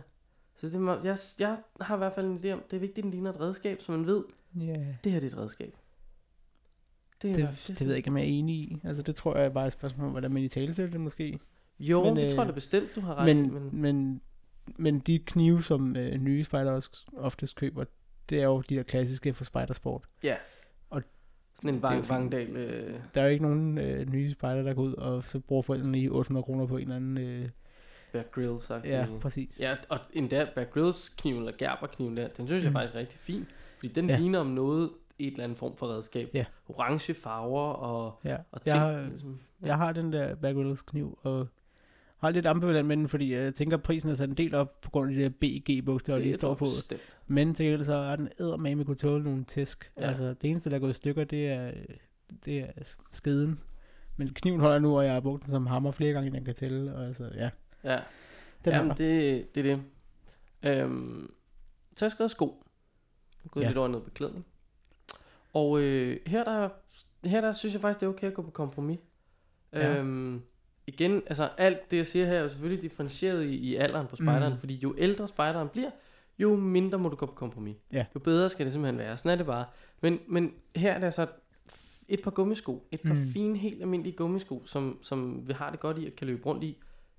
Så 0.58 0.67
det 0.67 0.82
må, 0.82 0.96
jeg, 1.04 1.17
jeg 1.39 1.58
har 1.82 1.96
i 1.96 1.98
hvert 1.98 2.13
fald 2.13 2.26
en 2.26 2.38
idé 2.38 2.52
om, 2.52 2.63
det 2.72 2.76
er 2.76 2.80
vigtigt, 2.80 2.98
at 2.98 3.04
den 3.04 3.12
ligner 3.12 3.30
et 3.30 3.39
redskab, 3.39 3.82
så 3.82 3.91
man 3.91 4.06
ved, 4.06 4.24
Ja. 4.56 4.86
det 5.04 5.12
her 5.12 5.20
det 5.20 5.34
er 5.34 5.38
et 5.38 5.38
redskab. 5.38 5.76
Det, 7.22 7.30
er 7.30 7.36
Det, 7.36 7.50
det, 7.67 7.80
det 7.80 7.82
ved 7.82 7.88
jeg 7.88 7.98
ikke, 7.98 8.10
om 8.10 8.17
jeg 8.17 8.24
er 8.24 8.30
enig 8.30 8.56
i. 8.56 8.82
Altså, 8.84 9.04
det 9.04 9.15
tror 9.15 9.38
jeg 9.38 9.46
er 9.46 9.50
bare 9.50 9.67
et 9.67 9.74
spørgsmål 9.74 10.06
om, 10.06 10.12
hvordan 10.12 10.32
man 10.32 10.43
i 10.43 10.48
tale 10.48 10.74
det 10.74 11.00
måske. 11.00 11.39
Jo, 11.80 12.04
Men, 12.04 12.15
det 12.15 12.26
øh, 12.26 12.32
tror 12.32 12.39
jeg 12.43 12.48
da 12.48 12.54
bestemt, 12.54 12.96
du 12.96 13.02
har 13.02 13.15
ret 13.15 13.30
i, 13.30 13.34
Men, 13.34 13.54
men, 13.54 13.82
men, 13.82 14.22
men, 14.78 15.00
de 15.00 15.20
knive, 15.20 15.63
som 15.63 15.96
øh, 15.96 16.17
nye 16.17 16.43
spejder 16.43 16.72
også 16.72 17.06
oftest 17.17 17.56
køber, 17.56 17.86
det 18.30 18.39
er 18.39 18.46
jo 18.46 18.62
de 18.62 18.76
der 18.76 18.84
klassiske 18.84 19.34
for 19.34 19.43
spejdersport. 19.43 20.04
sådan 21.62 21.76
en 21.76 21.76
det 21.76 21.84
er 21.84 21.89
vang, 21.89 22.10
vangdal, 22.10 22.50
øh, 22.58 23.00
Der 23.15 23.22
er 23.22 23.26
jo 23.26 23.32
ikke 23.32 23.43
nogen 23.46 23.78
øh, 23.78 24.10
nye 24.13 24.32
spejder, 24.32 24.63
der 24.63 24.74
går 24.74 24.82
ud, 24.84 24.93
og 24.93 25.24
så 25.24 25.39
bruger 25.39 25.62
forældrene 25.62 25.91
lige 25.91 26.10
800 26.12 26.43
kroner 26.43 26.65
på 26.65 26.78
en 26.78 26.82
eller 26.82 26.96
anden... 26.96 27.17
Øh, 27.17 27.50
Bear 28.12 28.24
Grylls 28.32 28.72
ja, 28.84 29.06
præcis. 29.22 29.62
Ja, 29.62 29.76
og 29.89 30.00
endda 30.13 30.48
Bear 30.56 30.65
Grylls 30.65 31.10
kniven, 31.10 31.39
eller 31.39 31.54
Gerber-kniven 31.58 32.17
der, 32.17 32.28
den 32.28 32.48
synes 32.48 32.63
jeg 32.63 32.70
Mm. 32.70 32.74
faktisk 32.76 32.96
er 32.96 33.00
rigtig 33.00 33.20
fin. 33.20 33.46
Fordi 33.80 33.88
den 33.93 34.06
Ja. 34.08 34.13
ja. 34.13 34.20
ligner 34.20 34.39
om 34.39 34.48
noget, 34.48 34.89
et 35.20 35.32
eller 35.32 35.43
andet 35.43 35.58
form 35.58 35.76
for 35.78 35.88
redskab. 35.88 36.30
Ja. 36.34 36.46
Orange 36.70 37.13
farver 37.13 37.62
og, 37.74 38.20
ja. 38.26 38.38
og 38.52 38.62
ting. 38.62 38.76
Jeg 38.76 38.82
har, 38.82 39.02
ligesom, 39.02 39.39
jeg 39.62 39.78
har 39.78 39.91
den 39.91 40.13
der 40.13 40.36
Bear 40.36 40.54
Grylls 40.54 40.82
kniv, 40.82 41.20
og 41.24 41.48
har 42.17 42.30
lidt 42.30 42.46
ambivalent 42.46 42.88
med 42.88 42.98
den, 42.98 43.08
fordi 43.08 43.34
jeg 43.34 43.54
tænker, 43.56 43.78
at 43.78 43.84
prisen 43.84 44.10
er 44.10 44.13
sat 44.13 44.30
en 44.30 44.36
del 44.38 44.56
op 44.56 44.82
på 44.82 44.89
grund 44.89 45.10
af 45.12 45.15
de 45.15 45.24
der 45.24 45.30
BG-bogstaver, 45.30 46.17
der 46.17 46.24
lige 46.24 46.34
står 46.36 46.54
på. 46.54 46.65
Stemt. 46.65 47.02
Men 47.28 47.54
til 47.54 47.65
gengæld 47.65 47.84
så 47.84 47.96
er 47.96 48.15
den 48.15 48.30
eddermame 48.39 48.86
kunne 48.86 48.96
tåle 48.96 49.24
nogle 49.24 49.43
tæsk. 49.43 49.91
Ja. 49.98 50.02
Ja. 50.02 50.08
Altså, 50.08 50.34
det 50.34 50.50
eneste, 50.50 50.70
der 50.70 50.76
er 50.76 50.80
gået 50.80 50.89
i 50.89 50.93
stykker, 50.93 51.24
det 51.24 51.48
er, 51.48 51.72
det 52.46 52.60
er 52.60 52.67
sk- 52.82 53.08
skeden. 53.12 53.60
Men 54.17 54.28
kniven 54.34 54.60
holder 54.60 54.80
nu, 54.80 54.98
og 54.98 55.06
jeg 55.06 55.13
har 55.13 55.20
brugt 55.20 55.43
den 55.43 55.52
som 55.52 55.67
hammer 55.67 55.91
flere 55.91 56.13
gange, 56.13 56.28
end 56.28 56.36
den 56.36 56.46
kan 56.46 56.56
tælle. 56.56 56.96
Og 56.96 57.06
altså, 57.06 57.30
ja. 57.36 57.50
Ja, 57.93 58.00
Den 58.65 58.73
Jamen, 58.73 58.97
det, 58.97 59.56
det 59.56 59.65
er 59.69 59.76
det. 59.76 59.84
Øhm, 60.82 61.34
så 61.95 62.06
har 62.06 62.08
jeg 62.08 62.12
skrevet 62.12 62.32
sko. 62.32 62.63
Jeg 63.43 63.52
gået 63.52 63.63
Ja. 63.63 63.67
lidt 63.67 63.78
over 63.78 63.88
noget 63.88 64.06
beklædning. 64.06 64.45
Og 65.54 65.82
øh, 65.82 66.17
her, 66.28 66.43
der, 66.43 66.69
her 67.28 67.41
der 67.41 67.52
synes 67.52 67.73
jeg 67.73 67.82
faktisk, 67.82 68.00
det 68.00 68.06
er 68.06 68.10
okay 68.10 68.28
at 68.28 68.34
gå 68.34 68.41
på 68.41 68.52
kompromis. 68.52 69.00
Ja. 69.73 69.97
Øhm, 70.00 70.41
igen, 70.88 71.23
altså 71.28 71.50
alt 71.58 71.91
det, 71.91 71.97
jeg 71.97 72.08
siger 72.08 72.26
her, 72.26 72.34
er 72.38 72.41
jo 72.41 72.50
selvfølgelig 72.50 72.82
differentieret 72.82 73.43
i, 73.45 73.56
i 73.56 73.76
alderen 73.76 74.08
på 74.08 74.15
spejderen, 74.15 74.54
Mm. 74.54 74.60
fordi 74.60 74.76
jo 74.76 74.95
ældre 74.97 75.28
spejderen 75.28 75.69
bliver, 75.69 75.89
jo 76.39 76.56
mindre 76.56 76.97
må 76.97 77.10
du 77.10 77.15
gå 77.15 77.26
på 77.26 77.32
kompromis. 77.34 77.76
Ja. 77.91 78.06
Jo 78.15 78.19
bedre 78.19 78.50
skal 78.50 78.65
det 78.65 78.73
simpelthen 78.73 78.97
være. 79.00 79.17
Sådan 79.17 79.32
er 79.32 79.36
det 79.36 79.45
bare. 79.45 79.65
Men, 80.02 80.19
men 80.28 80.54
her 80.76 80.91
er 80.93 80.97
det 80.97 81.06
altså 81.06 81.28
et 82.08 82.21
par 82.21 82.32
gummisko. 82.32 82.88
Et 82.91 83.02
par 83.02 83.13
Mm. 83.13 83.19
mm. 83.19 83.28
fine, 83.28 83.58
helt 83.58 83.82
almindelige 83.82 84.15
gummisko, 84.15 84.65
som, 84.65 85.00
som 85.02 85.47
vi 85.47 85.54
har 85.54 85.71
det 85.71 85.80
godt 85.80 85.97
i 86.00 86.06
og 86.06 86.12
kan 86.17 86.28
løbe 86.28 86.45
rundt 86.45 86.63
i. 86.63 86.78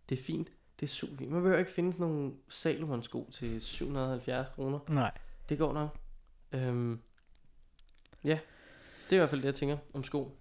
Det 0.09 0.18
er 0.18 0.22
fint. 0.22 0.48
Det 0.80 0.86
er 0.86 0.90
super 0.90 1.16
fint. 1.16 1.30
Man 1.30 1.42
behøver 1.42 1.58
ikke 1.58 1.70
finde 1.70 1.92
sådan 1.92 2.06
nogle 2.06 2.32
Salomon-sko 2.48 3.28
til 3.32 3.60
770 3.60 4.48
kroner. 4.48 4.78
Nej. 4.88 5.10
Det 5.48 5.58
går 5.58 5.72
nok. 5.72 5.98
Øhm, 6.52 7.00
ja, 8.24 8.38
det 9.04 9.12
er 9.12 9.16
i 9.16 9.18
hvert 9.18 9.30
fald 9.30 9.40
det, 9.40 9.46
jeg 9.46 9.54
tænker 9.54 9.76
om 9.94 10.04
sko. 10.04 10.36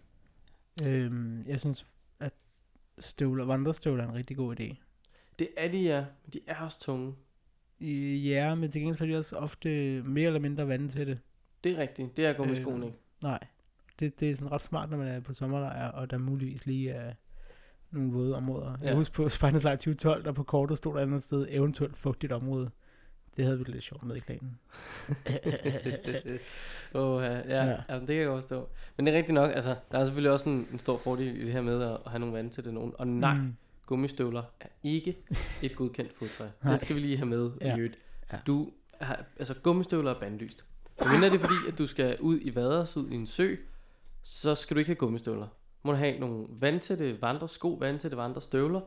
Øhm, 0.85 1.47
jeg 1.47 1.59
synes, 1.59 1.87
at 2.19 2.33
støvler, 2.99 3.45
vandrestøvler 3.45 4.03
er 4.03 4.07
en 4.07 4.15
rigtig 4.15 4.37
god 4.37 4.59
idé. 4.59 4.75
Det 5.39 5.49
er 5.57 5.71
de, 5.71 5.77
ja. 5.77 6.05
Men 6.23 6.33
de 6.33 6.39
er 6.47 6.55
også 6.61 6.79
tunge. 6.79 7.15
Ja, 8.29 8.55
men 8.55 8.71
til 8.71 8.81
gengæld 8.81 8.95
så 8.95 9.03
er 9.03 9.07
de 9.07 9.17
også 9.17 9.35
ofte 9.37 9.69
mere 10.03 10.27
eller 10.27 10.39
mindre 10.39 10.67
vand 10.67 10.89
til 10.89 11.07
det. 11.07 11.19
Det 11.63 11.71
er 11.71 11.77
rigtigt. 11.77 12.17
Det 12.17 12.25
er 12.25 12.29
at 12.29 12.37
gå 12.37 12.43
med 12.43 12.51
Øhm, 12.51 12.63
skoene, 12.63 12.85
ikke? 12.85 12.97
Nej. 13.21 13.39
Det, 13.99 14.19
det 14.19 14.31
er 14.31 14.35
sådan 14.35 14.51
ret 14.51 14.61
smart, 14.61 14.89
når 14.89 14.97
man 14.97 15.07
er 15.07 15.19
på 15.19 15.33
sommerlejr, 15.33 15.87
og 15.87 16.09
der 16.09 16.17
muligvis 16.17 16.65
lige 16.65 16.89
er 16.91 17.13
nogle 17.91 18.11
våde 18.13 18.35
områder. 18.35 18.77
Ja. 18.81 18.87
Jeg 18.87 18.95
husker 18.95 19.13
på 19.15 19.29
Spejdernes 19.37 19.63
Lejr 19.63 19.75
2012, 19.75 20.23
der 20.25 20.31
på 20.31 20.43
kortet 20.43 20.77
stod 20.77 20.93
der 20.93 20.99
et 20.99 21.03
andet 21.03 21.23
sted, 21.23 21.47
eventuelt 21.49 21.97
fugtigt 21.97 22.31
område. 22.31 22.69
Det 23.37 23.45
havde 23.45 23.57
vi 23.57 23.63
lidt 23.67 23.83
sjovt 23.83 24.03
med 24.03 24.15
i 24.15 24.19
klanen. 24.19 24.59
oh, 26.93 27.23
ja, 27.23 27.37
ja, 27.37 27.65
Ja. 27.65 27.77
Jamen, 27.89 28.01
det 28.01 28.07
kan 28.07 28.15
jeg 28.15 28.25
godt 28.27 28.43
forstå. 28.43 28.69
Men 28.97 29.05
det 29.05 29.13
er 29.13 29.17
rigtigt 29.17 29.33
nok, 29.33 29.51
altså, 29.55 29.75
der 29.91 29.97
er 29.99 30.05
selvfølgelig 30.05 30.31
også 30.31 30.49
en, 30.49 30.67
en 30.71 30.79
stor 30.79 30.97
fordel 30.97 31.37
i 31.41 31.45
det 31.45 31.51
her 31.51 31.61
med 31.61 31.81
at, 31.83 31.91
at 32.05 32.11
have 32.11 32.19
nogle 32.19 32.35
vand 32.35 32.51
til 32.51 32.65
det 32.65 32.73
nogen. 32.73 32.93
Og 32.97 33.07
nej, 33.07 33.33
mm. 33.33 33.39
Mm. 33.39 33.55
gummistøvler 33.85 34.43
er 34.59 34.67
ikke 34.83 35.17
et 35.61 35.75
godkendt 35.75 36.13
fodtøj. 36.13 36.47
Det 36.73 36.81
skal 36.81 36.95
vi 36.95 37.01
lige 37.01 37.17
have 37.17 37.29
med 37.29 37.51
Ja. 37.61 37.75
i 37.75 37.77
øvrigt. 37.77 37.97
Ja. 38.33 38.37
Du 38.47 38.71
har, 39.01 39.25
altså 39.39 39.53
gummistøvler 39.53 40.11
er 40.15 40.19
bandlyst. 40.19 40.65
Og 40.97 41.07
mindre 41.11 41.29
det 41.29 41.35
er 41.35 41.39
fordi, 41.39 41.55
at 41.67 41.77
du 41.77 41.87
skal 41.87 42.17
ud 42.19 42.39
i 42.41 42.55
vaders, 42.55 42.97
ud 42.97 43.09
i 43.09 43.15
en 43.15 43.27
sø, 43.27 43.55
så 44.23 44.55
skal 44.55 44.75
du 44.75 44.79
ikke 44.79 44.89
have 44.89 44.95
gummistøvler. 44.95 45.47
Må 45.87 45.91
du 45.91 45.97
have 45.97 46.19
nogle 46.19 46.45
vandtætte 46.49 47.21
vandresko, 47.21 47.69
vandtætte 47.79 48.17
vandrestøvler, 48.17 48.81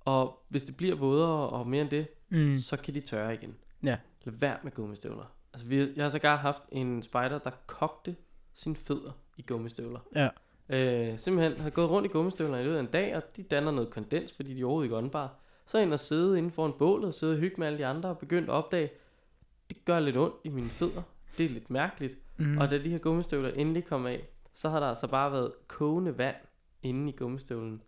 og 0.00 0.42
hvis 0.48 0.62
det 0.62 0.76
bliver 0.76 0.96
vådere 0.96 1.48
og 1.48 1.66
mere 1.68 1.82
end 1.82 1.90
det, 1.90 2.06
Mm. 2.28 2.52
så 2.54 2.76
kan 2.76 2.94
de 2.94 3.00
tørre 3.00 3.34
igen. 3.34 3.54
Ja. 3.82 3.96
Lad 4.24 4.34
være 4.38 4.56
med 4.62 4.72
gummistøvler. 4.72 5.24
Altså, 5.52 5.66
vi, 5.68 5.92
jeg 5.96 6.04
har 6.04 6.08
sågar 6.10 6.36
haft 6.36 6.62
en 6.72 7.02
spider, 7.02 7.38
der 7.38 7.50
kogte 7.66 8.16
sine 8.54 8.76
fødder 8.76 9.10
i 9.36 9.42
gummistøvler. 9.42 10.00
Ja. 10.14 10.28
Øh, 10.68 11.18
simpelthen 11.18 11.60
har 11.60 11.70
gået 11.70 11.90
rundt 11.90 12.06
i 12.06 12.12
gummistøvler 12.12 12.58
i 12.58 12.62
løbet 12.64 12.76
af 12.76 12.80
en 12.80 12.86
dag, 12.86 13.16
og 13.16 13.22
de 13.36 13.42
danner 13.42 13.70
noget 13.70 13.90
kondens, 13.90 14.32
fordi 14.32 14.54
de 14.54 14.60
er 14.60 14.64
overhovedet 14.64 14.86
ikke 14.86 14.96
åndbare. 14.96 15.28
Så 15.66 15.78
ind 15.78 15.92
og 15.92 16.00
sidde 16.00 16.38
inden 16.38 16.52
for 16.52 16.66
en 16.66 16.72
bål 16.72 17.04
og 17.04 17.14
sidde 17.14 17.32
og 17.32 17.38
hygge 17.38 17.54
med 17.58 17.66
alle 17.66 17.78
de 17.78 17.86
andre 17.86 18.08
og 18.08 18.18
begyndt 18.18 18.48
at 18.48 18.54
opdage, 18.54 18.90
det 19.68 19.84
gør 19.84 20.00
lidt 20.00 20.16
ondt 20.16 20.34
i 20.44 20.48
mine 20.48 20.68
fødder. 20.70 21.02
Det 21.38 21.46
er 21.46 21.50
lidt 21.50 21.70
mærkeligt. 21.70 22.18
Mm. 22.36 22.58
Og 22.58 22.70
da 22.70 22.78
de 22.78 22.90
her 22.90 22.98
gummistøvler 22.98 23.50
endelig 23.50 23.84
kom 23.84 24.06
af, 24.06 24.28
så 24.54 24.68
har 24.68 24.80
der 24.80 24.86
altså 24.86 25.06
bare 25.06 25.32
været 25.32 25.52
kogende 25.68 26.18
vand 26.18 26.36
inde 26.82 27.08
i 27.12 27.16
gummistøvlen. 27.16 27.82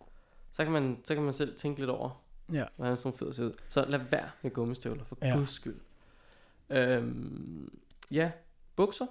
Så 0.53 0.65
kan 0.65 0.73
man, 0.73 0.99
så 1.05 1.15
kan 1.15 1.23
man 1.23 1.33
selv 1.33 1.57
tænke 1.57 1.81
lidt 1.81 1.91
over, 1.91 2.23
Ja. 2.53 2.65
hvordan 2.77 2.97
sådan 2.97 3.19
fødder 3.19 3.33
ser 3.33 3.45
ud. 3.45 3.53
Så 3.69 3.85
lad 3.89 3.99
være 4.11 4.31
med 4.43 4.51
gummistøvler, 4.51 5.05
for 5.05 5.19
Ja. 5.23 5.37
guds 5.37 5.51
skyld. 5.51 5.77
Øhm, 6.71 7.79
ja, 8.11 8.31
bukser. 8.77 9.07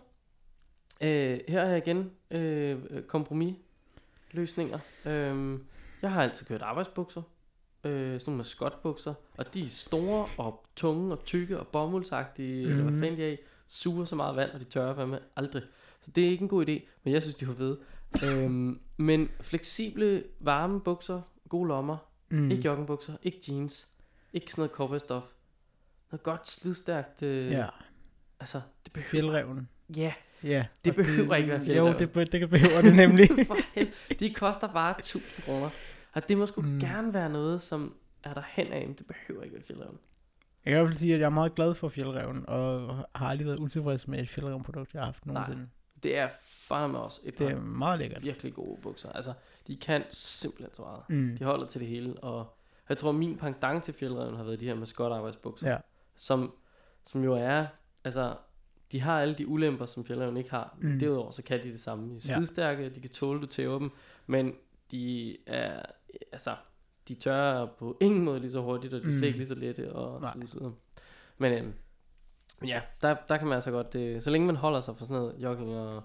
Øh, 1.01 1.39
her 1.47 1.61
er 1.61 1.75
igen 1.75 2.11
øh, 2.31 3.03
kompromisløsninger. 3.07 4.79
Øhm, 5.05 5.65
jeg 6.01 6.11
har 6.11 6.23
altid 6.23 6.45
kørt 6.45 6.61
arbejdsbukser. 6.61 7.21
Øh, 7.83 7.91
sådan 8.19 8.21
nogle 8.27 8.37
maskotbukser. 8.37 9.13
Og 9.37 9.53
de 9.53 9.59
er 9.59 9.63
store 9.65 10.27
og 10.37 10.65
tunge 10.75 11.13
og 11.13 11.25
tykke 11.25 11.59
og 11.59 11.67
bomuldsagtige, 11.67 12.55
mm-hmm. 12.65 12.71
eller 12.71 12.83
hvad 12.83 12.91
Mhm. 12.91 13.01
fanden 13.01 13.19
de 13.19 13.23
er 13.25 13.31
i. 13.31 13.37
Suger 13.67 14.05
så 14.05 14.15
meget 14.15 14.35
vand, 14.35 14.51
og 14.51 14.59
de 14.59 14.65
tørrer 14.65 14.95
fandme 14.95 15.19
aldrig. 15.35 15.63
Så 16.01 16.11
det 16.11 16.25
er 16.25 16.29
ikke 16.29 16.41
en 16.41 16.47
god 16.49 16.65
idé, 16.69 16.87
men 17.03 17.13
jeg 17.13 17.21
synes, 17.21 17.35
de 17.35 17.47
var 17.47 17.53
fede. 17.53 17.79
øhm, 18.23 18.79
men 18.97 19.29
fleksible, 19.41 20.23
varme 20.39 20.81
bukser, 20.81 21.21
gode 21.49 21.67
lommer, 21.67 21.97
mm. 22.29 22.51
ikke 22.51 22.63
joggingbukser, 22.65 23.13
ikke 23.23 23.39
jeans, 23.49 23.87
ikke 24.33 24.51
sådan 24.51 24.61
noget 24.61 24.71
cowboystof. 24.71 25.23
Noget 26.11 26.23
godt 26.23 26.47
slidstærkt. 26.49 27.21
Øh, 27.23 27.51
Ja, 27.51 27.65
Altså, 28.39 28.61
det 28.85 28.93
behøver... 28.93 29.09
fjeldreven. 29.11 29.69
Ja, 29.95 30.13
Ja. 30.43 30.65
Det 30.85 30.95
behøver 30.95 31.35
ikke 31.35 31.49
være 31.49 31.59
Jo, 31.59 31.65
fjeldreven. 31.65 31.99
det, 32.15 32.31
det 32.31 32.49
behøver 32.49 32.81
det 32.81 32.95
nemlig. 32.95 33.29
De 34.19 34.33
koster 34.33 34.67
bare 34.73 34.95
1000 34.99 35.43
kroner. 35.45 35.69
Og 36.13 36.27
det 36.27 36.37
må 36.37 36.45
sgu 36.45 36.61
Mm. 36.61 36.79
gerne 36.79 37.13
være 37.13 37.29
noget, 37.29 37.61
som 37.61 37.95
er 38.23 38.33
der 38.33 38.41
hen 38.47 38.67
af, 38.67 38.93
det 38.97 39.07
behøver 39.07 39.43
ikke 39.43 39.55
være 39.55 39.63
fjeldreven. 39.63 39.97
Jeg 40.65 40.71
kan 40.71 40.79
i 40.79 40.81
hvert 40.81 40.87
fald 40.87 40.97
sige, 40.99 41.13
at 41.13 41.19
jeg 41.19 41.25
er 41.25 41.29
meget 41.29 41.55
glad 41.55 41.73
for 41.75 41.89
fjeldreven, 41.89 42.45
og 42.49 42.95
har 43.15 43.27
aldrig 43.27 43.47
været 43.47 43.59
utilfreds 43.59 44.07
med 44.07 44.19
et 44.19 44.29
fjeldreven 44.29 44.63
produkt, 44.63 44.93
jeg 44.93 45.01
har 45.01 45.05
haft 45.05 45.25
nogensinde. 45.25 45.67
Det 46.03 46.17
er 46.17 46.29
fandme 46.43 46.99
også 46.99 47.21
et 47.23 47.39
Det 47.39 47.51
er 47.51 47.59
meget 47.61 47.99
lækkert. 47.99 48.23
virkelig 48.23 48.53
gode 48.53 48.81
bukser. 48.81 49.11
Altså, 49.11 49.33
de 49.67 49.77
kan 49.77 50.03
simpelthen 50.09 50.73
så 50.73 50.81
meget. 50.81 51.01
Mm. 51.09 51.37
De 51.37 51.43
holder 51.45 51.67
til 51.67 51.81
det 51.81 51.87
hele, 51.87 52.13
og 52.23 52.57
jeg 52.89 52.97
tror, 52.97 53.11
min 53.11 53.37
pendant 53.37 53.83
til 53.83 53.93
fjeldreven 53.93 54.35
har 54.35 54.43
været 54.43 54.59
de 54.59 54.65
her 54.65 54.75
maskot 54.75 55.11
arbejdsbukser, 55.11 55.71
Ja. 55.71 55.77
som, 56.15 56.53
som 57.05 57.23
jo 57.23 57.33
er, 57.33 57.65
altså, 58.03 58.35
de 58.91 59.01
har 59.01 59.21
alle 59.21 59.35
de 59.35 59.47
ulemper, 59.47 59.85
som 59.85 60.05
fjeldreven 60.05 60.37
ikke 60.37 60.49
har. 60.49 60.77
Mm. 60.81 60.99
Derudover 60.99 61.31
så 61.31 61.43
kan 61.43 61.63
de 61.63 61.71
det 61.71 61.79
samme. 61.79 62.09
De 62.09 62.15
er 62.59 62.71
Ja. 62.71 62.89
de 62.89 62.99
kan 63.01 63.09
tåle, 63.09 63.41
du 63.41 63.45
tæver 63.45 63.79
dem, 63.79 63.91
men 64.27 64.53
de 64.91 65.37
er, 65.47 65.81
altså, 66.31 66.55
de 67.07 67.15
tørrer 67.15 67.65
på 67.79 67.97
ingen 68.01 68.23
måde 68.23 68.39
lige 68.39 68.51
så 68.51 68.61
hurtigt, 68.61 68.93
og 68.93 69.01
de 69.01 69.07
er 69.07 69.11
slet 69.11 69.19
Mm. 69.21 69.23
ikke 69.23 69.37
lige 69.37 69.47
så 69.47 69.55
lette 69.55 69.93
og 69.93 70.21
Nej. 70.21 70.45
så 70.45 70.57
videre. 70.59 70.73
Men 71.37 71.53
øhm, 71.53 71.73
ja, 72.65 72.81
der, 73.01 73.15
der 73.27 73.37
kan 73.37 73.47
man 73.47 73.55
altså 73.55 73.71
godt, 73.71 73.95
øh, 73.95 74.21
så 74.21 74.29
længe 74.29 74.47
man 74.47 74.55
holder 74.55 74.81
sig 74.81 74.97
for 74.97 75.05
sådan 75.05 75.15
noget 75.21 75.35
jogging 75.43 75.75
og, 75.75 75.95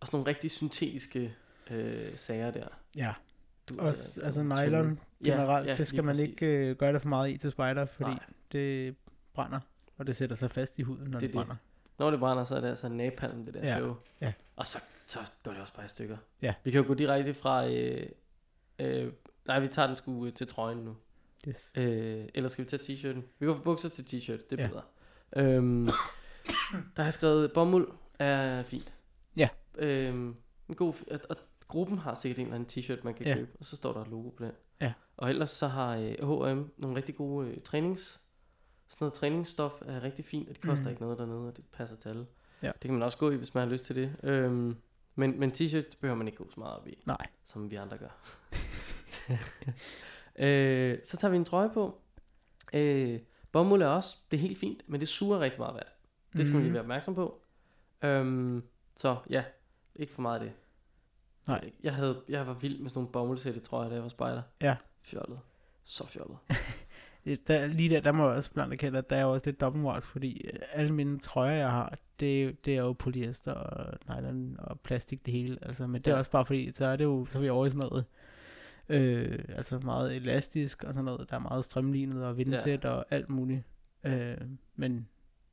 og 0.00 0.06
sådan 0.06 0.16
nogle 0.18 0.28
rigtig 0.30 0.50
syntetiske 0.50 1.34
øh, 1.70 2.16
sager 2.16 2.50
der. 2.50 2.68
Ja, 2.96 3.14
Du, 3.68 3.80
også 3.80 4.20
altså 4.24 4.40
tunge. 4.40 4.66
nylon 4.66 5.00
generelt, 5.24 5.66
ja, 5.68 5.76
det 5.76 5.86
skal 5.86 6.04
man 6.04 6.14
præcis. 6.14 6.28
ikke 6.28 6.46
øh, 6.46 6.76
gøre 6.76 6.92
det 6.92 7.02
for 7.02 7.08
meget 7.08 7.30
i 7.30 7.36
til 7.36 7.50
spider, 7.50 7.84
fordi 7.84 8.10
Nej. 8.10 8.18
det 8.52 8.96
brænder, 9.34 9.60
og 9.98 10.06
det 10.06 10.16
sætter 10.16 10.36
sig 10.36 10.50
fast 10.50 10.78
i 10.78 10.82
huden, 10.82 11.04
når 11.04 11.04
det, 11.04 11.12
Det 11.12 11.20
det 11.20 11.28
det. 11.28 11.34
brænder. 11.34 11.54
Når 11.98 12.10
det 12.10 12.20
brænder, 12.20 12.44
så 12.44 12.56
er 12.56 12.60
det 12.60 12.68
altså 12.68 12.88
napalm, 12.88 13.44
det 13.44 13.54
der 13.54 13.60
Ja, 13.60 13.78
show. 13.78 13.96
ja. 14.20 14.32
Og 14.56 14.66
så, 14.66 14.78
så 15.06 15.18
går 15.42 15.52
det 15.52 15.60
også 15.60 15.74
bare 15.74 15.84
i 15.84 15.88
stykker. 15.88 16.16
Ja. 16.42 16.54
Vi 16.64 16.70
kan 16.70 16.80
jo 16.82 16.86
gå 16.86 16.94
direkte 16.94 17.34
fra... 17.34 17.68
Øh, 17.68 18.06
øh, 18.78 19.12
nej, 19.48 19.60
vi 19.60 19.66
tager 19.68 19.86
den 19.86 19.96
sgu 19.96 20.26
øh, 20.26 20.32
til 20.32 20.46
trøjen 20.46 20.78
nu. 20.78 20.96
Yes. 21.48 21.72
Øh, 21.76 22.24
eller 22.34 22.48
skal 22.48 22.64
vi 22.64 22.68
tage 22.70 22.82
t-shirten? 22.82 23.20
Vi 23.38 23.46
går 23.46 23.54
fra 23.54 23.62
bukser 23.62 23.88
til 23.88 24.02
t-shirt, 24.02 24.46
det 24.50 24.60
er 24.60 24.62
Ja. 24.62 24.68
bedre. 24.68 24.82
Øhm, 25.36 25.84
der 25.86 25.90
har 26.96 27.04
jeg 27.04 27.12
skrevet, 27.12 27.52
bomuld 27.52 27.88
er 28.18 28.62
fint. 28.62 28.92
Ja. 29.36 29.48
Øhm, 29.78 30.36
en 30.68 30.74
god, 30.74 30.94
f- 30.94 31.14
og, 31.14 31.20
og 31.30 31.36
gruppen 31.68 31.98
har 31.98 32.14
sikkert 32.14 32.38
en 32.38 32.44
eller 32.44 32.54
anden 32.54 32.68
t-shirt, 32.84 33.04
man 33.04 33.14
kan 33.14 33.26
Ja. 33.26 33.34
købe, 33.34 33.50
og 33.60 33.64
så 33.64 33.76
står 33.76 33.92
der 33.92 34.00
et 34.00 34.08
logo 34.08 34.28
på 34.30 34.44
den. 34.44 34.52
Ja. 34.80 34.92
Og 35.16 35.30
ellers 35.30 35.50
så 35.50 35.66
har 35.66 35.96
øh, 35.96 36.12
H&M 36.12 36.70
nogle 36.76 36.96
rigtig 36.96 37.16
gode 37.16 37.48
øh, 37.48 37.60
trænings, 37.62 38.20
sådan 38.88 39.04
noget 39.04 39.12
træningsstof 39.14 39.82
er 39.86 40.02
rigtig 40.02 40.24
fint, 40.24 40.48
og 40.48 40.54
det 40.54 40.62
koster 40.62 40.84
mm. 40.84 40.90
ikke 40.90 41.02
noget 41.02 41.18
dernede, 41.18 41.48
og 41.48 41.56
det 41.56 41.64
passer 41.72 41.96
til 41.96 42.08
alle. 42.08 42.26
Ja. 42.62 42.66
Det 42.66 42.80
kan 42.80 42.92
man 42.92 43.02
også 43.02 43.18
gå 43.18 43.30
i, 43.30 43.36
hvis 43.36 43.54
man 43.54 43.62
har 43.66 43.72
lyst 43.72 43.84
til 43.84 43.96
det. 43.96 44.16
Øhm, 44.22 44.76
men, 45.14 45.40
men 45.40 45.50
t-shirt 45.52 45.96
behøver 46.00 46.16
man 46.16 46.26
ikke 46.28 46.38
gå 46.38 46.50
så 46.50 46.60
meget 46.60 46.76
op 46.76 46.86
i, 46.88 47.02
Nej. 47.06 47.26
som 47.44 47.70
vi 47.70 47.76
andre 47.76 47.98
gør. 47.98 48.08
øh, 50.44 50.98
så 51.04 51.16
tager 51.16 51.30
vi 51.32 51.36
en 51.36 51.44
trøje 51.44 51.70
på. 51.74 51.98
Øh, 52.72 53.20
bomuld 53.52 53.82
er 53.82 53.86
også, 53.86 54.16
det 54.30 54.36
er 54.36 54.40
helt 54.40 54.58
fint, 54.58 54.82
men 54.88 55.00
det 55.00 55.08
suger 55.08 55.40
rigtig 55.40 55.60
meget 55.60 55.74
vand. 55.74 55.86
Det 56.36 56.46
skal 56.46 56.54
man 56.54 56.62
lige 56.62 56.68
Mhm. 56.70 56.74
være 56.74 56.82
opmærksom 56.82 57.14
på. 57.14 57.40
Øhm, 58.02 58.62
så 58.96 59.16
ja, 59.30 59.44
ikke 59.96 60.12
for 60.12 60.22
meget 60.22 60.40
af 60.40 60.44
det. 60.46 60.52
Nej. 61.48 61.70
Jeg, 61.82 61.94
havde, 61.94 62.22
jeg 62.28 62.46
var 62.46 62.54
vild 62.54 62.78
med 62.80 62.88
sådan 62.90 62.98
nogle 62.98 63.12
bomuldshætte 63.12 63.60
trøjer, 63.60 63.88
da 63.88 63.94
jeg 63.94 64.02
var 64.02 64.08
spejder. 64.08 64.42
Ja. 64.62 64.76
Fjollet. 65.00 65.38
Så 65.84 66.06
fjollet. 66.06 66.36
Der, 67.48 67.66
lige 67.66 67.90
der, 67.90 68.00
der 68.00 68.12
må 68.12 68.26
jeg 68.28 68.36
også 68.36 68.50
blandt 68.52 68.72
erkende, 68.72 68.98
at 68.98 69.10
der 69.10 69.16
er 69.16 69.24
også 69.24 69.46
lidt 69.50 69.60
dobbeltmoralsk, 69.60 70.08
fordi 70.08 70.40
øh, 70.46 70.58
alle 70.72 70.92
mine 70.94 71.18
trøjer, 71.18 71.56
jeg 71.56 71.70
har, 71.70 71.98
det, 72.20 72.64
det 72.64 72.76
er 72.76 72.82
jo 72.82 72.92
polyester 72.92 73.52
og 73.52 73.98
nylon 74.08 74.56
og 74.58 74.80
plastik 74.80 75.26
det 75.26 75.32
hele. 75.34 75.58
Altså, 75.62 75.86
men 75.86 76.02
det 76.02 76.06
er 76.10 76.12
Ja. 76.14 76.18
også 76.18 76.30
bare 76.30 76.46
fordi, 76.46 76.72
så 76.72 76.84
er 76.86 76.96
det 76.96 77.04
jo, 77.04 77.26
så 77.30 77.38
er 77.38 77.42
vi 77.42 77.48
over 77.48 77.66
i 77.66 77.70
øh, 78.88 79.38
altså 79.48 79.78
meget 79.78 80.16
elastisk 80.16 80.84
og 80.84 80.94
sådan 80.94 81.04
noget, 81.04 81.30
der 81.30 81.36
er 81.36 81.40
meget 81.40 81.64
strømlignet 81.64 82.24
og 82.24 82.36
vindtæt 82.36 82.84
og 82.84 83.04
alt 83.10 83.30
muligt. 83.30 83.62
Øh, 84.04 84.36
men 84.76 85.08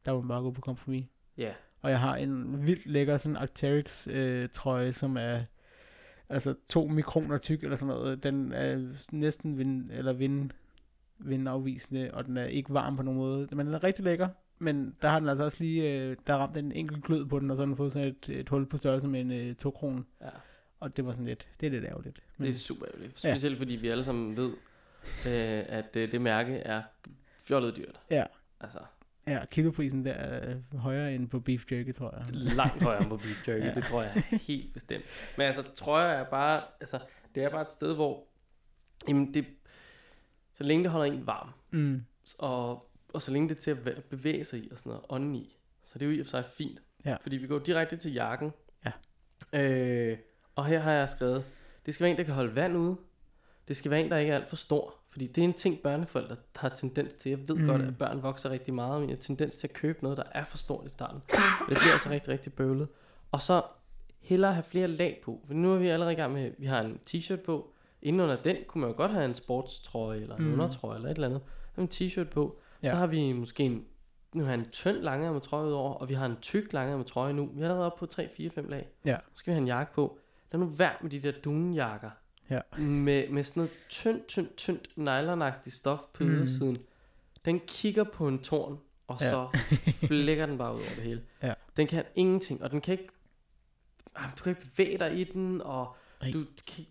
der 0.06 0.14
må 0.14 0.22
man 0.22 0.28
bare 0.28 0.42
gå 0.42 0.52
på 0.52 0.62
kompromis. 0.62 1.06
Ja. 1.38 1.54
Og 1.82 1.92
jeg 1.92 2.00
har 2.00 2.16
en 2.16 2.68
vildt 2.68 2.86
lækker 2.86 3.18
sådan 3.18 3.36
Arcteryx 3.36 4.08
øh, 4.08 4.50
trøje, 4.50 4.92
som 4.92 5.18
er 5.18 5.40
altså 6.30 6.56
to 6.70 6.88
mikroner 6.88 7.38
tyk 7.38 7.64
eller 7.64 7.76
sådan 7.76 7.96
noget. 7.96 8.24
Den 8.24 8.52
er 8.52 8.96
næsten 9.12 9.58
vind, 9.58 9.92
eller 9.92 10.14
vind, 10.14 10.50
vindafvisende, 11.20 12.10
og 12.14 12.26
den 12.26 12.38
er 12.38 12.46
ikke 12.46 12.74
varm 12.74 12.96
på 12.96 13.04
nogen 13.04 13.20
måde. 13.20 13.48
Men 13.52 13.66
den 13.66 13.76
er 13.76 13.84
rigtig 13.84 14.06
lækker, 14.06 14.28
men 14.60 14.96
der 15.02 15.10
har 15.10 15.20
den 15.20 15.30
altså 15.30 15.44
også 15.44 15.58
lige, 15.60 15.94
øh, 15.94 16.18
der 16.28 16.36
ramt 16.36 16.58
en 16.58 16.72
enkelt 16.72 17.04
glød 17.04 17.26
på 17.26 17.40
den, 17.40 17.52
og 17.52 17.58
så 17.58 17.64
har 17.64 17.68
den 17.68 17.78
fået 17.78 17.92
sådan 17.92 18.08
et, 18.08 18.30
et 18.30 18.50
hul 18.50 18.66
på 18.66 18.78
størrelse 18.78 19.08
med 19.08 19.22
en 19.22 19.32
øh, 19.32 19.56
2 19.56 19.72
kron. 19.72 20.06
Ja. 20.22 20.30
Og 20.84 20.98
det 20.98 21.06
var 21.06 21.12
sådan 21.12 21.26
lidt, 21.26 21.48
det 21.62 21.68
er 21.68 21.72
lidt 21.72 21.86
ærgerligt. 21.86 22.20
Det 22.40 22.50
er 22.50 22.54
super 22.54 22.86
ærgerligt. 22.88 23.20
Specielt 23.20 23.58
fordi 23.58 23.74
vi 23.74 23.88
alle 23.88 24.04
sammen 24.06 24.38
ved, 24.38 24.50
øh, 25.28 25.64
at 25.68 25.96
øh, 25.96 26.12
det 26.12 26.22
mærke 26.22 26.54
er 26.56 26.82
fjollet 27.40 27.76
dyrt. 27.78 28.00
Ja. 28.12 28.24
Altså, 28.60 28.80
Ja, 29.28 29.46
kiloprisen 29.52 30.06
der 30.06 30.12
er 30.12 30.56
højere 30.78 31.16
end 31.16 31.30
på 31.30 31.40
beef 31.40 31.72
jerky, 31.72 31.94
tror 31.94 32.16
jeg. 32.18 32.26
langt 32.32 32.84
højere 32.84 33.04
på 33.10 33.18
beef 33.18 33.48
jerky, 33.48 33.60
Ja. 33.62 33.68
ja. 33.70 33.74
det 33.74 33.84
tror 33.84 34.04
jeg 34.04 34.24
helt 34.32 34.74
bestemt. 34.74 35.04
Men 35.38 35.46
altså, 35.48 35.62
trøjer 35.76 36.08
er 36.08 36.24
bare, 36.30 36.64
altså, 36.80 37.00
det 37.36 37.44
er 37.44 37.50
bare 37.50 37.62
et 37.62 37.72
sted, 37.72 37.96
hvor, 37.96 38.24
jamen 39.08 39.34
det, 39.34 39.46
så 40.54 40.64
længe 40.64 40.84
det 40.84 40.92
holder 40.92 41.14
en 41.14 41.28
varm, 41.28 41.50
Mm. 41.72 42.04
og, 42.38 42.90
og 43.14 43.22
så 43.22 43.32
længe 43.32 43.50
det 43.50 43.56
er 43.56 43.60
til 43.60 43.72
at 43.72 43.78
væ- 43.88 44.02
bevæge 44.10 44.44
sig 44.44 44.60
i, 44.60 44.70
og 44.72 44.78
sådan 44.80 44.90
noget, 44.90 45.06
ånden 45.10 45.36
i, 45.36 45.58
så 45.84 46.00
det 46.00 46.06
er 46.06 46.10
jo 46.10 46.16
i 46.18 46.20
og 46.20 46.26
for 46.26 46.30
sig 46.32 46.46
fint. 46.46 46.82
Ja. 47.06 47.16
Fordi 47.22 47.38
vi 47.38 47.48
går 47.48 47.60
direkte 47.60 47.98
til 47.98 48.14
jakken. 48.14 48.52
Ja. 48.86 48.92
Øh, 49.62 50.18
og 50.56 50.66
her 50.66 50.80
har 50.80 50.91
jeg 50.91 51.10
skrevet, 51.10 51.45
det 51.86 51.93
skal 51.93 52.04
være 52.04 52.12
en, 52.12 52.18
der 52.18 52.24
kan 52.24 52.34
holde 52.34 52.56
vand 52.56 52.78
ude. 52.78 52.95
Det 53.68 53.78
skal 53.78 53.91
være 53.91 54.01
en, 54.01 54.12
der 54.12 54.18
ikke 54.18 54.32
er 54.32 54.36
alt 54.36 54.49
for 54.49 54.56
stor. 54.56 54.93
Fordi 55.10 55.28
det 55.28 55.41
er 55.41 55.45
en 55.45 55.54
ting, 55.54 55.80
børneforældre 55.80 56.36
har 56.56 56.70
tendens 56.70 57.14
til. 57.14 57.30
Jeg 57.30 57.47
ved 57.47 57.56
Mm. 57.56 57.68
godt, 57.68 57.82
at 57.82 57.97
børn 57.97 58.24
vokser 58.24 58.49
rigtig 58.49 58.74
meget, 58.74 59.01
men 59.01 59.10
jeg 59.10 59.16
har 59.18 59.22
tendens 59.22 59.58
til 59.58 59.68
at 59.68 59.74
købe 59.74 59.99
noget, 60.04 60.18
der 60.18 60.24
er 60.32 60.43
for 60.45 60.58
stort 60.58 60.86
i 60.86 60.89
starten. 60.89 61.22
Og 61.60 61.70
det 61.70 61.78
bliver 61.78 61.91
altså 61.91 62.10
rigtig, 62.10 62.34
rigtig 62.34 62.54
bøvlet. 62.54 62.88
Og 63.32 63.41
så 63.41 63.62
hellere 64.20 64.54
have 64.54 64.64
flere 64.64 64.88
lag 64.88 65.22
på. 65.26 65.41
For 65.47 65.54
nu 65.54 65.74
er 65.74 65.78
vi 65.78 65.88
allerede 65.88 66.14
i 66.14 66.16
gang 66.16 66.34
med, 66.34 66.51
vi 66.58 66.66
har 66.66 66.82
en 66.82 66.99
t-shirt 67.10 67.43
på. 67.45 67.72
Inden 68.01 68.22
under 68.22 68.36
den 68.41 68.56
kunne 68.68 68.82
man 68.82 68.89
jo 68.89 68.95
godt 68.97 69.12
have 69.12 69.26
en 69.26 69.34
sportstrøje, 69.36 70.20
eller 70.22 70.36
en 70.36 70.43
Mm. 70.45 70.54
undertrøje, 70.54 70.95
eller 70.95 71.10
et 71.10 71.16
eller 71.16 71.28
andet. 71.28 71.41
Så 71.76 71.82
en 71.82 71.89
t-shirt 71.93 72.30
på. 72.30 72.60
Ja. 72.84 72.89
Så 72.89 72.95
har 72.95 73.08
vi 73.08 73.32
måske 73.34 73.64
en, 73.64 73.86
nu 74.34 74.43
har 74.43 74.54
en 74.54 74.70
tynd 74.70 74.97
langærmet 74.97 75.41
trøje 75.43 75.68
udover, 75.68 75.93
og 75.93 76.10
vi 76.10 76.14
har 76.14 76.26
en 76.26 76.38
tyk 76.41 76.74
langærmet 76.74 77.06
trøje 77.08 77.34
nu. 77.34 77.49
Vi 77.54 77.60
er 77.60 77.64
allerede 77.64 77.86
oppe 77.86 77.99
på 77.99 78.06
3, 78.06 78.30
4, 78.38 78.49
5 78.49 78.68
lag. 78.70 78.88
Ja. 79.06 79.16
Så 79.16 79.22
skal 79.34 79.51
vi 79.51 79.54
have 79.56 79.62
en 79.62 79.68
jakke 79.68 79.93
på. 79.93 80.18
Lad 80.54 80.60
nu 80.60 80.66
være 80.66 80.93
med 81.01 81.10
de 81.12 81.20
der 81.20 81.32
dunjakker. 81.32 82.10
Ja. 82.49 82.60
Med, 82.78 83.30
med 83.30 83.43
sådan 83.43 83.62
noget 83.62 83.72
tyndt, 83.89 84.28
tyndt, 84.28 84.56
tyndt 84.56 84.97
nylonagtigt 84.97 85.76
stof 85.76 85.99
på 86.14 86.24
Mm. 86.24 86.30
ydersiden. 86.30 86.78
Den 87.45 87.60
kigger 87.68 88.04
på 88.04 88.28
en 88.28 88.39
torn, 88.39 88.80
og 89.08 89.18
Ja. 89.22 89.30
så 89.30 89.58
flækker 90.08 90.45
den 90.45 90.58
bare 90.58 90.74
ud 90.74 90.80
over 90.80 90.89
det 90.95 91.04
hele. 91.04 91.24
Ja. 91.41 91.54
Den 91.78 91.88
kan 91.88 92.04
ingenting, 92.16 92.64
og 92.64 92.72
den 92.72 92.82
kan 92.82 92.91
ikke... 92.91 93.08
ah, 94.16 94.30
Du 94.38 94.43
kan 94.43 94.49
ikke 94.49 94.62
bevæge 94.62 94.97
dig 94.97 95.20
i 95.20 95.24
den, 95.24 95.62
og 95.62 95.95
Nej. 96.22 96.32
du, 96.32 96.43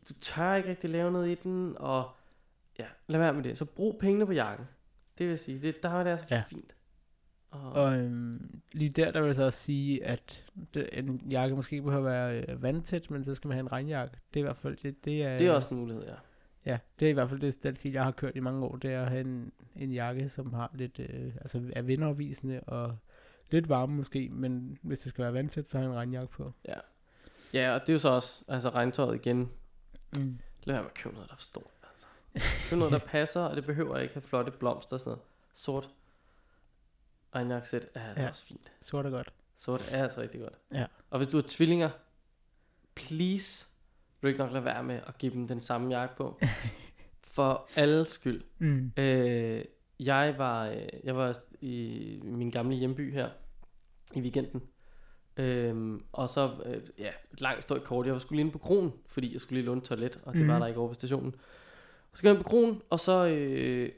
du 0.09 0.15
tør 0.21 0.55
ikke 0.55 0.69
rigtig 0.69 0.91
lave 0.91 1.13
noget 1.13 1.29
i 1.31 1.35
den, 1.35 1.75
og 1.79 2.11
ja, 2.79 2.87
lad 3.07 3.19
være 3.21 3.33
med 3.33 3.43
det. 3.43 3.59
Så 3.59 3.65
brug 3.65 3.99
pengene 4.01 4.27
på 4.27 4.33
jakken. 4.33 4.67
Det 5.19 5.27
vil 5.27 5.31
jeg 5.31 5.41
sige, 5.41 5.63
det, 5.63 5.83
der 5.83 5.89
er 5.89 6.05
det 6.05 6.11
altså 6.11 6.27
ja. 6.31 6.43
fint. 6.49 6.75
Og, 7.53 7.73
Og 7.73 7.99
øhm, 7.99 8.61
lige 8.73 8.89
der, 8.91 9.11
der 9.11 9.21
vil 9.21 9.27
jeg 9.27 9.35
så 9.35 9.43
også 9.45 9.59
sige, 9.59 10.05
at 10.05 10.47
det, 10.75 10.89
en 10.93 11.23
jakke 11.31 11.57
måske 11.57 11.75
ikke 11.77 11.85
behøver 11.85 12.11
at 12.11 12.13
være 12.13 12.45
øh, 12.49 12.63
vandtæt, 12.63 13.11
men 13.11 13.25
så 13.25 13.35
skal 13.35 13.49
man 13.49 13.55
have 13.55 13.61
en 13.61 13.73
regnjakke. 13.73 14.17
Det 14.35 14.41
er 14.41 14.45
i 14.45 14.47
hvert 14.47 14.57
fald, 14.57 14.77
det, 14.77 15.05
det 15.05 15.23
er... 15.25 15.39
det 15.39 15.47
er 15.47 15.53
også 15.53 15.69
en 15.75 15.81
mulighed, 15.81 16.05
ja. 16.05 16.15
Ja, 16.67 16.79
det 17.01 17.07
er 17.07 17.11
i 17.11 17.13
hvert 17.13 17.29
fald 17.29 17.41
det, 17.41 17.63
den 17.63 17.77
stil, 17.77 17.93
jeg 17.93 18.05
har 18.05 18.11
kørt 18.11 18.37
i 18.37 18.41
mange 18.41 18.65
år, 18.67 18.77
det 18.77 18.93
er 18.93 19.03
at 19.03 19.09
have 19.09 19.21
en, 19.21 19.53
en 19.77 19.93
jakke, 19.93 20.29
som 20.29 20.53
har 20.53 20.71
lidt, 20.75 20.99
øh, 20.99 21.33
altså 21.41 21.63
er 21.73 21.83
vinderopvisende 21.83 22.61
og 22.61 22.97
lidt 23.51 23.69
varme 23.69 23.95
måske, 23.97 24.29
men 24.33 24.79
hvis 24.83 25.01
det 25.01 25.09
skal 25.09 25.23
være 25.25 25.35
vandtæt, 25.35 25.67
så 25.69 25.79
har 25.79 25.85
jeg 25.85 25.91
en 25.91 25.97
regnjakke 25.97 26.33
på. 26.33 26.53
Ja. 26.69 26.75
Ja, 27.55 27.75
og 27.75 27.81
det 27.81 27.89
er 27.89 27.93
jo 27.93 27.99
så 27.99 28.09
også, 28.09 28.45
altså 28.49 28.69
regntøjet 28.71 29.15
igen, 29.15 29.51
Mm. 30.17 30.39
lad 30.65 30.75
være 30.75 30.83
med 30.83 30.91
at 30.91 30.95
købe 30.95 31.15
noget, 31.15 31.29
der 31.29 31.35
er 31.35 31.39
for 31.39 31.45
stort. 31.45 31.65
Altså. 31.93 32.07
Køb 32.71 32.79
noget, 32.79 32.93
der 32.93 32.99
passer, 32.99 33.41
og 33.41 33.57
det 33.57 33.67
behøver 33.67 33.99
ikke 33.99 34.15
have 34.15 34.23
flotte 34.23 34.53
blomster 34.53 34.97
og 34.97 35.01
sådan 35.01 35.11
noget. 35.11 35.23
Sort 35.55 35.91
regnjakkesæt 37.35 37.87
er 37.95 38.09
altså 38.09 38.25
Ja. 38.25 38.29
også 38.31 38.43
fint. 38.45 38.73
Sort 38.81 39.07
er 39.07 39.11
godt. 39.11 39.33
Sort 39.57 39.89
er 39.93 40.03
altså 40.03 40.21
rigtig 40.21 40.41
godt. 40.41 40.59
Ja. 40.73 40.87
Og 41.11 41.19
hvis 41.19 41.29
du 41.29 41.37
har 41.37 41.45
tvillinger, 41.49 41.91
please, 42.95 43.67
vil 44.21 44.23
du 44.23 44.27
ikke 44.29 44.39
nok 44.39 44.53
lade 44.53 44.65
være 44.65 44.83
med 44.85 45.01
at 45.07 45.19
give 45.19 45.33
dem 45.33 45.49
den 45.49 45.61
samme 45.61 45.99
jakke 45.99 46.17
på. 46.17 46.41
For 47.35 47.69
alles 47.77 48.09
skyld. 48.09 48.43
Mm. 48.59 48.93
Øh, 48.97 49.65
jeg 50.01 50.35
var 50.39 50.67
øh, 50.69 50.87
jeg 51.05 51.17
var 51.17 51.37
i 51.61 52.21
min 52.25 52.51
gamle 52.51 52.77
hjemby 52.77 53.13
her 53.13 53.31
i 54.15 54.21
weekenden. 54.21 54.63
Øhm, 55.37 56.05
og 56.13 56.29
så, 56.31 56.51
øh, 56.67 56.83
ja, 56.99 57.11
langt 57.39 57.63
stort 57.63 57.85
kort. 57.85 58.07
Jeg 58.07 58.13
var 58.15 58.19
skulle 58.21 58.37
lige 58.37 58.41
inde 58.41 58.53
på 58.53 58.59
kronen, 58.59 58.93
fordi 59.07 59.33
jeg 59.33 59.41
skulle 59.41 59.59
lige 59.59 59.67
låne 59.67 59.79
et 59.79 59.85
toilet, 59.85 60.21
og 60.23 60.33
det 60.33 60.41
Mhm. 60.41 60.51
var 60.51 60.59
der 60.59 60.67
ikke 60.67 60.79
over 60.81 60.89
ved 60.89 60.95
stationen. 60.95 61.35
Så 62.15 62.23
går 62.23 62.29
jeg 62.29 62.37
ind 62.37 62.45
på 62.45 62.49
kronen, 62.51 62.83
og 62.91 63.01
så, 63.01 63.27
øh, 63.27 63.89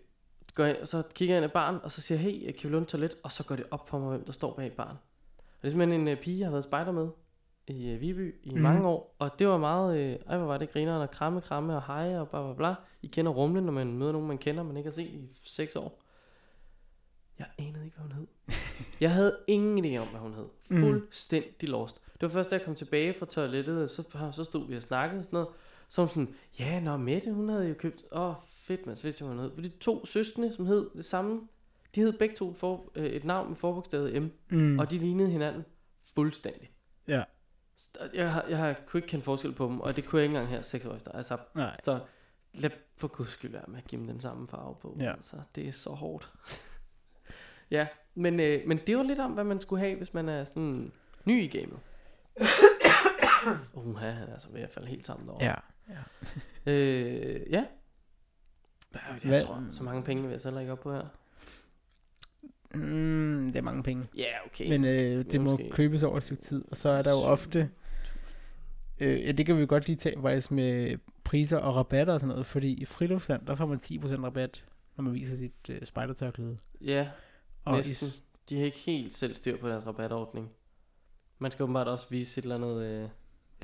går 0.54 0.64
jeg, 0.64 0.78
så 0.84 1.02
kigger 1.14 1.34
jeg 1.34 1.44
ind 1.44 1.50
i 1.50 1.52
barn, 1.52 1.80
og 1.82 1.92
så 1.92 2.00
siger 2.00 2.18
jeg, 2.18 2.30
hey, 2.30 2.52
kan 2.52 2.68
vi 2.70 2.74
låne 2.74 2.82
et 2.82 2.88
toilet? 2.88 3.16
Og 3.22 3.32
så 3.32 3.44
går 3.44 3.56
det 3.56 3.64
op 3.70 3.88
for 3.88 3.98
mig, 3.98 4.08
hvem 4.08 4.24
der 4.24 4.32
står 4.32 4.54
bag 4.54 4.72
barn. 4.72 4.96
Og 5.38 5.62
det 5.62 5.68
er 5.68 5.70
simpelthen 5.70 6.00
en 6.00 6.08
øh, 6.08 6.20
pige, 6.20 6.38
jeg 6.38 6.46
har 6.46 6.50
været 6.50 6.64
spejder 6.64 6.92
med 6.92 7.08
i 7.66 7.90
øh, 7.90 8.00
Viby 8.00 8.34
i 8.42 8.54
mm. 8.54 8.60
mange 8.60 8.88
år. 8.88 9.16
Og 9.18 9.38
det 9.38 9.48
var 9.48 9.58
meget, 9.58 9.98
øh, 9.98 10.16
ej 10.26 10.36
hvor 10.36 10.46
var 10.46 10.58
det 10.58 10.72
grineren, 10.72 11.02
og 11.02 11.10
kramme, 11.10 11.40
kramme 11.40 11.76
og 11.76 11.82
hej 11.86 12.18
og 12.18 12.28
bla 12.28 12.42
bla 12.42 12.54
bla. 12.54 12.74
I 13.02 13.06
kender 13.06 13.32
rumlen, 13.32 13.64
når 13.64 13.72
man 13.72 13.92
møder 13.92 14.12
nogen, 14.12 14.28
man 14.28 14.38
kender, 14.38 14.62
man 14.62 14.76
ikke 14.76 14.86
har 14.86 14.92
set 14.92 15.06
i 15.06 15.28
seks 15.44 15.76
år. 15.76 16.00
Jeg 17.38 17.46
anede 17.58 17.84
ikke, 17.84 17.96
hvad 17.96 18.06
hun 18.08 18.12
hed. 18.12 18.26
Jeg 19.00 19.12
havde 19.12 19.38
ingen 19.46 19.84
idé 19.84 19.98
om, 19.98 20.08
hvad 20.08 20.20
hun 20.20 20.34
hed. 20.34 20.46
Mm. 20.68 20.80
Fuldstændig 20.80 21.68
lost. 21.68 22.00
Det 22.12 22.22
var 22.22 22.28
først, 22.28 22.50
da 22.50 22.56
jeg 22.56 22.64
kom 22.64 22.74
tilbage 22.74 23.14
fra 23.14 23.26
toilettet, 23.26 23.90
så, 23.90 24.30
så 24.32 24.44
stod 24.44 24.68
vi 24.68 24.76
og 24.76 24.82
snakkede 24.82 25.18
og 25.18 25.24
sådan 25.24 25.36
noget. 25.36 25.48
Så 25.88 26.00
hun 26.00 26.08
sådan, 26.08 26.34
ja, 26.58 26.80
nå 26.80 26.96
Mette, 26.96 27.32
hun 27.32 27.48
havde 27.48 27.68
jo 27.68 27.74
købt, 27.74 28.04
åh 28.12 28.28
oh, 28.28 28.34
fedt, 28.66 28.86
man, 28.86 28.96
så 28.96 29.02
vidste 29.02 29.22
jeg, 29.24 29.28
hvad 29.28 29.36
hun 29.36 29.44
hed. 29.44 29.54
For 29.54 29.62
de 29.62 29.68
to 29.68 30.06
søskende, 30.06 30.52
som 30.52 30.66
hed 30.66 30.90
det 30.96 31.04
samme, 31.04 31.48
de 31.94 32.00
hed 32.00 32.12
begge 32.18 32.34
to 32.34 32.52
for, 32.54 32.90
øh, 32.94 33.06
et 33.06 33.24
navn 33.24 33.48
med 33.48 33.56
forbogstavet 33.56 34.22
M, 34.22 34.26
Mm. 34.50 34.78
og 34.78 34.90
de 34.90 34.98
lignede 34.98 35.30
hinanden 35.30 35.64
fuldstændig. 36.14 36.70
Ja. 37.08 37.22
Jeg, 38.14 38.32
har, 38.32 38.44
jeg 38.48 38.58
har, 38.58 38.76
kunne 38.86 38.98
ikke 38.98 39.08
kende 39.08 39.24
forskel 39.24 39.52
på 39.52 39.66
dem, 39.66 39.80
og 39.80 39.96
det 39.96 40.04
kunne 40.04 40.18
jeg 40.20 40.24
ikke 40.24 40.36
engang 40.36 40.50
her 40.56 40.62
seks 40.62 40.86
år 40.86 40.94
efter. 40.94 41.12
Altså, 41.12 41.38
Nej. 41.54 41.76
så 41.82 42.00
lad 42.54 42.70
for 42.96 43.08
guds 43.08 43.28
skyld 43.28 43.52
være 43.52 43.64
med 43.68 43.78
at 43.78 43.84
give 43.84 44.00
dem 44.00 44.06
den 44.08 44.20
samme 44.20 44.48
farve 44.48 44.76
på. 44.82 44.96
Ja. 45.00 45.12
Altså, 45.12 45.36
det 45.54 45.68
er 45.68 45.72
så 45.72 45.90
hårdt. 45.90 46.32
ja, 47.70 47.86
men, 48.14 48.40
øh, 48.40 48.62
men 48.68 48.80
det 48.86 48.96
var 48.96 49.02
lidt 49.02 49.18
om, 49.20 49.32
hvad 49.32 49.44
man 49.44 49.60
skulle 49.60 49.80
have, 49.80 49.96
hvis 49.96 50.14
man 50.14 50.28
er 50.28 50.44
sådan 50.44 50.92
ny 51.24 51.42
i 51.42 51.58
gamet. 51.58 51.78
Uha, 53.74 54.10
han 54.10 54.28
er 54.28 54.32
altså 54.32 54.48
ved 54.50 54.60
at 54.60 54.70
falde 54.70 54.88
helt 54.88 55.06
sammen 55.06 55.26
derovre. 55.28 55.44
Ja. 55.44 55.54
Øh, 56.72 57.52
ja. 57.52 57.64
Jeg, 58.94 59.28
Hvad- 59.28 59.40
tror, 59.44 59.64
så 59.70 59.82
mange 59.82 60.02
penge 60.02 60.22
vil 60.22 60.30
jeg 60.30 60.40
så 60.40 60.48
heller 60.48 60.60
ikke 60.60 60.72
op 60.72 60.80
på 60.80 60.92
her. 60.92 61.04
Mm, 62.74 63.46
det 63.52 63.56
er 63.56 63.62
mange 63.62 63.82
penge. 63.82 64.08
Ja, 64.16 64.22
yeah, 64.22 64.46
okay. 64.46 64.68
Men 64.68 64.84
øh, 64.84 65.24
det 65.24 65.40
må 65.40 65.50
Måske. 65.50 65.70
købes 65.70 66.02
over 66.02 66.16
et 66.16 66.24
stykke 66.24 66.42
tid, 66.42 66.64
og 66.70 66.76
så 66.76 66.88
er 66.88 67.02
der 67.02 67.10
jo 67.10 67.16
ofte... 67.16 67.70
Øh, 69.00 69.24
ja, 69.26 69.32
det 69.32 69.46
kan 69.46 69.58
vi 69.58 69.66
godt 69.66 69.86
lige 69.86 69.96
tage 69.96 70.22
faktisk 70.22 70.50
med 70.50 70.98
priser 71.24 71.56
og 71.58 71.76
rabatter 71.76 72.14
og 72.14 72.20
sådan 72.20 72.28
noget, 72.28 72.46
fordi 72.46 72.72
i 72.72 72.84
friluftsland, 72.84 73.46
der 73.46 73.54
får 73.54 73.66
man 73.66 73.78
10% 73.84 74.24
rabat, 74.24 74.64
når 74.96 75.04
man 75.04 75.14
viser 75.14 75.36
sit 75.36 75.70
øh, 75.70 75.84
spejdertørklæde. 75.84 76.58
ja, 76.80 77.08
Og 77.64 77.76
næsten. 77.76 78.08
s- 78.08 78.22
De 78.48 78.58
har 78.58 78.64
ikke 78.64 78.78
helt 78.78 79.14
selv 79.14 79.36
styr 79.36 79.56
på 79.56 79.68
deres 79.68 79.86
rabatordning. 79.86 80.50
Man 81.38 81.50
skal 81.50 81.62
åbenbart 81.62 81.88
også 81.88 82.06
vise 82.10 82.38
et 82.38 82.42
eller 82.42 82.54
andet... 82.54 82.82
Øh, 82.84 83.08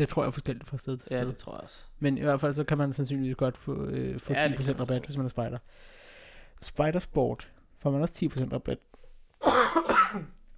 det 0.01 0.09
tror 0.09 0.23
jeg 0.23 0.27
er 0.27 0.31
forskelligt 0.31 0.69
fra 0.69 0.79
sted 0.79 0.97
til 0.97 1.07
sted. 1.07 1.19
ja, 1.19 1.25
det 1.25 1.37
tror 1.37 1.53
jeg 1.53 1.61
også. 1.65 1.83
Men 1.99 2.19
i 2.19 2.21
hvert 2.21 2.41
fald 2.41 2.53
så 2.53 2.65
kan 2.65 2.79
man 2.79 2.93
sandsynligvis 2.93 3.37
godt 3.37 3.57
få, 3.57 3.85
øh, 3.85 4.21
få 4.21 4.33
Ja, 4.33 4.49
det 4.49 4.55
10% 4.55 4.57
kan 4.67 4.77
man 4.79 4.81
rabat, 4.81 5.05
hvis 5.05 5.17
man 5.17 5.27
er 5.27 5.31
spejder. 5.31 5.59
Spejdersport 6.63 7.51
får 7.79 7.91
man 7.91 8.03
også 8.03 8.15
10% 8.15 8.53
rabat. 8.53 8.79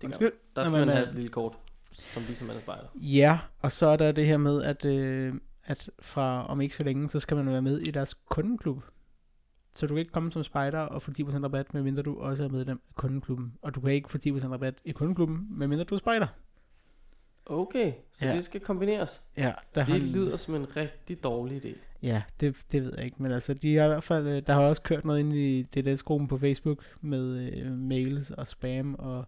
Det 0.01 0.05
Undskyld. 0.05 0.31
gør, 0.31 0.37
der 0.57 0.63
Når 0.63 0.63
skal 0.65 0.71
man 0.71 0.81
man 0.87 0.89
have 0.97 1.07
er- 1.07 1.09
et 1.09 1.15
lille 1.15 1.31
kort, 1.31 1.53
som 1.93 2.23
viser, 2.29 2.47
man 2.47 2.57
er 2.57 2.61
spejder. 2.61 2.87
Ja, 2.95 3.39
og 3.61 3.73
så 3.73 3.87
er 3.87 3.97
der 3.97 4.13
det 4.13 4.27
her 4.27 4.37
med, 4.37 4.63
at, 4.63 4.85
øh, 4.85 5.35
at 5.65 5.91
fra 6.03 6.47
om 6.47 6.61
ikke 6.61 6.77
så 6.77 6.83
længe, 6.83 7.09
så 7.09 7.21
skal 7.21 7.37
man 7.37 7.47
være 7.47 7.63
med 7.63 7.79
i 7.79 7.91
deres 7.91 8.15
kundeklub. 8.15 8.83
Så 9.75 9.87
du 9.87 9.95
kan 9.95 9.99
ikke 9.99 10.13
komme 10.13 10.31
som 10.31 10.43
spejder 10.45 10.79
og 10.79 11.03
få 11.03 11.11
10% 11.11 11.45
rabat, 11.45 11.75
medmindre 11.75 12.03
du 12.03 12.21
også 12.21 12.45
er 12.45 12.49
medlem 12.49 12.81
af 12.89 12.95
kundeklubben. 12.95 13.53
Og 13.63 13.75
du 13.75 13.81
kan 13.81 13.93
ikke 13.93 14.11
få 14.11 14.19
10% 14.19 14.53
rabat 14.53 14.75
i 14.85 14.93
kundeklubben, 14.93 15.47
medmindre 15.51 15.85
du 15.85 15.95
er 15.95 15.99
spejder. 15.99 16.27
Okay, 17.47 17.93
så 18.13 18.27
Ja. 18.27 18.37
det 18.37 18.45
skal 18.45 18.61
kombineres. 18.61 19.23
Ja, 19.37 19.53
der 19.75 19.83
har 19.85 19.93
Det 19.95 20.03
lyder 20.03 20.37
som 20.37 20.55
en 20.55 20.77
rigtig 20.77 21.25
dårlig 21.25 21.65
idé. 21.65 21.77
Ja, 22.03 22.23
det, 22.41 22.57
det 22.73 22.85
ved 22.85 22.93
jeg 22.97 23.05
ikke, 23.05 23.23
men 23.23 23.33
altså, 23.33 23.55
de 23.55 23.77
har 23.77 23.85
i 23.85 23.89
hvert 23.89 24.05
fald, 24.05 24.27
øh, 24.27 24.43
der 24.47 24.53
har 24.53 24.61
også 24.61 24.83
kørt 24.83 25.05
noget 25.05 25.21
ind 25.21 25.33
i 25.35 25.63
DDS-gruppen 25.63 26.29
på 26.29 26.39
Facebook 26.39 26.85
med 27.01 27.53
øh, 27.53 27.73
mails 27.73 28.31
og 28.31 28.47
spam, 28.47 28.95
og 28.99 29.25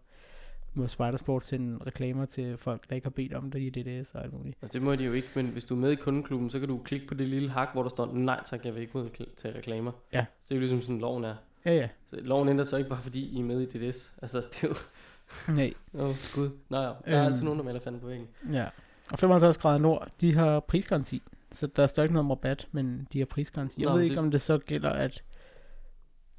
må 0.75 0.87
Spidersport 0.87 1.45
sende 1.45 1.79
reklamer 1.87 2.25
til 2.27 2.57
folk, 2.57 2.89
der 2.89 2.95
ikke 2.95 3.05
har 3.05 3.11
bedt 3.11 3.33
om 3.35 3.51
det 3.51 3.61
i 3.61 3.71
DDS 3.71 4.15
og 4.15 4.25
alt 4.25 4.33
muligt. 4.33 4.59
Og 4.63 4.73
det 4.73 4.83
må 4.83 4.95
de 4.97 5.05
jo 5.05 5.13
ikke, 5.13 5.29
men 5.35 5.47
hvis 5.47 5.65
du 5.65 5.75
er 5.75 5.79
med 5.79 5.91
i 5.91 5.95
kundeklubben, 5.95 6.51
så 6.51 6.59
kan 6.59 6.69
du 6.69 6.79
klikke 6.79 7.07
på 7.07 7.15
det 7.15 7.29
lille 7.29 7.51
hak, 7.51 7.69
hvor 7.73 7.83
der 7.83 7.91
står, 7.91 8.13
nej 8.15 8.41
tak, 8.47 8.65
jeg 8.65 8.75
vil 8.75 8.83
ikke 8.83 8.97
ud 8.97 9.09
til 9.37 9.53
reklamer. 9.53 9.93
Ja. 10.13 10.25
Så 10.41 10.45
det 10.49 10.51
er 10.51 10.57
jo 10.57 10.61
ligesom 10.61 10.81
sådan, 10.83 10.99
loven 10.99 11.25
er. 11.25 11.35
Ja, 11.65 11.75
ja. 11.75 11.89
Så 12.07 12.17
loven 12.23 12.49
ændrer 12.49 12.65
sig 12.65 12.79
ikke 12.79 12.91
bare, 12.91 13.03
fordi 13.03 13.29
I 13.29 13.41
er 13.41 13.45
med 13.45 13.61
i 13.61 13.67
DDS. 13.91 14.13
Altså, 14.23 14.39
det 14.39 14.65
er 14.65 14.69
jo... 14.69 14.75
Nej. 15.49 15.75
Åh, 15.95 16.01
oh, 16.09 16.17
gud. 16.35 16.51
Nå 16.69 16.77
ja, 16.79 16.83
der 16.83 16.95
er 17.05 17.21
Øhm. 17.21 17.27
altid 17.33 17.45
nogen, 17.45 17.59
der 17.59 17.65
melder 17.65 17.81
fanden 17.81 18.01
på 18.01 18.07
væggen. 18.07 18.29
Ja. 18.53 18.67
Og 19.13 19.19
55 19.19 19.59
grader 19.59 19.79
nord, 19.79 20.09
de 20.21 20.35
har 20.35 20.61
prisgaranti. 20.61 21.23
Så 21.53 21.67
der 21.67 21.87
står 21.87 22.03
ikke 22.03 22.13
noget 22.13 22.25
om 22.25 22.31
rabat, 22.31 22.69
men 22.73 23.09
de 23.13 23.19
har 23.19 23.27
prisgaranti. 23.27 23.81
Jeg 23.83 23.89
Nå, 23.91 23.95
ved 23.97 24.03
ikke, 24.03 24.13
det- 24.15 24.19
om 24.23 24.31
det 24.31 24.41
så 24.41 24.59
gælder, 24.59 24.91
at 24.91 25.23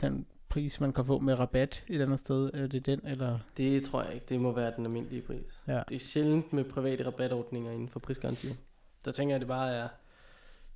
den 0.02 0.26
pris, 0.50 0.80
man 0.82 0.94
kan 0.94 1.06
få 1.06 1.20
med 1.20 1.40
rabat 1.40 1.84
et 1.88 1.94
eller 1.94 2.06
andet 2.06 2.20
sted? 2.20 2.50
Er 2.54 2.68
det 2.68 2.86
den, 2.86 3.02
eller? 3.08 3.40
Det 3.58 3.84
tror 3.84 4.04
jeg 4.04 4.14
ikke. 4.14 4.26
Det 4.30 4.40
må 4.42 4.52
være 4.52 4.74
den 4.76 4.86
almindelige 4.86 5.22
pris. 5.22 5.62
Ja. 5.68 5.82
Det 5.90 5.96
er 5.96 6.00
sjældent 6.00 6.54
med 6.54 6.64
private 6.64 7.06
rabatordninger 7.08 7.72
inden 7.72 7.90
for 7.90 8.00
prisgarantier. 8.00 8.54
Der 9.06 9.12
tænker 9.12 9.32
jeg, 9.32 9.36
at 9.36 9.42
det 9.42 9.48
bare 9.48 9.74
er 9.74 9.88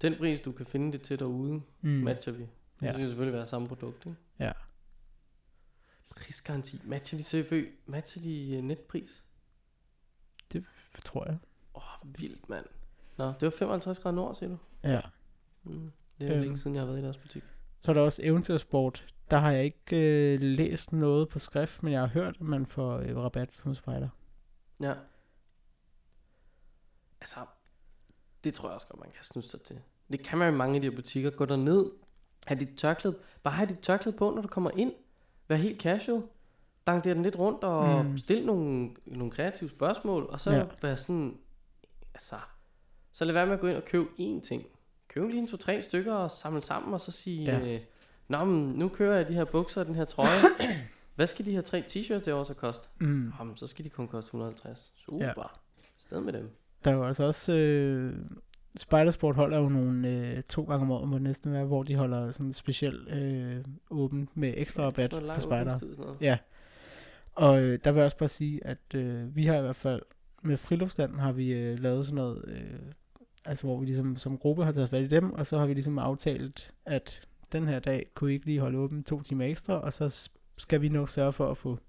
den 0.01 0.15
pris, 0.19 0.39
du 0.39 0.51
kan 0.51 0.65
finde 0.65 0.91
det 0.91 1.01
til 1.01 1.19
derude, 1.19 1.61
mm. 1.81 1.89
matcher 1.89 2.33
vi. 2.33 2.41
Det 2.79 2.85
Ja. 2.85 2.93
skal 2.93 3.05
selvfølgelig 3.07 3.37
være 3.37 3.47
samme 3.47 3.67
produkt, 3.67 4.05
ikke? 4.05 4.17
Ja. 4.39 4.51
Prisgaranti. 6.17 6.81
Matcher 6.83 7.17
de 7.17 7.23
CFØ? 7.23 7.65
Matcher 7.85 8.21
de 8.21 8.55
øh, 8.55 8.61
netpris? 8.63 9.23
Tror 11.05 11.25
jeg. 11.25 11.37
Åh, 11.75 11.81
oh, 12.01 12.19
vildt, 12.21 12.49
mand. 12.49 12.65
Nå, 13.17 13.25
det 13.25 13.41
var 13.41 13.49
55 13.49 13.99
grader 13.99 14.15
nord, 14.15 14.35
siger 14.35 14.49
du? 14.49 14.57
Ja. 14.83 15.01
Mm. 15.63 15.91
Det 16.19 16.27
er 16.27 16.33
Øhm. 16.33 16.41
længe 16.41 16.57
siden, 16.57 16.75
jeg 16.75 16.81
har 16.81 16.87
været 16.87 16.99
i 16.99 17.03
deres 17.03 17.17
butik. 17.17 17.43
Så 17.81 17.91
er 17.91 17.93
der 17.93 18.01
også 18.01 18.21
eventyrsport. 18.23 19.13
Der 19.31 19.37
har 19.37 19.51
jeg 19.51 19.63
ikke 19.65 19.95
øh, 19.97 20.41
læst 20.41 20.93
noget 20.93 21.29
på 21.29 21.39
skrift, 21.39 21.83
men 21.83 21.93
jeg 21.93 21.99
har 22.01 22.07
hørt, 22.07 22.35
at 22.35 22.41
man 22.41 22.65
får 22.65 22.97
øh, 22.97 23.17
rabat 23.17 23.51
som 23.53 23.75
spejder. 23.75 24.09
Ja. 24.81 24.93
Altså, 27.21 27.39
det 28.43 28.53
tror 28.53 28.69
jeg 28.69 28.75
også 28.75 28.87
godt, 28.87 28.99
man 28.99 29.11
kan 29.11 29.23
snusse 29.23 29.49
sig 29.49 29.61
til. 29.61 29.79
Det 30.11 30.23
kan 30.23 30.37
man 30.37 30.47
jo 30.47 30.53
i 30.53 30.57
mange 30.57 30.75
af 30.75 30.81
de 30.81 30.89
her 30.89 30.95
butikker. 30.95 31.29
Gå 31.29 31.45
derned, 31.45 31.91
have 32.47 32.59
dit 32.59 32.77
tørklæde. 32.77 33.19
Bare 33.43 33.53
have 33.53 33.69
dit 33.69 33.79
tørklæde 33.79 34.17
på, 34.17 34.29
når 34.35 34.41
du 34.41 34.47
kommer 34.47 34.71
ind. 34.71 34.93
Vær 35.49 35.55
helt 35.55 35.81
casual. 35.81 36.21
Dank 36.87 37.03
den 37.03 37.23
lidt 37.23 37.35
rundt 37.39 37.63
og 37.63 38.05
Mm. 38.05 38.11
mm. 38.11 38.17
stil 38.17 38.45
nogle, 38.45 38.89
nogle 39.05 39.31
kreative 39.31 39.69
spørgsmål. 39.69 40.25
Og 40.29 40.39
så 40.39 40.51
Ja. 40.51 40.63
være 40.81 40.97
sådan, 40.97 41.37
altså, 42.13 42.35
så 43.11 43.25
lad 43.25 43.33
være 43.33 43.45
med 43.45 43.53
at 43.53 43.59
gå 43.59 43.67
ind 43.67 43.77
og 43.77 43.85
købe 43.85 44.05
én 44.19 44.41
ting. 44.47 44.63
Køb 45.07 45.23
lige 45.29 45.39
en 45.39 45.47
to-tre 45.47 45.81
stykker 45.81 46.13
og 46.13 46.31
samle 46.31 46.61
sammen, 46.61 46.93
og 46.93 47.01
så 47.01 47.11
sige, 47.11 47.43
Ja. 47.43 47.73
øh, 47.75 47.81
Nå, 48.27 48.45
men 48.45 48.69
nu 48.69 48.87
kører 48.89 49.15
jeg 49.17 49.27
de 49.27 49.33
her 49.33 49.45
bukser 49.45 49.81
og 49.81 49.87
den 49.87 49.95
her 49.95 50.05
trøje. 50.05 50.29
Hvad 51.15 51.27
skal 51.27 51.45
de 51.45 51.51
her 51.51 51.61
tre 51.61 51.83
t-shirts 51.87 52.29
i 52.29 52.31
år 52.31 52.43
så 52.43 52.53
koste? 52.53 52.87
Mm. 52.99 53.33
Jamen, 53.39 53.57
så 53.57 53.67
skal 53.67 53.85
de 53.85 53.89
kun 53.89 54.07
koste 54.07 54.27
150. 54.27 54.91
Super. 54.97 55.25
Ja. 55.25 55.33
Sted 55.97 56.21
med 56.21 56.33
dem. 56.33 56.49
Der 56.85 56.91
er 56.91 56.95
jo 56.95 57.05
altså 57.05 57.23
også... 57.23 57.53
Øh, 57.53 58.15
Spidersport 58.75 59.35
holder 59.35 59.57
jo 59.57 59.69
nogle 59.69 60.07
øh, 60.07 60.43
to 60.43 60.63
gange 60.63 60.81
om 60.81 60.91
året, 60.91 61.09
må 61.09 61.15
det 61.15 61.23
næsten 61.23 61.53
være, 61.53 61.65
hvor 61.65 61.83
de 61.83 61.95
holder 61.95 62.31
sådan 62.31 62.53
specielt 62.53 63.09
øh, 63.09 63.57
åbent 63.89 64.37
med 64.37 64.53
ekstra 64.57 64.83
rabat 64.83 65.11
noget 65.11 65.33
for 65.33 65.41
spejder. 65.41 65.95
noget. 65.97 66.21
Ja. 66.21 66.37
Og 67.35 67.61
øh, 67.61 67.79
der 67.83 67.91
vil 67.91 67.99
jeg 67.99 68.05
også 68.05 68.17
bare 68.17 68.29
sige, 68.29 68.65
at 68.65 68.95
øh, 68.95 69.35
vi 69.35 69.45
har 69.45 69.57
i 69.57 69.61
hvert 69.61 69.75
fald 69.75 70.01
med 70.43 70.57
friluftsland 70.57 71.19
har 71.19 71.31
vi 71.31 71.51
øh, 71.51 71.79
lavet 71.79 72.05
sådan 72.05 72.15
noget, 72.15 72.45
øh, 72.47 72.79
altså 73.45 73.63
hvor 73.63 73.79
vi 73.79 73.85
ligesom 73.85 74.17
som 74.17 74.37
gruppe 74.37 74.65
har 74.65 74.71
taget 74.71 74.89
fat 74.89 75.01
i 75.01 75.07
dem, 75.07 75.33
og 75.33 75.45
så 75.45 75.57
har 75.57 75.65
vi 75.65 75.73
ligesom 75.73 75.99
aftalt, 75.99 76.71
at 76.85 77.21
den 77.51 77.67
her 77.67 77.79
dag 77.79 78.05
kunne 78.13 78.27
vi 78.27 78.33
ikke 78.33 78.45
lige 78.45 78.59
holde 78.59 78.77
åben 78.77 79.03
to 79.03 79.21
timer 79.21 79.45
ekstra, 79.45 79.73
og 79.73 79.93
så 79.93 80.29
skal 80.57 80.81
vi 80.81 80.89
nok 80.89 81.09
sørge 81.09 81.33
for 81.33 81.51
at 81.51 81.57
få 81.57 81.79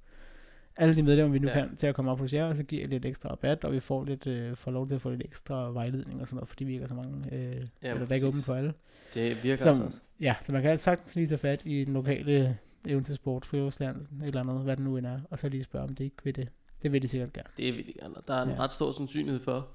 alle 0.77 0.97
de 0.97 1.03
medlemmer, 1.03 1.33
vi 1.33 1.39
nu 1.39 1.49
ja. 1.49 1.59
Ja. 1.59 1.67
kan, 1.67 1.77
til 1.77 1.87
at 1.87 1.95
komme 1.95 2.11
op 2.11 2.19
hos 2.19 2.33
jer, 2.33 2.45
og 2.45 2.57
så 2.57 2.63
giver 2.63 2.83
jeg 2.83 2.89
lidt 2.89 3.05
ekstra 3.05 3.31
rabat, 3.31 3.65
og 3.65 3.73
vi 3.73 3.81
får, 3.81 4.05
lidt, 4.05 4.27
øh, 4.27 4.57
får 4.57 4.71
lov 4.71 4.89
til 4.89 4.95
at 4.95 5.01
få 5.01 5.11
lidt 5.11 5.23
ekstra 5.25 5.71
vejledning 5.71 6.21
og 6.21 6.27
sådan 6.27 6.37
noget, 6.37 6.49
fordi 6.49 6.65
vi 6.65 6.73
ikke 6.73 6.83
er 6.83 6.89
så 6.89 6.95
mange, 6.95 7.35
øh, 7.35 7.67
eller 7.83 7.99
der 7.99 8.07
er 8.11 8.15
ikke 8.15 8.27
åbent 8.27 8.45
for 8.45 8.55
alle. 8.55 8.75
Det 9.15 9.45
virker 9.45 9.63
Som, 9.63 9.83
altså. 9.83 10.01
ja, 10.21 10.35
så 10.41 10.53
man 10.53 10.63
kan 10.63 10.79
sagtens 10.79 11.17
lige 11.17 11.27
tage 11.27 11.39
fat 11.39 11.63
i 11.65 11.85
den 11.85 11.95
lokale 11.95 12.59
eventyrsport, 12.89 13.45
friluftsland, 13.47 14.05
eller 14.25 14.41
andet, 14.41 14.65
hvad 14.65 14.77
det 14.77 14.85
nu 14.85 14.97
end 14.97 15.07
er, 15.07 15.21
og 15.31 15.39
så 15.39 15.49
lige 15.49 15.63
spørge, 15.63 15.85
om 15.85 15.95
det 15.95 16.05
ikke 16.05 16.17
vil 16.25 16.37
det. 16.37 16.49
Det 16.83 16.93
vil 16.93 17.03
de 17.03 17.09
sikkert 17.09 17.33
gerne. 17.33 17.49
Det 17.57 17.69
er 17.69 17.73
vildt 17.73 17.97
gerne. 18.01 18.17
og 18.17 18.29
Der 18.29 18.35
er 18.35 18.43
en 18.43 18.49
Ja. 18.49 18.55
ja. 18.55 18.61
ret 18.61 18.73
stor 18.73 18.93
sandsynlighed 18.93 19.41
for, 19.41 19.69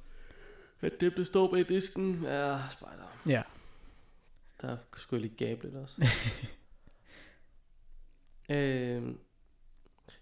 at 0.81 0.91
det, 1.01 1.13
der 1.17 1.23
står 1.23 1.51
bag 1.51 1.69
disken, 1.69 2.25
er 2.25 2.59
spejder. 2.71 3.19
Ja. 3.27 3.41
Der 4.61 4.77
skulle 4.97 5.21
jeg 5.23 5.29
lige 5.31 5.47
gabe 5.47 5.63
lidt 5.63 5.75
også. 5.75 6.07
øhm, 8.49 9.17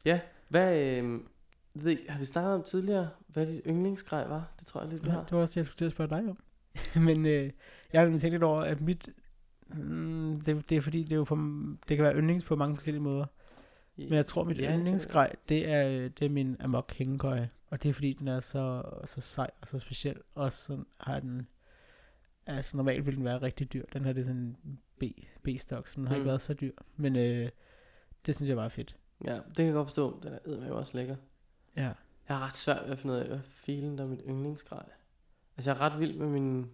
ja, 0.06 0.20
hvad... 0.54 0.98
Øhm, 0.98 1.28
ved 1.76 1.98
har 2.10 2.20
vi 2.20 2.26
snakket 2.26 2.54
om 2.54 2.64
tidligere, 2.64 3.10
hvad 3.28 3.48
dit 3.48 3.62
yndlingsgrej 3.68 4.28
var? 4.28 4.54
Det 4.60 4.68
tror 4.68 4.82
jeg 4.82 4.90
lidt, 4.90 5.06
vi 5.06 5.10
Ja, 5.10 5.16
har. 5.16 5.24
det 5.24 5.32
var 5.32 5.42
også 5.42 5.52
det, 5.52 5.58
jeg 5.58 5.66
skulle 5.66 5.78
til 5.78 5.86
at 5.86 5.92
spørge 5.92 6.10
dig 6.10 6.30
om. 6.30 6.38
Men 7.06 7.26
øh, 7.26 7.52
jeg 7.94 8.02
har 8.02 8.08
tænkt 8.08 8.24
lidt 8.32 8.44
over, 8.44 8.62
at 8.62 8.82
mit... 8.82 9.10
Mm, 9.68 10.42
det, 10.42 10.70
det 10.70 10.78
er 10.78 10.82
fordi, 10.82 11.04
det, 11.04 11.12
er 11.12 11.16
jo 11.16 11.24
på, 11.24 11.36
det 11.90 11.98
kan 11.98 12.04
være 12.04 12.16
yndlings 12.16 12.44
på 12.44 12.56
mange 12.56 12.76
forskellige 12.76 13.02
måder. 13.02 13.26
Men 13.98 14.14
jeg 14.14 14.26
tror, 14.26 14.44
mit 14.44 14.58
Ja, 14.58 14.78
yndlingsgrej, 14.78 15.36
det 15.50 15.70
er, 15.70 16.10
det 16.10 16.26
er 16.26 16.30
min 16.30 16.58
amok 16.60 16.94
hængekøje. 16.94 17.50
Og 17.70 17.84
det 17.84 17.90
er 17.90 17.94
fordi, 17.94 18.14
den 18.14 18.28
er 18.28 18.40
så, 18.40 18.84
så 19.06 19.22
sej 19.22 19.50
og 19.62 19.68
så 19.68 19.80
speciel. 19.80 20.18
Og 20.36 20.52
så 20.52 20.84
har 21.00 21.20
den... 21.20 21.48
Altså 22.46 22.78
normalt 22.78 23.06
ville 23.06 23.18
den 23.18 23.26
være 23.26 23.42
rigtig 23.42 23.74
dyr. 23.74 23.86
Den 23.94 24.06
her 24.06 24.14
det 24.14 24.22
er 24.22 24.26
sådan 24.26 24.58
en 24.66 24.80
B, 25.00 25.04
B-stok, 25.44 25.88
så 25.88 25.94
den 25.96 26.08
har 26.08 26.16
mm. 26.16 26.20
ikke 26.20 26.28
været 26.28 26.42
så 26.42 26.54
dyr. 26.54 26.72
Men 26.96 27.16
øh, 27.16 27.50
det 28.26 28.36
synes 28.36 28.50
jeg 28.50 28.58
var 28.58 28.70
fedt. 28.70 28.98
Ja, 29.24 29.36
det 29.36 29.56
kan 29.56 29.66
jeg 29.66 29.74
godt 29.74 29.88
forstå. 29.88 30.20
Den 30.24 30.34
er 30.34 30.40
eddermame 30.46 30.74
også 30.76 30.98
lækker. 30.98 31.16
Ja. 31.76 31.82
Jeg 32.30 32.38
har 32.38 32.46
ret 32.48 32.56
svært 32.56 32.84
ved 32.86 32.92
at 32.92 33.00
finde 33.00 33.14
ud 33.16 33.20
af, 33.20 33.28
hvad 33.28 33.40
filen 33.50 33.98
der 33.98 34.04
er 34.04 34.08
mit 34.08 34.22
yndlingsgrej. 34.28 34.86
Altså, 35.58 35.72
jeg 35.72 35.78
er 35.78 35.82
ret 35.82 36.00
vild 36.00 36.18
med 36.18 36.28
min 36.28 36.72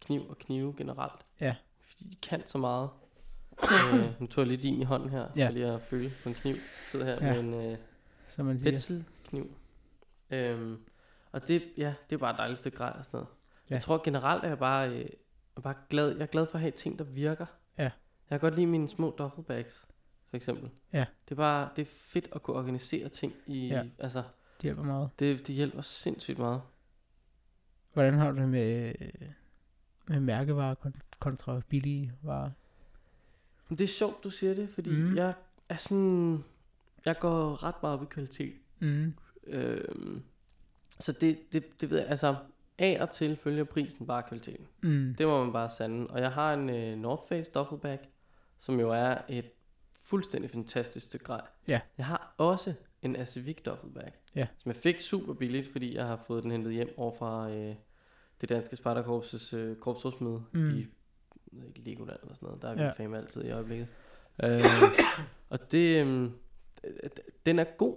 kniv 0.00 0.28
og 0.28 0.38
knive 0.38 0.74
generelt. 0.76 1.26
Ja. 1.40 1.56
Fordi 1.80 2.04
de 2.04 2.16
kan 2.28 2.46
så 2.46 2.58
meget. 2.58 2.90
øh, 3.94 4.20
nu 4.20 4.26
tog 4.26 4.42
jeg 4.42 4.48
lidt 4.48 4.62
din 4.62 4.80
i 4.80 4.84
hånden 4.84 5.10
her, 5.10 5.28
Ja. 5.36 5.46
for 5.48 5.52
lige 5.52 5.66
at 5.66 5.80
føle 5.82 6.10
på 6.22 6.28
en 6.28 6.34
kniv. 6.34 6.52
Jeg 6.54 6.62
sidder 6.90 7.04
her 7.06 7.26
Ja. 7.26 7.42
med 7.42 7.54
en 7.60 7.72
øh, 7.72 7.78
Som 8.28 8.46
man 8.46 8.58
siger. 8.58 8.70
penselkniv. 8.70 9.56
Øhm, 10.30 10.78
og 11.32 11.48
det, 11.48 11.62
ja, 11.76 11.94
det 12.10 12.16
er 12.16 12.18
bare 12.20 12.30
et 12.30 12.38
dejligt 12.38 12.58
stykke 12.58 12.76
grej 12.78 12.92
og 12.98 13.04
sådan 13.04 13.18
noget. 13.18 13.28
Ja. 13.70 13.74
Jeg 13.74 13.82
tror 13.82 14.00
generelt, 14.04 14.44
at 14.44 14.50
jeg 14.50 14.58
bare, 14.58 14.90
øh, 14.90 15.08
er 15.56 15.60
bare 15.60 15.74
glad, 15.90 16.08
jeg 16.12 16.20
er 16.22 16.26
glad 16.26 16.46
for 16.46 16.54
at 16.54 16.60
have 16.60 16.70
ting, 16.70 16.98
der 16.98 17.04
virker. 17.04 17.46
Ja. 17.78 17.82
Jeg 17.82 17.90
kan 18.30 18.40
godt 18.40 18.54
lide 18.54 18.66
mine 18.66 18.88
små 18.88 19.14
duffelbags, 19.18 19.86
for 20.42 20.52
eksempel. 20.52 20.70
Ja. 20.92 21.04
Det 21.24 21.30
er 21.30 21.36
bare, 21.36 21.68
det 21.76 21.82
er 21.82 21.86
fedt 21.90 22.28
at 22.34 22.42
kunne 22.42 22.56
organisere 22.56 23.08
ting 23.08 23.32
i, 23.46 23.66
Ja. 23.68 23.84
altså, 23.98 24.18
Det 24.56 24.62
hjælper 24.62 24.82
meget. 24.82 25.10
det, 25.18 25.46
det 25.46 25.54
hjælper 25.54 25.82
sindssygt 25.82 26.38
meget. 26.38 26.62
Hvordan 27.92 28.14
har 28.14 28.30
du 28.30 28.38
det 28.38 28.48
med, 28.48 28.92
med 30.06 30.20
mærkevarer 30.20 30.74
kon- 30.74 31.08
kontra 31.18 31.60
billige 31.68 32.12
varer? 32.22 32.50
Det 33.70 33.80
er 33.80 33.86
sjovt, 33.86 34.24
du 34.24 34.30
siger 34.30 34.54
det, 34.54 34.68
fordi 34.68 34.90
Mm. 34.90 35.16
jeg 35.16 35.34
er 35.68 35.76
sådan, 35.76 36.44
jeg 37.04 37.16
går 37.20 37.62
ret 37.62 37.74
meget 37.82 37.94
op 37.98 38.02
i 38.02 38.06
kvalitet. 38.10 38.54
Mm. 38.80 39.14
Øhm, 39.46 40.22
så 40.98 41.12
det, 41.12 41.38
det, 41.52 41.80
det 41.80 41.90
ved 41.90 41.98
jeg, 41.98 42.08
altså 42.08 42.36
af 42.78 42.98
og 43.00 43.10
til 43.10 43.36
følger 43.36 43.64
prisen 43.64 44.06
bare 44.06 44.22
kvaliteten. 44.22 44.66
Mm. 44.82 45.14
Det 45.18 45.26
må 45.26 45.44
man 45.44 45.52
bare 45.52 45.70
sande. 45.70 46.06
Og 46.06 46.20
jeg 46.20 46.32
har 46.32 46.54
en 46.54 46.68
uh, 46.70 46.98
North 47.02 47.28
Face 47.28 47.50
duffelbag, 47.54 47.98
som 48.58 48.80
jo 48.80 48.90
er 48.90 49.16
et 49.28 49.50
fuldstændig 50.08 50.50
fantastisk 50.50 51.06
stykke 51.06 51.24
grej. 51.24 51.40
Ja. 51.68 51.80
Jeg 51.98 52.06
har 52.06 52.34
også 52.38 52.74
en 53.02 53.16
Acivic 53.16 53.56
duffelbag, 53.66 54.12
Ja. 54.36 54.46
som 54.58 54.68
jeg 54.68 54.76
fik 54.76 55.00
super 55.00 55.34
billigt, 55.34 55.72
fordi 55.72 55.94
jeg 55.94 56.06
har 56.06 56.16
fået 56.26 56.42
den 56.42 56.50
hentet 56.50 56.72
hjem 56.72 56.88
over 56.96 57.12
fra 57.18 57.48
uh, 57.48 57.74
det 58.40 58.48
danske 58.48 58.76
Spartakorpses 58.76 59.54
uh, 59.54 59.76
korpsrådsmøde 59.76 60.42
Mm. 60.52 60.70
i 60.70 60.86
ikke, 61.66 61.80
Legoland 61.80 62.18
eller 62.22 62.34
sådan 62.34 62.46
noget. 62.46 62.62
Der 62.62 62.68
er 62.68 62.74
vi 62.74 62.82
Ja. 62.82 62.90
fame 62.90 63.18
altid 63.18 63.44
i 63.44 63.50
øjeblikket. 63.50 63.88
Uh, 64.44 64.48
og 65.50 65.72
det, 65.72 66.02
um, 66.02 66.32
den 67.46 67.58
er 67.58 67.64
god 67.64 67.96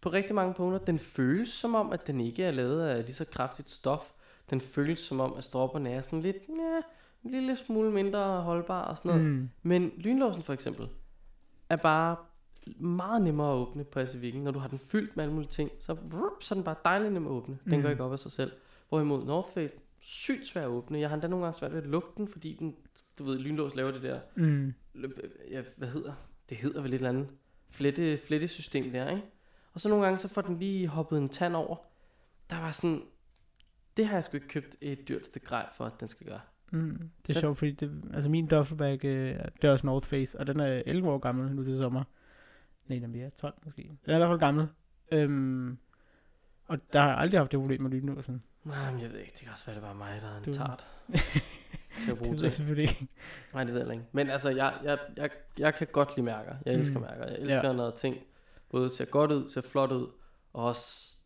på 0.00 0.08
rigtig 0.08 0.34
mange 0.34 0.54
punkter. 0.54 0.78
Den 0.78 0.98
føles 0.98 1.48
som 1.48 1.74
om, 1.74 1.92
at 1.92 2.06
den 2.06 2.20
ikke 2.20 2.44
er 2.44 2.50
lavet 2.50 2.82
af 2.88 3.04
lige 3.04 3.14
så 3.14 3.24
kraftigt 3.24 3.70
stof. 3.70 4.10
Den 4.50 4.60
føles 4.60 4.98
som 4.98 5.20
om, 5.20 5.34
at 5.36 5.44
stropperne 5.44 5.90
er 5.92 6.02
sådan 6.02 6.22
lidt, 6.22 6.36
ja, 6.36 6.80
en 7.24 7.30
lille 7.30 7.56
smule 7.56 7.90
mindre 7.90 8.42
holdbar 8.42 8.82
og 8.84 8.96
sådan 8.96 9.08
noget. 9.10 9.24
Mm. 9.26 9.48
Men 9.62 9.92
lynlåsen 9.96 10.42
for 10.42 10.52
eksempel, 10.52 10.88
er 11.70 11.76
bare 11.76 12.16
meget 12.80 13.22
nemmere 13.22 13.52
at 13.52 13.56
åbne 13.56 13.84
på 13.84 14.00
Asivic'en. 14.00 14.36
Når 14.36 14.50
du 14.50 14.58
har 14.58 14.68
den 14.68 14.78
fyldt 14.78 15.16
med 15.16 15.24
alle 15.24 15.34
mulige 15.34 15.50
ting, 15.50 15.70
så, 15.80 15.94
brup, 15.94 16.42
så 16.42 16.54
er 16.54 16.56
den 16.56 16.64
bare 16.64 16.76
dejlig 16.84 17.10
nem 17.10 17.26
at 17.26 17.30
åbne. 17.30 17.58
Den 17.64 17.76
Mm. 17.76 17.82
går 17.82 17.88
ikke 17.90 18.04
op 18.04 18.12
af 18.12 18.18
sig 18.18 18.30
selv. 18.32 18.52
Hvorimod 18.88 19.24
North 19.24 19.48
Face, 19.52 19.74
sygt 20.00 20.46
svær 20.46 20.62
at 20.62 20.68
åbne. 20.68 20.98
Jeg 20.98 21.08
har 21.08 21.14
endda 21.14 21.28
nogle 21.28 21.44
gange 21.44 21.58
svært 21.58 21.72
ved 21.72 21.82
at 21.82 21.86
lukke 21.88 22.08
den, 22.16 22.28
fordi 22.28 22.56
den, 22.58 22.76
du 23.18 23.24
ved, 23.24 23.38
lynlås 23.38 23.74
laver 23.74 23.90
det 23.90 24.02
der 24.02 24.20
Mm. 24.34 24.74
ja, 25.50 25.62
hvad 25.76 25.88
hedder 25.88 26.12
det 26.48 26.56
hedder 26.56 26.80
vel 26.82 26.90
et 26.90 26.94
eller 26.94 27.08
andet 27.08 27.28
flette, 27.70 28.18
flettesystem 28.18 28.92
der, 28.92 29.10
ikke? 29.10 29.22
Og 29.72 29.80
så 29.80 29.88
nogle 29.88 30.04
gange, 30.04 30.18
så 30.18 30.28
får 30.28 30.40
den 30.42 30.58
lige 30.58 30.88
hoppet 30.88 31.18
en 31.18 31.28
tand 31.28 31.56
over. 31.56 31.76
Der 32.50 32.60
var 32.60 32.70
sådan, 32.70 33.02
det 33.96 34.06
har 34.06 34.14
jeg 34.14 34.24
sgu 34.24 34.36
ikke 34.36 34.48
købt 34.48 34.76
et 34.80 35.08
dyrt 35.08 35.26
stykke 35.26 35.46
grej 35.46 35.68
for, 35.76 35.84
at 35.84 36.00
den 36.00 36.08
skal 36.08 36.26
gøre. 36.26 36.40
Mm. 36.70 37.10
Det 37.22 37.28
er 37.30 37.34
Så- 37.34 37.40
sjovt, 37.40 37.58
fordi 37.58 37.70
det, 37.70 38.02
altså 38.14 38.30
min 38.30 38.46
duffelbag, 38.46 39.04
øh, 39.04 39.38
det 39.62 39.68
er 39.68 39.72
også 39.72 39.86
North 39.86 40.06
Face, 40.06 40.38
og 40.40 40.46
den 40.46 40.60
er 40.60 40.82
11 40.86 41.10
år 41.10 41.18
gammel 41.18 41.54
nu 41.54 41.64
til 41.64 41.78
sommer. 41.78 42.04
Nej, 42.86 42.98
den 42.98 43.04
er 43.04 43.08
mere 43.18 43.30
12 43.30 43.54
måske. 43.64 43.82
Den 43.82 44.10
er 44.10 44.14
i 44.14 44.18
hvert 44.18 44.28
fald 44.30 44.40
gammel. 44.40 44.66
Øhm, 45.12 45.78
og 46.68 46.78
der 46.92 47.00
har 47.00 47.08
jeg 47.08 47.18
aldrig 47.18 47.40
haft 47.40 47.52
det 47.52 47.58
problem 47.60 47.82
med 47.82 47.90
lynlåsen. 47.90 48.42
Nej, 48.64 48.90
men 48.92 49.00
jeg 49.00 49.10
ved 49.12 49.18
ikke, 49.18 49.32
det 49.32 49.40
kan 49.40 49.52
også 49.52 49.66
være, 49.66 49.76
det 49.76 49.82
er 49.82 49.86
bare 49.86 49.94
mig, 49.96 50.18
der 50.22 50.28
er 50.28 50.36
en 50.38 50.44
Du- 50.44 50.52
tart. 50.52 50.86
Til 52.04 52.10
at 52.12 52.18
bruge 52.18 52.32
Det 52.32 52.40
ved 52.40 52.42
jeg 52.42 52.52
selvfølgelig 52.52 52.82
ikke. 52.90 53.08
Nej, 53.54 53.64
det 53.64 53.74
ved 53.74 53.80
jeg 53.82 53.92
ikke. 53.92 54.04
Men 54.12 54.30
altså, 54.30 54.48
jeg, 54.48 54.74
jeg, 54.84 54.98
jeg, 55.16 55.30
jeg 55.58 55.74
kan 55.74 55.86
godt 55.92 56.16
lide 56.16 56.24
mærker. 56.24 56.54
Jeg 56.66 56.74
elsker 56.74 56.98
Mm. 56.98 57.04
mærker. 57.04 57.24
Jeg 57.26 57.38
elsker, 57.38 57.66
Ja. 57.66 57.72
når 57.72 57.90
ting 57.90 58.16
både 58.70 58.90
ser 58.90 59.04
godt 59.04 59.32
ud, 59.32 59.48
ser 59.48 59.60
flot 59.60 59.92
ud, 59.92 60.06
og 60.52 60.64
også... 60.64 61.16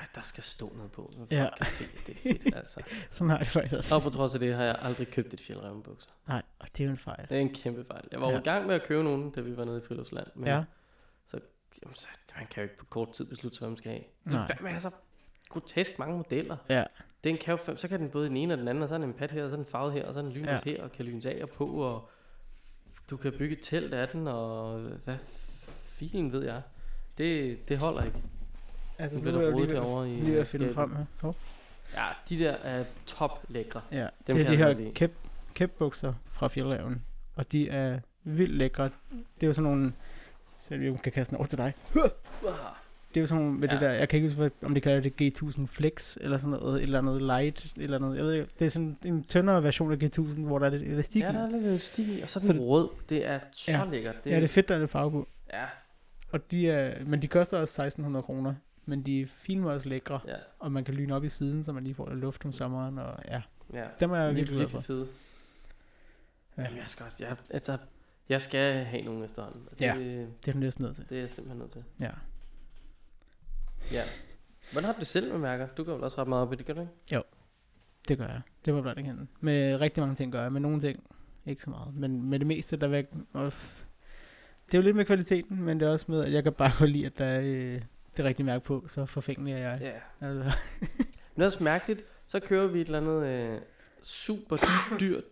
Ej, 0.00 0.06
der 0.14 0.20
skal 0.22 0.44
stå 0.44 0.72
noget 0.76 0.92
på, 0.92 1.10
så 1.12 1.18
folk 1.18 1.32
Ja. 1.32 1.48
kan 1.56 1.66
se, 1.66 1.84
det 2.06 2.16
er 2.16 2.20
fedt, 2.38 2.54
altså. 2.60 2.80
Sådan 3.10 3.30
har 3.30 3.38
jeg 3.38 3.46
faktisk 3.46 3.74
også. 3.76 3.94
Og 3.96 4.02
på 4.02 4.10
trods 4.10 4.34
af 4.34 4.40
det 4.40 4.54
har 4.54 4.64
jeg 4.64 4.76
aldrig 4.78 5.08
købt 5.08 5.34
et 5.34 5.40
fjeldrevnbukser. 5.40 6.10
Nej, 6.28 6.42
og 6.58 6.68
det 6.76 6.80
er 6.80 6.84
jo 6.84 6.90
en 6.90 6.96
fejl. 6.98 7.26
Det 7.28 7.36
er 7.36 7.40
en 7.40 7.54
kæmpe 7.54 7.84
fejl. 7.84 8.04
Jeg 8.12 8.20
var 8.20 8.26
jo 8.26 8.32
Ja. 8.32 8.38
i 8.40 8.42
gang 8.42 8.66
med 8.66 8.74
at 8.74 8.82
købe 8.82 9.02
nogen, 9.04 9.30
da 9.30 9.40
vi 9.40 9.56
var 9.56 9.64
nede 9.64 9.78
i 9.78 9.86
Friluftsland. 9.88 10.26
Men 10.34 10.46
Ja, 10.46 10.64
jamen, 11.82 11.94
så, 11.94 12.06
man 12.36 12.46
kan 12.46 12.56
jo 12.56 12.62
ikke 12.62 12.76
på 12.76 12.84
kort 12.84 13.12
tid 13.12 13.24
beslutte 13.24 13.56
sig, 13.58 13.60
hvad 13.60 13.68
man 13.70 13.76
skal 13.76 13.90
have. 13.90 14.02
Nej. 14.24 14.46
Hvad 14.60 14.72
med 14.72 14.80
så 14.80 14.90
grotesk 15.48 15.98
mange 15.98 16.16
modeller? 16.16 16.56
ja, 16.68 16.84
Den 17.24 17.36
kan 17.38 17.58
jo, 17.66 17.76
så 17.76 17.88
kan 17.88 18.00
den 18.00 18.10
både 18.10 18.28
den 18.28 18.36
ene 18.36 18.54
og 18.54 18.58
den 18.58 18.68
anden, 18.68 18.82
og 18.82 18.88
så 18.88 18.94
er 18.94 18.98
den 18.98 19.08
en 19.08 19.14
pat 19.14 19.30
her, 19.30 19.44
og 19.44 19.50
så 19.50 19.56
er 19.56 19.58
den 19.58 19.66
farvet 19.66 19.92
her, 19.92 20.04
og 20.06 20.14
så 20.14 20.20
er 20.20 20.22
den 20.22 20.32
lynløs 20.32 20.48
Ja. 20.66 20.70
her, 20.70 20.82
og 20.82 20.92
kan 20.92 21.04
lynes 21.04 21.26
af 21.26 21.38
og 21.42 21.48
på, 21.50 21.66
og 21.66 22.08
du 23.10 23.16
kan 23.16 23.32
bygge 23.38 23.56
et 23.56 23.62
telt 23.62 23.94
af 23.94 24.08
den, 24.08 24.26
og 24.28 24.78
hvad 24.80 25.16
filen 25.82 26.32
ved 26.32 26.44
jeg. 26.44 26.62
Det, 27.18 27.58
det 27.68 27.78
holder 27.78 28.02
ikke. 28.04 28.22
Altså 28.98 29.16
Nu 29.16 29.22
bliver 29.22 29.36
er 29.36 29.40
der 29.40 29.46
jeg 29.48 29.54
rodet 29.56 29.68
derovre 29.70 30.10
i 30.10 30.20
lige 30.20 30.40
at 30.40 30.46
finde 30.46 30.74
frem 30.74 30.96
her. 30.96 31.04
Hov. 31.20 31.36
Ja, 31.94 32.04
de 32.28 32.38
der 32.38 32.50
er 32.52 32.84
top 33.06 33.44
lækre. 33.48 33.80
Ja, 33.92 34.06
Dem 34.26 34.36
det 34.36 34.46
er 34.46 34.50
de 34.56 34.64
jeg 34.64 34.76
her 34.76 34.90
kæp, 34.94 35.12
kæpbukser 35.54 36.12
fra 36.26 36.48
fjeldreven, 36.48 37.02
og 37.34 37.52
de 37.52 37.68
er 37.68 37.98
vildt 38.24 38.54
lækre. 38.54 38.84
Det 39.10 39.42
er 39.42 39.46
jo 39.46 39.52
sådan 39.52 39.70
nogle, 39.70 39.92
så 40.58 40.76
vi 40.76 40.92
kan 41.02 41.12
kaste 41.12 41.30
den 41.30 41.36
over 41.38 41.46
til 41.46 41.58
dig. 41.58 41.72
Det 41.94 43.20
er 43.20 43.22
jo 43.22 43.26
sådan 43.26 43.44
nogle, 43.44 43.58
med 43.58 43.68
ja. 43.68 43.74
det 43.74 43.82
der, 43.82 43.90
jeg 43.90 44.08
kan 44.08 44.16
ikke 44.22 44.34
huske, 44.34 44.50
om 44.66 44.74
de 44.74 44.80
kalder 44.80 45.00
det 45.10 45.42
G1000 45.42 45.66
Flex, 45.66 46.16
eller 46.20 46.36
sådan 46.38 46.50
noget, 46.50 46.82
eller 46.82 47.00
noget 47.00 47.22
light, 47.22 47.72
eller 47.76 47.98
noget, 47.98 48.16
jeg 48.16 48.24
ved 48.24 48.32
ikke, 48.32 48.46
det 48.58 48.64
er 48.66 48.68
sådan 48.70 48.96
en 49.04 49.24
tyndere 49.24 49.62
version 49.62 49.92
af 49.92 49.96
G1000, 49.96 50.40
hvor 50.40 50.58
der 50.58 50.66
er 50.66 50.70
lidt 50.70 50.82
elastik 50.82 51.22
Ja, 51.22 51.32
der 51.32 51.46
er 51.46 51.50
lidt 51.50 51.64
elastik 51.66 52.08
i, 52.08 52.20
og 52.20 52.30
så 52.30 52.38
er 52.38 52.42
Så 52.42 52.52
den 52.52 52.60
det- 52.60 52.68
rød. 52.68 52.88
Det 53.08 53.26
er 53.26 53.40
så 53.52 53.70
Ja. 53.70 53.80
lækkert. 53.90 54.14
Ja, 54.26 54.36
det 54.36 54.44
er 54.44 54.48
fedt, 54.48 54.68
der 54.68 54.74
er 54.74 54.78
lidt 54.78 54.90
farve 54.90 55.10
på. 55.10 55.28
Ja, 55.52 55.64
Og 56.32 56.50
de 56.50 56.70
er, 56.70 57.04
men 57.04 57.22
de 57.22 57.28
koster 57.28 57.58
også 57.58 57.82
1600 57.82 58.22
kroner, 58.22 58.54
men 58.86 59.02
de 59.02 59.20
er 59.22 59.26
fint 59.26 59.64
også 59.66 59.88
lækre, 59.88 60.20
ja, 60.26 60.36
og 60.58 60.72
man 60.72 60.84
kan 60.84 60.94
lyne 60.94 61.14
op 61.14 61.24
i 61.24 61.28
siden, 61.28 61.64
så 61.64 61.72
man 61.72 61.82
lige 61.82 61.94
får 61.94 62.08
lidt 62.08 62.20
luft 62.20 62.44
om 62.44 62.52
sommeren, 62.52 62.98
og 62.98 63.18
ja, 63.28 63.42
ja. 63.72 63.84
dem 64.00 64.10
er 64.10 64.16
jeg 64.16 64.36
virkelig 64.36 64.58
virkelig 64.58 64.84
fede. 64.84 65.08
Ja. 66.56 66.62
Jamen, 66.62 66.78
jeg 66.78 66.84
skal 66.86 67.04
også, 67.04 67.16
jeg, 67.24 67.36
altså, 67.50 67.78
jeg 68.28 68.42
skal 68.42 68.84
have 68.84 69.02
nogen 69.02 69.24
efterhånden. 69.24 69.68
Det, 69.70 69.80
Ja. 69.80 69.94
Det 69.98 70.48
er 70.48 70.52
du 70.52 70.58
næsten 70.58 70.84
nødt 70.84 70.96
til. 70.96 71.04
det 71.08 71.16
er 71.16 71.20
jeg 71.20 71.30
simpelthen 71.30 71.58
nødt 71.58 71.72
til. 71.72 71.84
Ja. 72.00 72.10
Ja. 73.92 74.02
Hvordan 74.72 74.84
har 74.86 74.92
du 74.92 74.98
det 74.98 75.06
selv 75.06 75.30
med 75.32 75.38
mærker? 75.38 75.66
Du 75.66 75.84
går 75.84 75.94
vel 75.94 76.04
også 76.04 76.20
ret 76.20 76.28
meget 76.28 76.42
op 76.42 76.52
i 76.52 76.56
det, 76.56 76.66
gør 76.66 76.74
du 76.74 76.80
ikke? 76.80 76.92
Det 78.08 78.18
gør 78.18 78.26
jeg. 78.26 78.40
Det 78.64 78.74
var 78.74 78.82
blot 78.82 78.98
ikke 78.98 79.10
hende. 79.10 79.26
Med 79.40 79.80
rigtig 79.80 80.00
mange 80.00 80.14
ting 80.16 80.32
gør 80.32 80.42
jeg. 80.42 80.52
Med 80.52 80.60
nogle 80.60 80.80
ting 80.80 81.04
ikke 81.46 81.62
så 81.62 81.70
meget. 81.70 81.94
Men 81.94 82.22
med 82.30 82.38
det 82.38 82.46
meste, 82.46 82.76
der 82.76 82.88
væk... 82.88 83.06
Det 84.66 84.74
er 84.74 84.78
jo 84.78 84.80
lidt 84.82 84.96
med 84.96 85.04
kvaliteten, 85.04 85.62
men 85.62 85.80
det 85.80 85.86
er 85.88 85.92
også 85.92 86.04
med, 86.08 86.24
at 86.24 86.32
jeg 86.32 86.42
kan 86.42 86.52
bare 86.52 86.86
lide, 86.86 87.06
at 87.06 87.18
der 87.18 87.24
er 87.24 87.40
øh, 87.44 87.80
det 88.16 88.24
rigtige 88.24 88.46
mærke 88.46 88.64
på. 88.64 88.84
Så 88.88 89.06
forfængelig 89.06 89.52
er 89.54 89.58
jeg. 89.58 89.78
Ja. 89.80 90.26
Altså, 90.26 90.58
det 91.36 91.42
er 91.42 91.46
også 91.46 91.62
mærkeligt. 91.62 92.04
Så 92.26 92.40
kører 92.40 92.66
vi 92.66 92.80
et 92.80 92.86
eller 92.86 92.98
andet 92.98 93.26
øh, 93.26 93.60
super 94.02 94.56
dyrt 95.00 95.24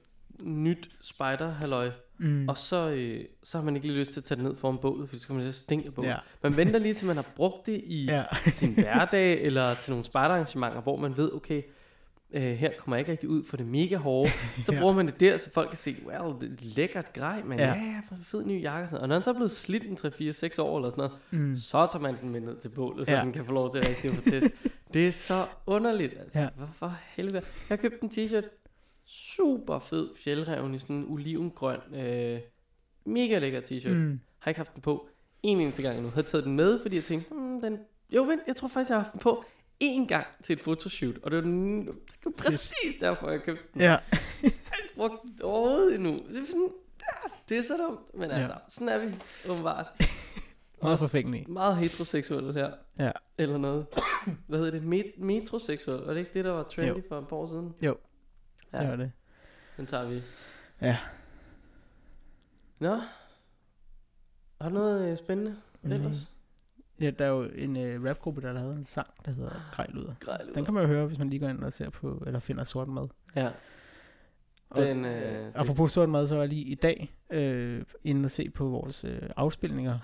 nyt 0.43 0.91
spider 1.03 1.49
halløj 1.49 1.91
mm. 2.19 2.49
og 2.49 2.59
så, 2.59 2.91
øh, 2.91 3.25
så 3.43 3.59
har 3.59 3.65
man 3.65 3.77
ikke 3.77 3.89
lige 3.89 3.99
lyst 3.99 4.13
til 4.13 4.21
at 4.21 4.25
tage 4.25 4.37
det 4.37 4.45
ned 4.45 4.57
foran 4.57 4.79
bålet, 4.79 5.09
for 5.09 5.17
så 5.17 5.23
skal 5.23 5.33
man 5.33 5.43
lige 5.43 5.53
stinke 5.53 5.91
på. 5.91 6.05
ja. 6.05 6.17
Man 6.43 6.57
venter 6.57 6.79
lige 6.79 6.95
til 6.95 7.07
man 7.07 7.17
har 7.17 7.27
brugt 7.37 7.67
det 7.67 7.81
i 7.85 8.05
ja. 8.05 8.25
sin 8.47 8.75
hverdag, 8.75 9.43
eller 9.43 9.75
til 9.75 9.91
nogle 9.91 10.05
spejderarrangementer, 10.05 10.81
hvor 10.81 10.97
man 10.97 11.17
ved, 11.17 11.33
okay, 11.33 11.63
øh, 12.35 12.43
her 12.43 12.71
kommer 12.79 12.97
jeg 12.97 13.01
ikke 13.01 13.13
rigtig 13.13 13.29
ud 13.29 13.45
for 13.45 13.57
det 13.57 13.67
mega 13.67 13.97
hårde. 13.97 14.31
Så 14.65 14.73
Ja. 14.73 14.79
bruger 14.81 14.95
man 14.95 15.07
det 15.07 15.21
der, 15.21 15.37
så 15.37 15.51
folk 15.53 15.69
kan 15.69 15.77
se, 15.77 15.97
wow, 16.07 16.39
det 16.41 16.49
er 16.51 16.57
lækkert 16.77 17.13
grej, 17.13 17.43
men 17.43 17.59
ja, 17.59 17.67
Ja. 17.75 18.01
for 18.09 18.17
fed 18.25 18.45
ny 18.45 18.63
jakke 18.63 18.85
og 18.85 18.89
sådan 18.89 18.95
noget. 18.95 19.03
Og 19.03 19.09
når 19.09 19.15
den 19.17 19.23
så 19.23 19.31
er 19.31 19.35
blevet 19.35 19.51
slidt 19.51 19.85
en 19.85 19.97
3-4-6 19.97 20.59
år 20.63 20.77
eller 20.77 20.91
sådan 20.91 21.11
noget, 21.31 21.49
Mm. 21.51 21.57
så 21.57 21.87
tager 21.93 22.03
man 22.03 22.17
den 22.21 22.31
med 22.31 22.41
ned 22.41 22.57
til 22.57 22.69
bålet, 22.69 23.07
så 23.07 23.13
ja. 23.15 23.21
Den 23.23 23.33
kan 23.33 23.45
få 23.45 23.53
lov 23.53 23.71
til 23.73 23.81
rigtig 23.81 24.11
at 24.11 24.17
få 24.17 24.23
test. 24.23 24.47
det 24.95 25.09
er 25.09 25.13
så 25.13 25.47
underligt, 25.67 26.15
altså. 26.19 26.41
Ja. 26.41 26.49
Hvorfor 26.57 26.97
helvede? 27.17 27.45
Jeg 27.71 27.79
købte 27.79 27.99
en 28.03 28.11
t-shirt, 28.15 28.49
super 29.07 29.79
fed 29.79 30.09
fjeldreven 30.25 30.75
i 30.75 30.79
sådan 30.79 30.97
en 30.97 31.05
olivengrøn, 31.09 31.81
øh, 31.95 32.39
mega 33.07 33.39
lækker 33.39 33.61
t-shirt. 33.61 33.93
Mm. 33.95 34.21
Har 34.39 34.51
ikke 34.51 34.59
haft 34.59 34.75
den 34.75 34.83
på 34.83 35.09
en 35.43 35.61
eneste 35.61 35.83
gang 35.83 35.97
endnu. 35.97 36.11
Har 36.15 36.23
taget 36.23 36.45
den 36.45 36.57
med, 36.57 36.79
fordi 36.83 36.97
jeg 36.97 37.05
tænkte, 37.05 37.35
hmm, 37.35 37.61
den... 37.61 37.79
Jo, 38.15 38.23
vent, 38.23 38.41
jeg 38.47 38.57
tror 38.57 38.69
faktisk, 38.69 38.89
jeg 38.91 38.97
har 38.97 39.03
haft 39.03 39.13
den 39.13 39.21
på 39.21 39.45
én 39.83 40.07
gang 40.07 40.27
til 40.43 40.53
et 40.53 40.61
fotoshoot. 40.61 41.17
Og 41.23 41.31
det 41.31 41.37
var, 41.37 41.43
den, 41.45 41.87
det 41.87 41.95
var 42.25 42.33
præcis 42.39 42.97
derfor, 43.01 43.31
jeg 43.31 43.43
købte 43.43 43.63
den. 43.75 43.81
Ja. 43.81 43.87
Jeg 44.43 44.53
har 44.65 44.77
ikke 44.83 44.95
brugt 44.97 45.23
den 45.23 45.43
overhovedet 45.43 45.95
endnu. 45.95 46.13
Det 46.29 46.37
er, 46.43 46.47
sådan, 46.47 46.69
ja, 47.01 47.29
det 47.49 47.59
er 47.59 47.63
så 47.63 47.77
dumt. 47.77 48.15
Men 48.19 48.31
Ja. 48.31 48.37
altså, 48.37 48.55
sådan 48.69 48.89
er 48.89 48.99
vi 48.99 49.15
åbenbart. 49.49 49.87
Meget 50.83 50.93
Også 50.93 51.05
forfængelig. 51.05 51.51
Meget 51.51 51.77
heteroseksuelle 51.77 52.53
her. 52.53 52.73
Ja. 52.99 53.11
Eller 53.39 53.59
noget. 53.59 53.87
Hvad 54.49 54.59
hedder 54.59 54.71
det? 54.81 54.83
Met- 54.83 55.21
metroseksuel. 55.25 56.03
Var 56.05 56.13
det 56.13 56.21
ikke 56.21 56.31
det, 56.35 56.45
der 56.45 56.51
var 56.53 56.63
trendy 56.63 56.89
Jo. 56.89 57.03
for 57.09 57.19
et 57.19 57.29
par 57.29 57.37
år 57.37 57.47
siden? 57.47 57.75
Jo. 57.83 57.97
Ja, 58.73 58.79
Det 58.81 58.89
var 58.89 58.97
det. 58.97 59.13
den 59.77 59.87
tager 59.87 60.05
vi. 60.05 60.23
Ja. 60.81 60.99
Nå. 62.79 62.95
Har 64.61 64.69
du 64.69 64.75
noget 64.75 65.11
øh, 65.11 65.19
spændende 65.19 65.57
Mm. 65.83 65.93
ellers? 65.93 66.31
Ja, 67.01 67.11
der 67.11 67.25
er 67.25 67.29
jo 67.29 67.43
en 67.55 67.77
øh, 67.77 68.05
rapgruppe, 68.05 68.41
der 68.41 68.47
har 68.47 68.55
lavet 68.55 68.77
en 68.77 68.85
sang, 68.85 69.09
der 69.27 69.33
hedder 69.33 69.71
Grejluder. 69.73 70.15
Grej 70.21 70.39
Den 70.55 70.65
kan 70.65 70.75
man 70.75 70.83
jo 70.83 70.89
høre, 70.89 71.07
hvis 71.07 71.19
man 71.19 71.31
lige 71.31 71.41
går 71.41 71.49
ind 71.49 71.65
og 71.65 71.73
ser 71.73 71.91
på, 71.91 72.23
eller 72.27 72.41
finder 72.41 72.65
sort 72.65 72.89
mad. 72.89 73.09
Ja. 73.37 73.51
Og, 74.71 74.83
Den, 74.83 75.05
øh, 75.05 75.47
øh, 75.47 75.53
apropos 75.55 75.93
sort 75.93 76.09
mad, 76.09 76.27
så 76.27 76.35
var 76.35 76.43
jeg 76.43 76.49
lige 76.49 76.65
i 76.65 76.75
dag 76.75 77.15
øh, 77.31 77.83
inde 78.05 78.27
og 78.27 78.31
se 78.31 78.51
på 78.51 78.69
vores 78.69 79.05
øh, 79.05 79.23
afspilninger. 79.37 79.99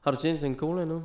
Har 0.00 0.10
du 0.10 0.16
tjent 0.16 0.42
en 0.42 0.56
cola 0.56 0.82
endnu? 0.82 1.02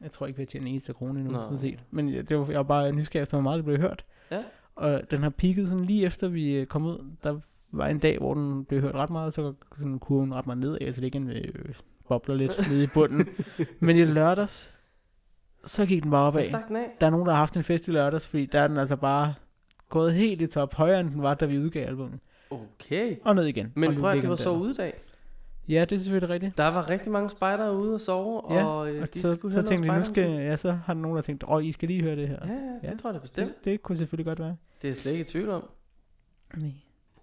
Jeg 0.00 0.10
tror 0.10 0.26
ikke, 0.26 0.36
vi 0.36 0.42
har 0.42 0.46
tjent 0.46 0.64
en 0.64 0.70
eneste 0.70 0.92
krone 0.92 1.20
endnu, 1.20 1.34
Nå. 1.34 1.42
sådan 1.42 1.58
set. 1.58 1.84
Men 1.90 2.14
jeg, 2.14 2.28
det 2.28 2.38
var, 2.38 2.46
jeg 2.46 2.56
var 2.56 2.62
bare 2.62 2.92
nysgerrig 2.92 3.22
efter, 3.22 3.36
hvor 3.36 3.42
meget 3.42 3.56
det 3.56 3.64
blev 3.64 3.78
hørt. 3.78 4.04
Ja. 4.30 4.42
Og 4.74 5.02
den 5.10 5.22
har 5.22 5.30
peaked 5.30 5.66
sådan 5.66 5.84
lige 5.84 6.06
efter 6.06 6.28
vi 6.28 6.56
øh, 6.56 6.66
kom 6.66 6.86
ud. 6.86 7.10
Der 7.22 7.40
var 7.72 7.86
en 7.86 7.98
dag, 7.98 8.18
hvor 8.18 8.34
den 8.34 8.64
blev 8.64 8.80
hørt 8.80 8.94
ret 8.94 9.10
meget, 9.10 9.32
så 9.32 9.54
sådan 9.76 9.98
kurven 9.98 10.34
ret 10.34 10.46
meget 10.46 10.58
nedad, 10.58 10.92
så 10.92 11.00
det 11.00 11.06
ikke 11.06 11.18
øh, 11.18 11.74
bobler 12.08 12.34
lidt 12.34 12.58
nede 12.68 12.84
i 12.84 12.88
bunden. 12.94 13.28
Men 13.80 13.96
i 13.96 14.04
lørdags, 14.04 14.74
så 15.64 15.86
gik 15.86 16.02
den 16.02 16.10
bare 16.10 16.26
opad. 16.26 16.44
den 16.68 16.76
af? 16.76 16.90
Der 17.00 17.06
er 17.06 17.10
nogen, 17.10 17.26
der 17.26 17.32
har 17.32 17.38
haft 17.38 17.56
en 17.56 17.64
fest 17.64 17.88
i 17.88 17.90
lørdags, 17.90 18.26
fordi 18.26 18.46
der 18.46 18.60
er 18.60 18.68
den 18.68 18.76
altså 18.76 18.96
bare 18.96 19.34
gået 19.88 20.14
helt 20.14 20.40
i 20.42 20.46
top, 20.46 20.74
højere 20.74 21.00
end 21.00 21.10
den 21.10 21.22
var, 21.22 21.34
da 21.34 21.46
vi 21.46 21.58
udgav 21.58 21.86
albumet. 21.86 22.20
Okay. 22.50 23.16
Og 23.24 23.34
ned 23.34 23.44
igen. 23.46 23.72
Men 23.74 23.94
prøv 24.00 24.10
at 24.10 24.22
det 24.22 24.30
var 24.30 24.36
så 24.36 24.50
der. 24.50 24.56
udedag. 24.56 24.94
Ja, 25.68 25.80
det 25.90 25.96
er 25.96 26.00
selvfølgelig 26.00 26.34
rigtigt. 26.34 26.58
Der 26.58 26.68
var 26.68 26.90
rigtig 26.90 27.12
mange 27.12 27.30
spejdere 27.30 27.76
ude 27.76 27.94
og 27.94 28.00
sove, 28.00 28.54
Ja, 28.54 28.64
og 28.66 28.90
øh, 28.94 29.02
Og 29.02 29.14
de 29.14 29.18
så, 29.20 29.36
skulle 29.36 29.52
så 29.52 29.62
tænkte 29.62 29.88
nu 29.92 30.02
skal, 30.04 30.30
ja, 30.30 30.56
så 30.56 30.72
har 30.72 30.94
der 30.94 31.00
nogen, 31.00 31.16
der 31.16 31.22
tænkt, 31.22 31.44
åh, 31.48 31.64
I 31.64 31.72
skal 31.72 31.88
lige 31.88 32.02
høre 32.02 32.16
det 32.16 32.28
her. 32.28 32.38
Ja, 32.46 32.52
ja, 32.82 32.90
det 32.90 33.00
tror 33.00 33.10
jeg 33.10 33.14
da 33.14 33.18
bestemt. 33.20 33.48
Det, 33.48 33.64
det 33.64 33.82
kunne 33.82 33.96
selvfølgelig 33.96 34.26
godt 34.26 34.38
være. 34.40 34.56
Det 34.82 34.84
er 34.84 34.88
jeg 34.88 34.96
slet 34.96 35.12
ikke 35.12 35.22
i 35.22 35.26
tvivl 35.26 35.48
om. 35.48 35.68
Nej. 36.56 36.70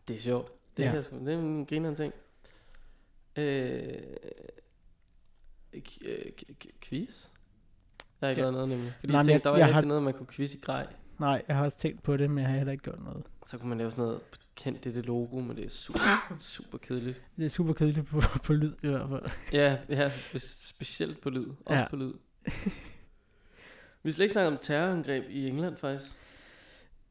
Det 0.07 0.15
er 0.17 0.21
sjovt. 0.21 0.51
Det, 0.77 0.84
Ja. 0.84 1.01
sgu, 1.01 1.15
det 1.25 1.34
er 1.34 1.38
en 1.38 1.65
grinerende 1.65 1.99
ting. 1.99 2.13
Øh, 3.36 3.81
quiz? 6.82 7.28
Jeg 8.21 8.28
har 8.28 8.30
ikke 8.30 8.39
Ja. 8.41 8.49
lavet 8.49 8.53
noget 8.53 8.69
nemlig. 8.69 8.93
Fordi 8.99 9.11
Nej, 9.13 9.17
jeg 9.19 9.26
tænkte, 9.26 9.34
jeg- 9.34 9.43
der 9.43 9.49
var 9.49 9.57
jeg 9.57 9.67
ikke 9.67 9.74
har- 9.74 9.82
noget, 9.86 10.03
man 10.03 10.13
kunne 10.13 10.28
quiz 10.28 10.53
i 10.53 10.57
grej. 10.57 10.88
Nej, 11.19 11.43
jeg 11.47 11.55
har 11.55 11.63
også 11.63 11.78
tænkt 11.78 12.03
på 12.03 12.17
det, 12.17 12.30
men 12.30 12.38
jeg 12.43 12.49
har 12.49 12.57
heller 12.57 12.71
ikke 12.71 12.84
gjort 12.84 13.03
noget. 13.03 13.26
Så 13.45 13.57
kunne 13.57 13.69
man 13.69 13.78
lave 13.78 13.91
sådan 13.91 14.03
noget, 14.03 14.19
kendt 14.55 14.84
det, 14.84 14.95
det 14.95 15.05
logo, 15.05 15.39
men 15.39 15.57
det 15.57 15.65
er 15.65 15.69
super, 15.69 16.36
super 16.39 16.78
kedeligt. 16.78 17.21
Det 17.38 17.45
er 17.45 17.49
super 17.49 17.74
kedeligt 17.74 18.07
på, 18.07 18.21
på 18.43 18.53
lyd 18.53 18.71
i 18.84 18.88
hvert 18.88 19.09
fald. 19.09 19.24
Ja, 19.53 19.78
ja 19.89 20.09
spe- 20.09 20.67
specielt 20.67 21.21
på 21.21 21.30
lyd. 21.30 21.47
Også 21.65 21.84
Ja. 21.84 21.89
på 21.89 21.95
lyd. 21.95 22.13
Vi 24.03 24.11
skal 24.11 24.24
ikke 24.24 24.34
snakke 24.34 24.47
om 24.47 24.57
terrorangreb 24.61 25.24
i 25.30 25.47
England, 25.49 25.78
faktisk. 25.78 26.11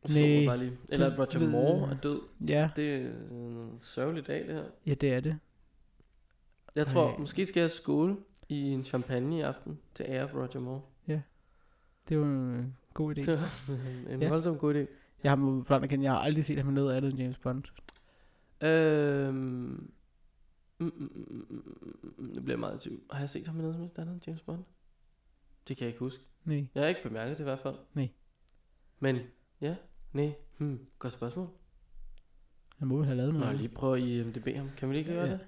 Nej, 0.09 0.23
jeg 0.23 0.47
bare 0.47 0.59
lige. 0.59 0.79
Eller 0.89 1.11
at 1.13 1.19
Roger 1.19 1.39
ved- 1.39 1.51
Moore 1.51 1.91
er 1.91 1.97
død. 2.01 2.21
Ja, 2.49 2.71
Det 2.77 2.95
er 2.95 3.09
en 3.31 3.77
sørgelig 3.81 4.27
dag, 4.27 4.47
det 4.47 4.55
her. 4.55 4.65
ja, 4.87 4.95
det 4.95 5.13
er 5.13 5.21
det. 5.21 5.39
Jeg 6.75 6.87
tror, 6.87 7.09
Ej. 7.11 7.17
måske 7.19 7.47
skal 7.47 7.61
jeg 7.61 7.71
skåle 7.71 8.17
i 8.53 8.69
en 8.71 8.85
champagne 8.85 9.39
i 9.39 9.41
aften 9.41 9.79
til 9.95 10.07
ære 10.09 10.29
for 10.29 10.41
Roger 10.41 10.61
Moore. 10.61 10.83
Det 12.09 12.19
var 12.19 12.25
en 12.27 12.77
god 12.95 13.17
idé. 13.17 13.21
Det 13.27 13.39
var 13.39 13.51
en 13.69 14.21
Ja. 14.21 14.25
ja. 14.25 14.29
voldsom 14.29 14.59
god 14.59 14.75
idé. 14.75 14.87
Jeg 15.23 15.31
har 15.31 15.37
blandt 15.67 15.85
andet, 15.93 16.03
jeg 16.03 16.13
har 16.13 16.19
aldrig 16.19 16.45
set 16.45 16.59
ham 16.59 16.69
i 16.69 16.73
noget 16.73 16.97
andet 16.97 17.11
end 17.11 17.19
James 17.21 17.39
Bond. 17.39 17.63
Øhm, 18.63 19.35
mm, 19.37 19.91
mm, 20.79 20.93
mm, 20.99 21.47
mm, 21.51 21.65
mm, 21.91 22.15
mm, 22.19 22.35
det 22.35 22.45
bliver 22.45 22.57
meget 22.59 22.81
tvivl. 22.81 23.01
Har 23.11 23.19
jeg 23.21 23.31
set 23.31 23.47
ham 23.47 23.57
i 23.59 23.61
noget 23.61 23.75
som 23.75 23.81
helst 23.83 23.99
andet 23.99 24.13
end 24.15 24.23
James 24.27 24.43
Bond? 24.43 24.65
Det 25.69 25.77
kan 25.77 25.85
jeg 25.85 25.89
ikke 25.89 25.99
huske. 26.01 26.25
Nej. 26.45 26.67
Jeg 26.75 26.83
har 26.83 26.89
ikke 26.89 27.03
bemærket 27.03 27.39
det 27.39 27.43
i 27.43 27.45
hvert 27.45 27.59
fald. 27.59 27.75
Nej. 27.95 28.09
Men, 29.01 29.19
ja, 29.61 29.77
nej, 30.13 30.33
hmm, 30.59 30.79
godt 30.99 31.13
spørgsmål. 31.13 31.49
Han 32.79 32.89
må 32.89 33.03
have 33.03 33.17
lavet 33.17 33.33
noget. 33.35 33.47
jeg 33.47 33.55
lige 33.57 33.69
prøve 33.69 33.97
at 33.97 34.03
IMDB 34.03 34.49
ham? 34.57 34.69
Kan 34.77 34.89
vi 34.89 34.95
lige 34.95 35.05
gøre 35.05 35.25
Ja. 35.27 35.33
det? 35.33 35.41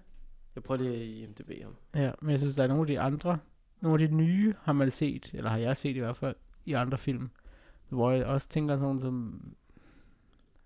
Jeg 0.54 0.62
prøver 0.62 0.80
lige 0.82 0.94
at 0.94 1.28
IMDB 1.28 1.62
ham. 1.62 1.74
Ja, 1.94 2.12
men 2.20 2.30
jeg 2.30 2.38
synes, 2.38 2.56
der 2.56 2.62
er 2.62 2.66
nogle 2.68 2.82
af 2.82 2.86
de 2.86 3.00
andre, 3.00 3.38
nogle 3.80 4.02
af 4.02 4.08
de 4.08 4.16
nye 4.16 4.54
har 4.62 4.72
man 4.72 4.90
set, 4.90 5.30
eller 5.34 5.50
har 5.50 5.58
jeg 5.58 5.76
set 5.76 5.96
i 5.96 5.98
hvert 5.98 6.16
fald, 6.16 6.36
i 6.64 6.72
andre 6.72 6.98
film. 6.98 7.30
Hvor 7.88 8.10
jeg 8.10 8.26
også 8.26 8.48
tænker 8.48 8.76
sådan 8.76 9.00
som, 9.00 9.40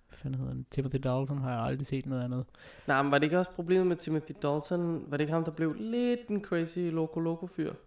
hvad 0.08 0.18
fanden 0.18 0.40
hedder 0.40 0.52
han, 0.52 0.66
Timothy 0.70 0.96
Dalton 0.96 1.38
har 1.38 1.52
jeg 1.52 1.60
aldrig 1.60 1.86
set 1.86 2.06
noget 2.06 2.24
andet. 2.24 2.44
Nej, 2.86 3.02
men 3.02 3.12
var 3.12 3.18
det 3.18 3.24
ikke 3.24 3.38
også 3.38 3.50
problemet 3.50 3.86
med 3.86 3.96
Timothy 3.96 4.32
Dalton? 4.42 5.04
Var 5.10 5.16
det 5.16 5.20
ikke 5.20 5.32
ham, 5.32 5.44
der 5.44 5.52
blev 5.52 5.74
lidt 5.74 6.28
en 6.28 6.44
crazy 6.44 6.78
loco 6.78 7.20
loco 7.20 7.46
fyr? 7.46 7.72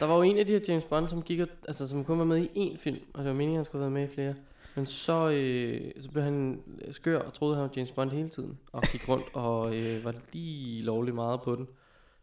Der 0.00 0.06
var 0.06 0.16
jo 0.16 0.22
en 0.22 0.38
af 0.38 0.46
de 0.46 0.52
her 0.52 0.60
James 0.68 0.84
Bond, 0.84 1.08
som 1.08 1.22
gik 1.22 1.40
og, 1.40 1.48
altså, 1.68 1.88
som 1.88 2.04
kun 2.04 2.18
var 2.18 2.24
med 2.24 2.48
i 2.54 2.72
én 2.74 2.78
film, 2.78 2.98
og 3.14 3.18
det 3.18 3.28
var 3.28 3.34
meningen, 3.34 3.56
han 3.56 3.64
skulle 3.64 3.84
have 3.84 3.94
været 3.94 4.06
med 4.06 4.12
i 4.12 4.14
flere. 4.14 4.34
Men 4.76 4.86
så, 4.86 5.30
øh, 5.30 5.92
så 6.02 6.10
blev 6.10 6.24
han 6.24 6.62
skør 6.90 7.18
og 7.18 7.34
troede, 7.34 7.54
han 7.54 7.62
var 7.62 7.70
James 7.76 7.92
Bond 7.92 8.10
hele 8.10 8.28
tiden. 8.28 8.58
Og 8.72 8.82
gik 8.92 9.08
rundt 9.08 9.34
og 9.34 9.76
øh, 9.76 10.04
var 10.04 10.14
lige 10.32 10.82
lovlig 10.82 11.14
meget 11.14 11.42
på 11.42 11.56
den 11.56 11.68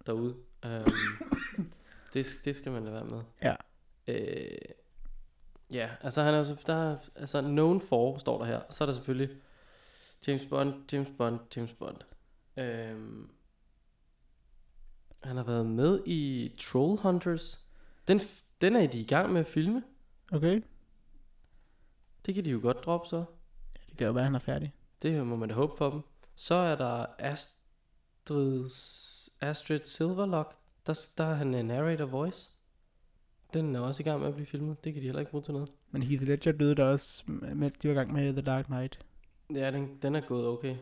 derude. 0.05 0.35
Um, 0.65 0.93
det, 2.13 2.27
det 2.45 2.55
skal 2.55 2.71
man 2.71 2.83
lade 2.83 2.95
være 2.95 3.05
med. 3.05 3.21
Ja. 3.43 3.55
Øh, 4.07 4.57
ja, 5.73 5.89
altså 6.01 6.21
han 6.21 6.33
er 6.33 6.43
så, 6.43 6.63
der 6.67 6.91
er, 6.91 6.97
altså 7.15 7.41
known 7.41 7.81
for, 7.81 8.17
står 8.17 8.37
der 8.37 8.45
her. 8.45 8.57
Og 8.57 8.73
så 8.73 8.83
er 8.83 8.85
der 8.85 8.93
selvfølgelig 8.93 9.37
James 10.27 10.45
Bond, 10.45 10.73
James 10.93 11.09
Bond, 11.17 11.39
James 11.55 11.73
Bond. 11.73 11.97
Um, 12.57 13.29
han 15.23 15.37
har 15.37 15.43
været 15.43 15.65
med 15.65 15.99
i 16.05 16.51
Troll 16.59 16.99
Hunters. 16.99 17.65
Den, 18.07 18.21
den 18.61 18.75
er 18.75 18.87
de 18.87 18.99
i 18.99 19.05
gang 19.05 19.33
med 19.33 19.41
at 19.41 19.47
filme. 19.47 19.83
Okay. 20.31 20.61
Det 22.25 22.35
kan 22.35 22.45
de 22.45 22.51
jo 22.51 22.59
godt 22.61 22.85
droppe 22.85 23.07
så. 23.07 23.25
Det 23.89 23.97
kan 23.97 24.07
jo 24.07 24.13
være, 24.13 24.21
at 24.21 24.25
han 24.25 24.35
er 24.35 24.39
færdig. 24.39 24.73
Det 25.01 25.27
må 25.27 25.35
man 25.35 25.49
da 25.49 25.55
håbe 25.55 25.73
for 25.77 25.89
dem. 25.89 26.01
Så 26.35 26.55
er 26.55 26.75
der 26.75 27.05
Astrid, 27.19 28.65
Astrid 29.41 29.79
Silverlock. 29.83 30.55
Der, 30.87 31.07
der 31.17 31.23
er 31.23 31.33
han 31.33 31.53
en 31.53 31.65
narrator 31.65 32.05
voice. 32.05 32.49
Den 33.53 33.75
er 33.75 33.79
også 33.79 34.03
i 34.03 34.03
gang 34.03 34.19
med 34.19 34.27
at 34.27 34.33
blive 34.33 34.45
filmet. 34.45 34.83
Det 34.83 34.93
kan 34.93 35.01
de 35.01 35.05
heller 35.05 35.19
ikke 35.19 35.31
bruge 35.31 35.43
til 35.43 35.53
noget. 35.53 35.69
Men 35.91 36.03
Heath 36.03 36.23
Ledger 36.23 36.51
døde 36.51 36.75
der 36.75 36.85
også, 36.85 37.23
mens 37.55 37.75
de 37.75 37.87
var 37.87 37.93
i 37.93 37.97
gang 37.97 38.13
med 38.13 38.33
The 38.33 38.41
Dark 38.41 38.65
Knight. 38.65 39.05
Ja, 39.55 39.71
den, 39.71 39.97
den 40.01 40.15
er 40.15 40.21
gået 40.21 40.47
okay. 40.47 40.75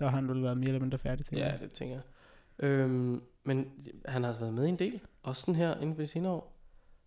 Der 0.00 0.08
har 0.08 0.16
han 0.16 0.28
vel 0.28 0.42
været 0.42 0.58
mere 0.58 0.68
eller 0.68 0.80
mindre 0.80 0.98
færdig 0.98 1.26
til. 1.26 1.38
Ja, 1.38 1.54
det 1.62 1.72
tænker 1.72 1.94
jeg. 1.94 2.02
Øhm, 2.68 3.22
men 3.44 3.72
han 4.04 4.22
har 4.22 4.28
altså 4.28 4.40
været 4.40 4.54
med 4.54 4.66
i 4.66 4.68
en 4.68 4.78
del. 4.78 5.00
Også 5.22 5.42
sådan 5.42 5.54
her 5.54 5.74
inden 5.74 5.94
for 5.94 6.02
de 6.02 6.06
senere 6.06 6.32
år. 6.32 6.56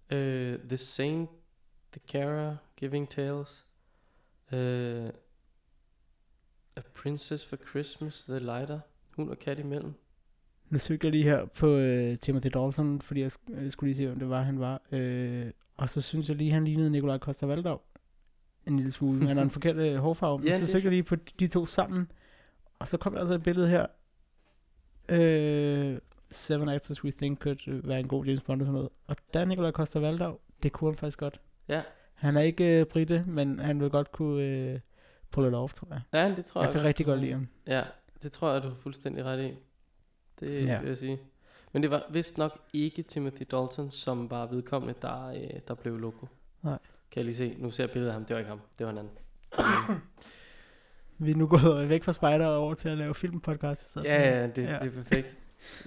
Øh, 0.10 0.60
the 0.60 0.78
Saint, 0.78 1.30
The 1.94 2.02
Cara, 2.12 2.56
Giving 2.78 3.10
Tales. 3.10 3.66
Øh, 4.52 5.10
A 6.76 6.82
Princess 6.96 7.46
for 7.46 7.56
Christmas, 7.70 8.24
The 8.24 8.40
Lighter. 8.40 8.80
Hund 9.16 9.30
og 9.30 9.40
kat 9.40 9.60
imellem. 9.60 9.94
Nu 10.70 10.80
søgte 10.80 11.06
jeg 11.08 11.12
lige 11.12 11.24
her 11.24 11.46
på 11.46 11.76
uh, 11.78 12.18
Timothy 12.20 12.48
Dalton, 12.54 13.02
fordi 13.02 13.22
jeg, 13.22 13.32
sk- 13.34 13.62
jeg 13.62 13.72
skulle 13.72 13.88
lige 13.94 13.98
se, 13.98 14.08
hvem 14.08 14.20
det 14.20 14.30
var, 14.30 14.42
han 14.42 14.60
var. 14.60 14.82
Uh, 14.92 15.52
og 15.78 15.90
så 15.90 16.02
synes 16.02 16.30
jeg 16.30 16.38
lige, 16.38 16.52
han 16.52 16.66
lignede 16.66 16.90
Nikolaj 16.90 17.18
Costa 17.18 17.46
Valdau. 17.46 17.80
En 18.68 18.76
lille 18.76 18.92
smule. 18.92 19.18
men 19.20 19.28
Han 19.28 19.38
har 19.38 19.44
en 19.44 19.50
forkert 19.60 19.76
uh, 19.78 19.96
hårfarve. 19.96 20.38
Men 20.40 20.48
Ja, 20.48 20.60
så 20.60 20.68
søgte 20.68 20.86
jeg 20.86 20.92
lige 20.92 21.04
på 21.04 21.16
de 21.16 21.48
to 21.48 21.66
sammen. 21.66 22.12
Og 22.80 22.88
så 22.88 22.98
kom 22.98 23.14
der 23.14 23.20
altså 23.20 23.34
et 23.36 23.44
billede 23.44 23.70
her. 23.70 23.86
Uh, 25.12 25.98
seven 26.32 26.70
actors 26.70 27.04
we 27.04 27.12
think 27.12 27.40
could 27.42 27.68
øh, 27.68 27.88
være 27.88 28.00
en 28.00 28.08
god 28.08 28.26
James 28.26 28.44
Bond 28.44 28.62
og 28.62 28.66
sådan 28.66 28.74
noget. 28.74 28.90
Og 29.08 29.16
der 29.34 29.40
er 29.40 29.46
Nikolaj 29.46 29.72
Costa 29.72 30.00
Valdau. 30.00 30.40
Det 30.64 30.72
kunne 30.72 30.92
han 30.92 30.98
faktisk 30.98 31.20
godt. 31.20 31.42
Ja, 31.68 31.82
Han 32.14 32.38
er 32.38 32.42
ikke 32.42 32.82
uh, 32.82 32.88
brite, 32.88 33.24
men 33.28 33.60
han 33.60 33.80
vil 33.82 33.90
godt 33.90 34.12
kunne 34.12 34.74
uh, 34.74 34.80
pull 35.32 35.48
it 35.48 35.54
off, 35.54 35.74
tror 35.74 35.88
jeg. 35.92 36.02
ja 36.14 36.36
det 36.36 36.46
tror 36.46 36.62
Jeg 36.62 36.68
jeg. 36.68 36.76
kan 36.76 36.84
rigtig 36.84 37.06
godt 37.06 37.20
lide 37.20 37.32
ham. 37.32 37.48
Ja, 37.68 37.84
det 38.24 38.32
tror 38.32 38.52
jeg, 38.54 38.64
du 38.64 38.68
har 38.68 38.76
fuldstændig 38.76 39.24
ret 39.26 39.40
i. 39.44 39.58
Det, 40.40 40.68
Ja. 40.68 40.74
det 40.74 40.82
vil 40.82 40.88
jeg 40.88 40.98
sige. 40.98 41.20
Men 41.72 41.84
det 41.84 41.92
var 41.92 42.04
vist 42.10 42.38
nok 42.38 42.60
ikke 42.74 43.04
Timothy 43.04 43.44
Dalton, 43.52 43.92
som 43.92 44.30
var 44.32 44.46
vedkommende, 44.46 44.96
der, 45.02 45.28
øh, 45.28 45.60
der 45.68 45.74
blev 45.74 45.98
logo. 45.98 46.26
Nej. 46.62 46.78
Kan 47.12 47.20
jeg 47.20 47.26
lige 47.26 47.36
se. 47.36 47.56
Nu 47.60 47.72
ser 47.72 47.84
jeg 47.84 47.92
billedet 47.92 48.10
af 48.10 48.14
ham. 48.14 48.26
Det 48.26 48.34
var 48.34 48.40
ikke 48.40 48.50
ham. 48.50 48.62
Det 48.78 48.86
var 48.86 48.92
en 48.92 48.98
anden. 48.98 49.14
Vi 51.18 51.32
er 51.32 51.36
nu 51.36 51.48
gået 51.48 51.90
væk 51.90 52.04
fra 52.04 52.14
Spider 52.14 52.46
og 52.46 52.58
over 52.58 52.74
til 52.74 52.90
at 52.90 52.98
lave 52.98 53.16
filmpodcast. 53.16 53.82
i 53.88 53.90
stedet 53.90 54.06
ja, 54.08 54.40
ja, 54.40 54.48
det, 54.48 54.58
ja, 54.64 54.78
det 54.80 54.88
er 54.88 54.92
perfekt. 54.92 55.38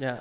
Ja. 0.01 0.17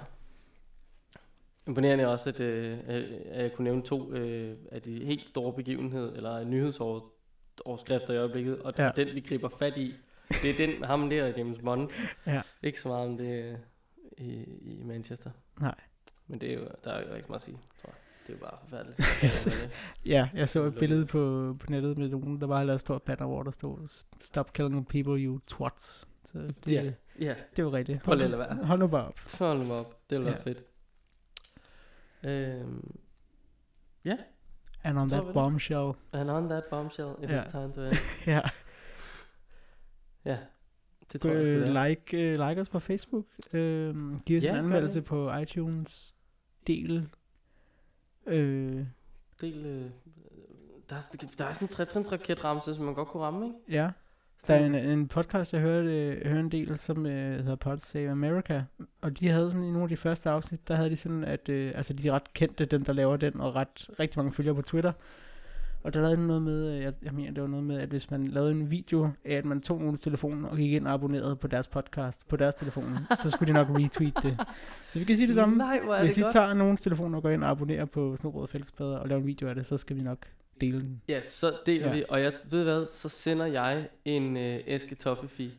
Imponerende 1.68 2.07
også, 2.07 2.30
at, 2.30 2.39
øh, 2.39 2.78
at 2.88 3.03
jeg 3.43 3.53
kunne 3.53 3.63
nævne 3.63 3.82
to 3.84 4.11
øh, 4.13 4.55
af 4.72 4.82
de 4.82 5.05
helt 5.05 5.30
store 5.30 5.53
begivenheder, 5.53 6.13
eller 6.13 6.43
nyhedsoverskrifter 6.43 8.13
i 8.13 8.18
øjeblikket, 8.18 8.59
og 8.61 8.74
Ja. 8.78 8.91
den 8.95 9.07
vi 9.16 9.20
griber 9.20 9.49
fat 9.49 9.78
i, 9.78 9.93
det 10.30 10.49
er 10.61 10.68
den, 10.68 10.84
ham 10.84 11.09
der, 11.09 11.34
James 11.38 11.57
Bond. 11.63 11.89
Ja. 12.28 12.41
Ikke 12.63 12.80
så 12.82 12.88
meget 12.88 13.07
om 13.09 13.18
det 13.18 13.43
øh, 13.43 13.55
i, 14.18 14.43
i 14.61 14.84
Manchester. 14.84 15.30
Nej. 15.59 15.76
Men 16.28 16.41
det 16.41 16.49
er 16.49 16.53
jo, 16.53 16.68
der 16.84 16.91
er 16.91 17.07
jo 17.09 17.16
ikke 17.16 17.28
meget 17.28 17.39
at 17.39 17.45
sige, 17.45 17.57
tror 17.82 17.89
jeg. 17.89 17.95
Det 18.28 18.34
er 18.34 18.38
jo 18.38 18.45
bare 18.45 18.57
forfærdeligt. 18.63 19.70
Ja, 20.05 20.30
jeg 20.34 20.49
så 20.49 20.63
et 20.63 20.76
billede 20.76 21.05
på, 21.05 21.55
på 21.59 21.66
nettet 21.70 21.97
med 21.97 22.09
nogen, 22.09 22.41
der 22.41 22.47
bare 22.47 22.57
havde 22.57 22.68
lavet 22.68 22.76
et 22.76 22.82
stort 22.82 23.01
banner, 23.01 23.26
hvor 23.26 23.43
der 23.43 23.51
stod, 23.51 24.03
Stop 24.22 24.53
killing 24.53 24.88
people, 24.88 25.20
you 25.26 25.39
twats. 25.47 26.07
Så 26.26 26.38
det, 26.38 26.72
Ja. 26.72 26.91
ja, 27.20 27.36
det 27.55 27.66
var 27.66 27.74
rigtigt. 27.74 28.03
Prøv 28.03 28.16
lige 28.16 28.24
at 28.24 28.30
lade 28.30 28.39
være. 28.39 28.55
Hold 28.55 28.80
nu 28.80 28.88
bare 28.88 29.07
op. 29.07 29.20
hold 29.39 29.59
nu 29.59 29.74
op. 29.74 30.09
Det 30.09 30.18
ville 30.18 30.26
være 30.32 30.41
Ja. 30.45 30.49
fedt. 30.51 30.63
Øhm, 32.26 32.95
ja, 34.05 34.17
And 34.84 34.99
on 34.99 35.09
that 35.09 35.19
var 35.19 35.26
det. 35.26 35.34
bombshell. 35.34 35.91
and 36.13 36.30
on 36.30 36.49
that 36.49 36.63
bombshell, 36.69 37.09
it 37.23 37.30
Ja. 37.30 37.38
is 37.45 37.51
time 37.51 37.73
to 37.73 37.82
end. 37.82 37.93
Ja, 38.28 38.41
Ja, 40.26 40.38
det 41.13 41.21
tror 41.21 41.30
jeg 41.32 41.47
øh, 41.47 41.86
like, 41.88 42.34
uh, 42.34 42.47
like 42.49 42.61
os 42.61 42.69
på 42.69 42.80
Facebook. 42.80 43.26
Øh, 43.53 43.95
giv 44.26 44.38
os 44.38 44.43
Ja, 44.43 44.51
en 44.51 44.55
anmeldelse 44.57 45.01
på 45.01 45.34
iTunes. 45.36 46.15
Del. 46.67 47.09
Øh, 48.28 48.86
Del, 49.41 49.65
øh, 49.65 49.89
der, 50.89 50.95
er, 50.95 51.28
der 51.38 51.45
er 51.45 51.53
sådan 51.53 51.65
en 51.65 51.69
trætrinsraketramse, 51.73 52.76
som 52.76 52.86
man 52.86 52.93
godt 52.93 53.07
kunne 53.07 53.23
ramme, 53.23 53.45
ikke? 53.45 53.57
ja. 53.69 53.91
Der 54.48 54.54
er 54.56 54.66
en, 54.66 54.76
en 54.76 55.08
podcast, 55.08 55.54
jeg 55.54 55.62
hørte, 55.62 55.90
øh, 55.90 56.26
hørte 56.26 56.40
en 56.40 56.52
del, 56.52 56.78
som 56.78 57.06
øh, 57.06 57.36
hedder 57.40 57.56
Pod 57.56 57.78
Save 57.78 58.10
America. 58.10 58.64
Og 59.02 59.20
de 59.20 59.28
havde 59.28 59.52
sådan 59.52 59.64
i 59.64 59.72
nogle 59.72 59.84
af 59.84 59.90
de 59.90 59.98
første 59.98 60.30
afsnit, 60.30 60.68
der 60.68 60.76
havde 60.76 60.90
de 60.90 60.98
sådan, 60.98 61.24
at 61.24 61.50
øh, 61.50 61.72
altså 61.76 61.94
de 61.94 62.08
er 62.08 62.12
ret 62.12 62.34
kendte, 62.34 62.66
dem 62.66 62.86
der 62.86 62.94
laver 62.94 63.18
den, 63.18 63.42
og 63.42 63.56
ret 63.56 63.90
rigtig 64.00 64.20
mange 64.20 64.34
følgere 64.34 64.56
på 64.56 64.62
Twitter. 64.62 64.92
Og 65.86 65.94
der 65.94 66.02
lavede 66.02 66.18
de 66.18 66.28
noget 66.28 66.42
med, 66.42 66.74
øh, 66.76 66.82
jeg, 66.82 66.94
jeg 67.04 67.14
mener 67.14 67.32
det 67.32 67.42
var 67.42 67.50
noget 67.50 67.66
med, 67.66 67.80
at 67.80 67.90
hvis 67.90 68.12
man 68.12 68.28
lavede 68.28 68.52
en 68.52 68.72
video 68.72 69.10
af, 69.26 69.34
at 69.36 69.46
man 69.46 69.62
tog 69.62 69.80
nogens 69.80 70.00
telefon 70.00 70.46
og 70.46 70.58
gik 70.58 70.72
ind 70.74 70.88
og 70.88 70.94
abonnerede 70.94 71.36
på 71.36 71.48
deres 71.48 71.68
podcast, 71.68 72.28
på 72.28 72.36
deres 72.36 72.56
telefon, 72.56 72.98
så 73.24 73.30
skulle 73.32 73.48
de 73.48 73.54
nok 73.54 73.68
retweet 73.70 74.14
det. 74.24 74.38
Så 74.94 75.00
vi 75.00 75.06
kan 75.06 75.16
sige 75.18 75.28
det 75.28 75.36
samme. 75.36 75.56
Nej, 75.58 75.80
hvor 75.84 75.94
er 75.96 76.02
Hvis 76.04 76.14
det 76.14 76.18
I 76.18 76.22
godt. 76.22 76.34
tager 76.34 76.54
nogens 76.54 76.82
telefon 76.82 77.16
og 77.16 77.22
går 77.22 77.30
ind 77.30 77.44
og 77.44 77.50
abonnerer 77.50 77.86
på 77.86 78.16
Snobrød 78.18 78.48
Fællesbader 78.48 78.98
og 78.98 79.08
laver 79.08 79.22
en 79.22 79.28
video 79.28 79.48
af 79.50 79.56
det, 79.56 79.66
så 79.66 79.78
skal 79.78 79.96
vi 79.96 80.02
nok 80.02 80.18
dele 80.62 80.80
den. 80.82 81.02
Ja, 81.10 81.22
så 81.22 81.48
deler 81.66 81.88
Ja. 81.88 81.94
vi, 81.94 82.04
og 82.10 82.22
jeg 82.22 82.34
ved 82.50 82.64
hvad, 82.64 82.88
så 82.88 83.10
sender 83.10 83.46
jeg 83.46 83.88
en 84.06 84.38
øh, 84.38 84.60
æske 84.68 84.96
toffefi. 84.96 85.52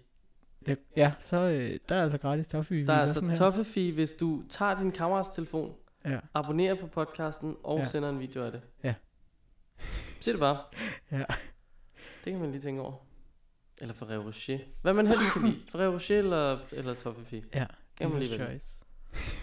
Det, 0.67 0.79
ja, 0.97 1.13
så 1.21 1.37
øh, 1.51 1.79
der 1.89 1.95
er 1.95 2.03
altså 2.03 2.19
gratis 2.19 2.49
toffee. 2.49 2.87
Der 2.87 2.93
er 2.93 3.01
altså 3.01 3.35
toffefi, 3.37 3.91
hvis 3.91 4.13
du 4.13 4.43
tager 4.49 4.79
din 4.79 4.93
kammerats 4.93 5.29
telefon, 5.29 5.73
Ja. 6.05 6.19
abonnerer 6.35 6.75
på 6.75 6.87
podcasten 6.87 7.57
og 7.65 7.77
Ja. 7.77 7.83
ja. 7.83 7.89
sender 7.89 8.09
en 8.09 8.21
video 8.21 8.43
af 8.45 8.53
det. 8.53 8.61
Ja. 8.85 8.95
Se 10.21 10.33
det 10.33 10.41
bare. 10.41 10.59
Ja. 11.13 11.25
Det 12.25 12.33
kan 12.33 12.41
man 12.41 12.51
lige 12.51 12.61
tænke 12.61 12.81
over. 12.83 12.95
Eller 13.79 13.95
Ferrero 13.95 14.23
Rocher. 14.27 14.59
Hvad 14.83 14.95
man 14.95 15.07
helst 15.07 15.33
kan 15.33 15.43
lide. 15.43 15.61
Ferrero 15.73 15.93
Rocher 15.93 16.19
eller, 16.19 16.59
eller 16.73 16.95
toffefi. 16.95 17.45
Ja, 17.55 17.67
Kan 17.97 18.11
man 18.11 18.19
lige 18.23 18.35
choice. 18.35 18.85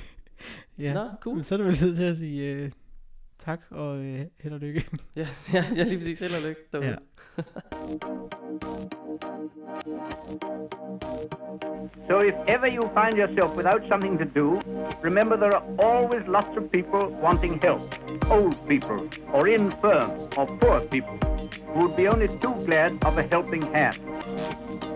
ja, 0.78 0.94
Nå, 0.94 1.10
cool. 1.22 1.36
men 1.36 1.44
så 1.44 1.56
er 1.56 1.58
det 1.58 1.66
vel 1.68 1.76
tid 1.78 1.96
til 1.96 2.04
at 2.04 2.18
sige 2.18 2.42
øh, 2.44 2.72
tak 3.40 3.60
og 3.72 3.98
øh, 3.98 4.26
held 4.40 4.54
og 4.54 4.60
lykke. 4.60 4.86
Ja, 5.16 5.28
ja, 5.54 5.64
ja, 5.76 5.84
lige 5.84 5.98
præcis. 5.98 6.20
Held 6.20 6.36
og 6.36 6.42
lykke 6.42 6.62
derude. 6.72 6.88
Ja. 6.88 6.96
So 12.08 12.20
if 12.20 12.36
ever 12.48 12.68
you 12.68 12.82
find 12.94 13.18
yourself 13.18 13.56
without 13.56 13.84
something 13.88 14.18
to 14.18 14.26
do, 14.26 14.60
remember 15.02 15.38
there 15.38 15.56
are 15.56 15.64
always 15.80 16.26
lots 16.28 16.56
of 16.58 16.72
people 16.72 17.08
wanting 17.22 17.60
help. 17.62 17.82
Old 18.30 18.56
people, 18.68 19.08
or 19.32 19.48
infirm, 19.48 20.12
or 20.38 20.46
poor 20.46 20.82
people, 20.82 21.18
who 21.68 21.88
would 21.88 21.96
be 21.96 22.08
only 22.08 22.28
too 22.28 22.54
glad 22.66 22.92
of 23.04 23.18
a 23.18 23.24
helping 23.24 23.62
hand. 23.74 23.98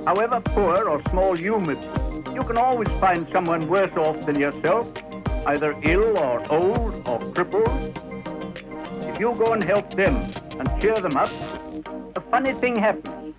However 0.05 0.41
poor 0.41 0.87
or 0.87 1.01
small 1.09 1.37
you 1.39 1.59
may 1.59 1.75
be, 1.75 2.33
you 2.33 2.43
can 2.43 2.57
always 2.57 2.89
find 2.99 3.27
someone 3.31 3.67
worse 3.67 3.95
off 3.97 4.25
than 4.25 4.39
yourself, 4.39 4.87
either 5.47 5.75
ill 5.83 6.17
or 6.17 6.41
old 6.51 7.07
or 7.07 7.19
crippled. 7.33 8.01
You 9.19 9.33
go 9.33 9.53
and 9.53 9.63
help 9.63 9.89
them 9.95 10.15
and 10.59 10.81
cheer 10.81 10.95
them 10.95 11.17
up. 11.17 11.31
A 12.15 12.21
funny 12.21 12.53
thing 12.53 12.75
happens. 12.75 13.33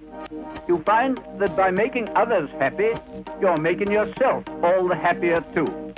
You 0.66 0.78
find 0.78 1.20
that 1.38 1.56
by 1.56 1.70
making 1.70 2.08
others 2.16 2.50
happy, 2.58 2.94
you're 3.40 3.56
making 3.56 3.92
yourself 3.92 4.42
all 4.62 4.88
the 4.88 4.96
happier 4.96 5.40
too. 5.54 5.94